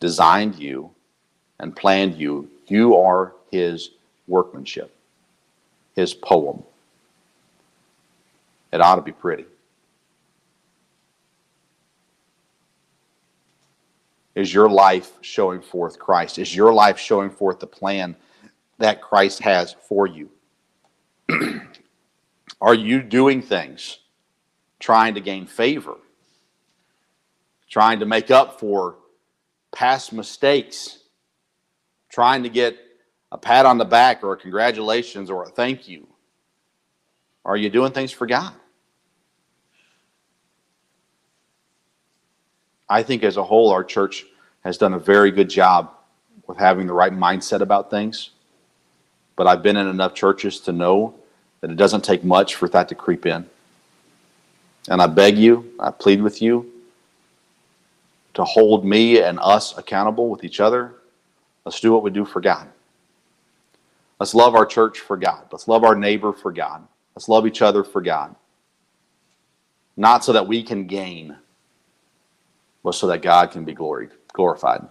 designed 0.00 0.58
you, 0.58 0.92
and 1.60 1.76
planned 1.76 2.14
you. 2.14 2.48
You 2.68 2.96
are 2.96 3.34
His 3.50 3.90
workmanship, 4.26 4.96
His 5.94 6.14
poem. 6.14 6.62
It 8.72 8.80
ought 8.80 8.94
to 8.94 9.02
be 9.02 9.12
pretty. 9.12 9.44
Is 14.34 14.54
your 14.54 14.70
life 14.70 15.12
showing 15.20 15.60
forth 15.60 15.98
Christ? 15.98 16.38
Is 16.38 16.56
your 16.56 16.72
life 16.72 16.98
showing 16.98 17.28
forth 17.28 17.58
the 17.58 17.66
plan 17.66 18.16
that 18.78 19.02
Christ 19.02 19.40
has 19.40 19.76
for 19.86 20.06
you? 20.06 20.30
Are 22.62 22.74
you 22.74 23.02
doing 23.02 23.42
things 23.42 23.98
trying 24.80 25.12
to 25.12 25.20
gain 25.20 25.44
favor? 25.44 25.96
Trying 27.74 27.98
to 27.98 28.06
make 28.06 28.30
up 28.30 28.60
for 28.60 28.94
past 29.72 30.12
mistakes, 30.12 31.00
trying 32.08 32.44
to 32.44 32.48
get 32.48 32.78
a 33.32 33.36
pat 33.36 33.66
on 33.66 33.78
the 33.78 33.84
back 33.84 34.22
or 34.22 34.34
a 34.34 34.36
congratulations 34.36 35.28
or 35.28 35.42
a 35.42 35.48
thank 35.48 35.88
you? 35.88 36.06
Are 37.44 37.56
you 37.56 37.68
doing 37.68 37.90
things 37.90 38.12
for 38.12 38.28
God? 38.28 38.52
I 42.88 43.02
think 43.02 43.24
as 43.24 43.38
a 43.38 43.42
whole, 43.42 43.72
our 43.72 43.82
church 43.82 44.24
has 44.62 44.78
done 44.78 44.94
a 44.94 44.98
very 45.00 45.32
good 45.32 45.50
job 45.50 45.90
with 46.46 46.58
having 46.58 46.86
the 46.86 46.92
right 46.92 47.12
mindset 47.12 47.60
about 47.60 47.90
things. 47.90 48.30
But 49.34 49.48
I've 49.48 49.64
been 49.64 49.76
in 49.76 49.88
enough 49.88 50.14
churches 50.14 50.60
to 50.60 50.72
know 50.72 51.16
that 51.60 51.72
it 51.72 51.76
doesn't 51.76 52.04
take 52.04 52.22
much 52.22 52.54
for 52.54 52.68
that 52.68 52.88
to 52.90 52.94
creep 52.94 53.26
in. 53.26 53.44
And 54.88 55.02
I 55.02 55.08
beg 55.08 55.36
you, 55.36 55.74
I 55.80 55.90
plead 55.90 56.22
with 56.22 56.40
you, 56.40 56.70
to 58.34 58.44
hold 58.44 58.84
me 58.84 59.20
and 59.20 59.38
us 59.40 59.76
accountable 59.78 60.28
with 60.28 60.44
each 60.44 60.60
other. 60.60 60.96
Let's 61.64 61.80
do 61.80 61.92
what 61.92 62.02
we 62.02 62.10
do 62.10 62.24
for 62.24 62.40
God. 62.40 62.68
Let's 64.20 64.34
love 64.34 64.54
our 64.54 64.66
church 64.66 65.00
for 65.00 65.16
God. 65.16 65.46
Let's 65.50 65.66
love 65.68 65.84
our 65.84 65.94
neighbor 65.94 66.32
for 66.32 66.52
God. 66.52 66.86
Let's 67.14 67.28
love 67.28 67.46
each 67.46 67.62
other 67.62 67.82
for 67.84 68.00
God. 68.00 68.34
Not 69.96 70.24
so 70.24 70.32
that 70.32 70.46
we 70.46 70.62
can 70.62 70.86
gain, 70.86 71.36
but 72.82 72.94
so 72.94 73.06
that 73.08 73.22
God 73.22 73.50
can 73.50 73.64
be 73.64 73.72
gloried, 73.72 74.10
glorified. 74.32 74.86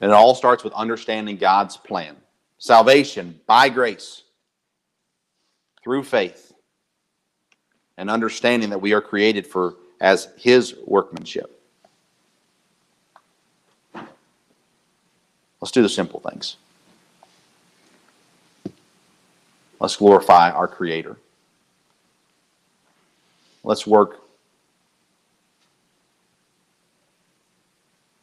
And 0.00 0.10
it 0.10 0.14
all 0.14 0.34
starts 0.34 0.64
with 0.64 0.72
understanding 0.72 1.36
God's 1.36 1.76
plan. 1.76 2.16
Salvation 2.58 3.38
by 3.46 3.68
grace 3.68 4.22
through 5.82 6.04
faith 6.04 6.52
and 7.96 8.10
understanding 8.10 8.70
that 8.70 8.80
we 8.80 8.92
are 8.92 9.00
created 9.00 9.46
for 9.46 9.76
as 10.00 10.28
his 10.36 10.74
workmanship. 10.86 11.60
Let's 15.60 15.72
do 15.72 15.82
the 15.82 15.88
simple 15.88 16.20
things. 16.20 16.56
Let's 19.80 19.96
glorify 19.96 20.50
our 20.50 20.68
Creator. 20.68 21.16
Let's 23.64 23.86
work 23.86 24.20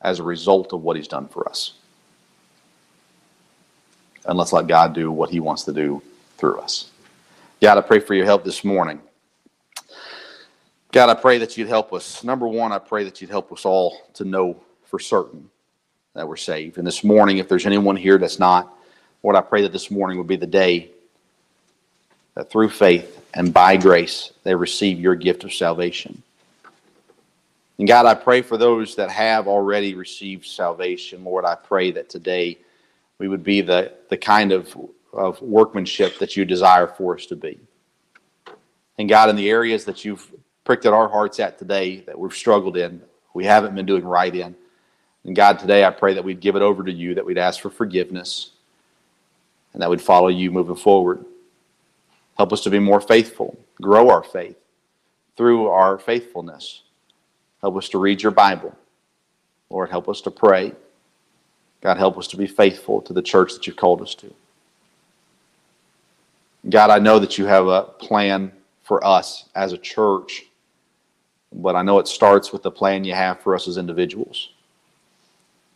as 0.01 0.19
a 0.19 0.23
result 0.23 0.73
of 0.73 0.81
what 0.83 0.95
He's 0.97 1.07
done 1.07 1.27
for 1.27 1.47
us. 1.49 1.73
and 4.25 4.37
let's 4.37 4.53
let 4.53 4.67
God 4.67 4.93
do 4.93 5.11
what 5.11 5.29
He 5.29 5.39
wants 5.39 5.63
to 5.63 5.73
do 5.73 6.01
through 6.37 6.59
us. 6.59 6.91
God, 7.61 7.77
I 7.77 7.81
pray 7.81 7.99
for 7.99 8.13
your 8.13 8.25
help 8.25 8.43
this 8.43 8.63
morning. 8.63 9.01
God, 10.91 11.09
I 11.09 11.19
pray 11.19 11.37
that 11.39 11.57
you'd 11.57 11.67
help 11.67 11.91
us. 11.91 12.23
Number 12.23 12.47
one, 12.47 12.71
I 12.71 12.79
pray 12.79 13.03
that 13.03 13.19
you'd 13.19 13.29
help 13.29 13.51
us 13.51 13.65
all 13.65 13.97
to 14.13 14.23
know 14.23 14.61
for 14.85 14.99
certain 14.99 15.49
that 16.13 16.27
we're 16.27 16.37
saved. 16.37 16.77
And 16.77 16.87
this 16.87 17.03
morning, 17.03 17.39
if 17.39 17.49
there's 17.49 17.65
anyone 17.65 17.97
here 17.97 18.17
that's 18.17 18.39
not, 18.39 18.73
Lord, 19.21 19.35
I 19.35 19.41
pray 19.41 19.63
that 19.63 19.73
this 19.73 19.91
morning 19.91 20.17
would 20.17 20.27
be 20.27 20.37
the 20.37 20.47
day 20.47 20.91
that 22.35 22.49
through 22.49 22.69
faith 22.69 23.21
and 23.33 23.53
by 23.53 23.75
grace 23.75 24.31
they 24.43 24.55
receive 24.55 24.99
your 24.99 25.15
gift 25.15 25.43
of 25.43 25.53
salvation. 25.53 26.23
And 27.79 27.87
God, 27.87 28.05
I 28.05 28.15
pray 28.15 28.41
for 28.41 28.57
those 28.57 28.95
that 28.95 29.09
have 29.11 29.47
already 29.47 29.93
received 29.93 30.45
salvation. 30.45 31.23
Lord, 31.23 31.45
I 31.45 31.55
pray 31.55 31.91
that 31.91 32.09
today 32.09 32.57
we 33.19 33.27
would 33.27 33.43
be 33.43 33.61
the, 33.61 33.93
the 34.09 34.17
kind 34.17 34.51
of, 34.51 34.75
of 35.11 35.41
workmanship 35.41 36.17
that 36.19 36.37
you 36.37 36.45
desire 36.45 36.87
for 36.87 37.15
us 37.15 37.25
to 37.27 37.35
be. 37.35 37.59
And 38.97 39.09
God, 39.09 39.29
in 39.29 39.35
the 39.35 39.49
areas 39.49 39.85
that 39.85 40.05
you've 40.05 40.27
pricked 40.67 40.85
at 40.85 40.91
our 40.91 41.07
hearts 41.07 41.39
at 41.39 41.57
today 41.57 42.01
that 42.01 42.19
we've 42.19 42.33
struggled 42.33 42.75
in, 42.75 43.01
we 43.33 43.45
haven't 43.45 43.73
been 43.73 43.85
doing 43.85 44.03
right 44.03 44.35
in. 44.35 44.53
And 45.23 45.33
God, 45.33 45.59
today 45.59 45.85
I 45.85 45.91
pray 45.91 46.13
that 46.13 46.23
we'd 46.25 46.41
give 46.41 46.57
it 46.57 46.61
over 46.61 46.83
to 46.83 46.91
you, 46.91 47.15
that 47.15 47.25
we'd 47.25 47.37
ask 47.37 47.61
for 47.61 47.69
forgiveness, 47.69 48.51
and 49.71 49.81
that 49.81 49.89
we'd 49.89 50.01
follow 50.01 50.27
you 50.27 50.51
moving 50.51 50.75
forward. 50.75 51.23
Help 52.35 52.51
us 52.51 52.63
to 52.63 52.69
be 52.69 52.79
more 52.79 52.99
faithful, 52.99 53.57
grow 53.81 54.09
our 54.09 54.23
faith 54.23 54.57
through 55.37 55.69
our 55.69 55.97
faithfulness. 55.97 56.83
Help 57.61 57.77
us 57.77 57.87
to 57.87 57.97
read 57.97 58.21
your 58.21 58.33
Bible. 58.33 58.75
Lord, 59.69 59.89
help 59.89 60.09
us 60.09 60.19
to 60.19 60.31
pray. 60.31 60.73
God, 61.79 61.95
help 61.95 62.17
us 62.17 62.27
to 62.27 62.35
be 62.35 62.45
faithful 62.45 63.01
to 63.03 63.13
the 63.13 63.21
church 63.21 63.53
that 63.53 63.67
you've 63.67 63.77
called 63.77 64.01
us 64.01 64.15
to. 64.15 64.33
God, 66.69 66.89
I 66.89 66.99
know 66.99 67.19
that 67.19 67.37
you 67.37 67.45
have 67.45 67.67
a 67.67 67.83
plan 67.83 68.51
for 68.83 69.01
us 69.05 69.45
as 69.55 69.71
a 69.71 69.77
church, 69.77 70.43
but 71.53 71.75
I 71.75 71.81
know 71.81 71.99
it 71.99 72.07
starts 72.07 72.51
with 72.51 72.63
the 72.63 72.71
plan 72.71 73.03
you 73.03 73.13
have 73.13 73.39
for 73.39 73.55
us 73.55 73.67
as 73.67 73.77
individuals. 73.77 74.49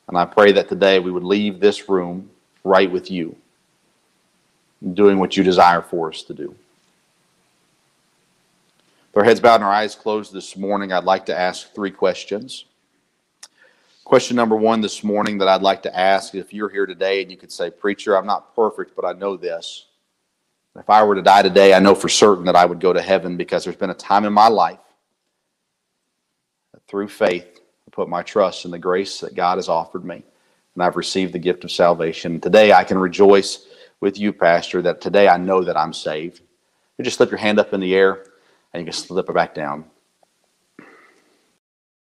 And 0.08 0.18
I 0.18 0.26
pray 0.26 0.52
that 0.52 0.70
today 0.70 1.00
we 1.00 1.12
would 1.12 1.24
leave 1.24 1.60
this 1.60 1.88
room 1.88 2.30
right 2.64 2.92
with 2.92 3.10
you, 3.10 3.36
doing 4.94 5.20
what 5.20 5.38
you 5.38 5.44
desire 5.44 5.82
for 5.82 6.10
us 6.10 6.24
to 6.24 6.34
do. 6.34 6.56
With 9.14 9.18
our 9.18 9.24
heads 9.24 9.40
bowed 9.40 9.56
and 9.56 9.64
our 9.64 9.72
eyes 9.72 9.96
closed 9.96 10.34
this 10.34 10.56
morning, 10.56 10.92
I'd 10.92 11.04
like 11.04 11.26
to 11.28 11.38
ask 11.38 11.74
three 11.74 11.92
questions. 11.92 12.66
Question 14.04 14.36
number 14.36 14.58
one 14.58 14.82
this 14.82 15.04
morning 15.04 15.38
that 15.38 15.48
I'd 15.48 15.62
like 15.62 15.84
to 15.84 15.98
ask 15.98 16.36
if 16.36 16.54
you're 16.54 16.70
here 16.70 16.86
today 16.86 17.22
and 17.22 17.32
you 17.32 17.38
could 17.38 17.52
say, 17.52 17.70
Preacher, 17.70 18.18
I'm 18.18 18.26
not 18.26 18.54
perfect, 18.56 18.96
but 18.96 19.06
I 19.06 19.14
know 19.14 19.38
this. 19.38 19.86
If 20.76 20.90
I 20.90 21.04
were 21.04 21.16
to 21.16 21.22
die 21.22 21.42
today, 21.42 21.74
I 21.74 21.80
know 21.80 21.96
for 21.96 22.10
certain 22.10 22.46
that 22.46 22.56
I 22.56 22.66
would 22.66 22.80
go 22.80 22.94
to 22.94 23.02
heaven 23.02 23.38
because 23.38 23.64
there's 23.64 23.76
been 23.76 23.90
a 23.90 23.96
time 23.96 24.26
in 24.26 24.34
my 24.34 24.48
life 24.48 24.80
through 26.92 27.08
faith, 27.08 27.62
I 27.88 27.92
put 27.92 28.10
my 28.10 28.22
trust 28.22 28.66
in 28.66 28.72
the 28.72 28.78
grace 28.78 29.22
that 29.22 29.34
God 29.34 29.58
has 29.58 29.70
offered 29.70 30.04
me, 30.04 30.22
and 30.76 30.84
I've 30.84 30.98
received 30.98 31.34
the 31.34 31.40
gift 31.40 31.64
of 31.64 31.72
salvation. 31.72 32.42
Today, 32.42 32.74
I 32.74 32.84
can 32.84 32.98
rejoice 32.98 33.66
with 34.02 34.20
you, 34.20 34.34
Pastor, 34.34 34.82
that 34.82 35.00
today 35.00 35.30
I 35.30 35.38
know 35.38 35.64
that 35.64 35.78
I'm 35.78 35.94
saved. 35.94 36.42
You 36.98 37.06
just 37.06 37.16
slip 37.16 37.32
your 37.32 37.38
hand 37.40 37.60
up 37.60 37.74
in 37.74 37.80
the 37.80 37.96
air 37.96 38.26
and 38.74 38.82
you 38.82 38.86
can 38.86 38.94
slip 38.94 39.30
it 39.30 39.34
back 39.34 39.56
down. 39.56 39.86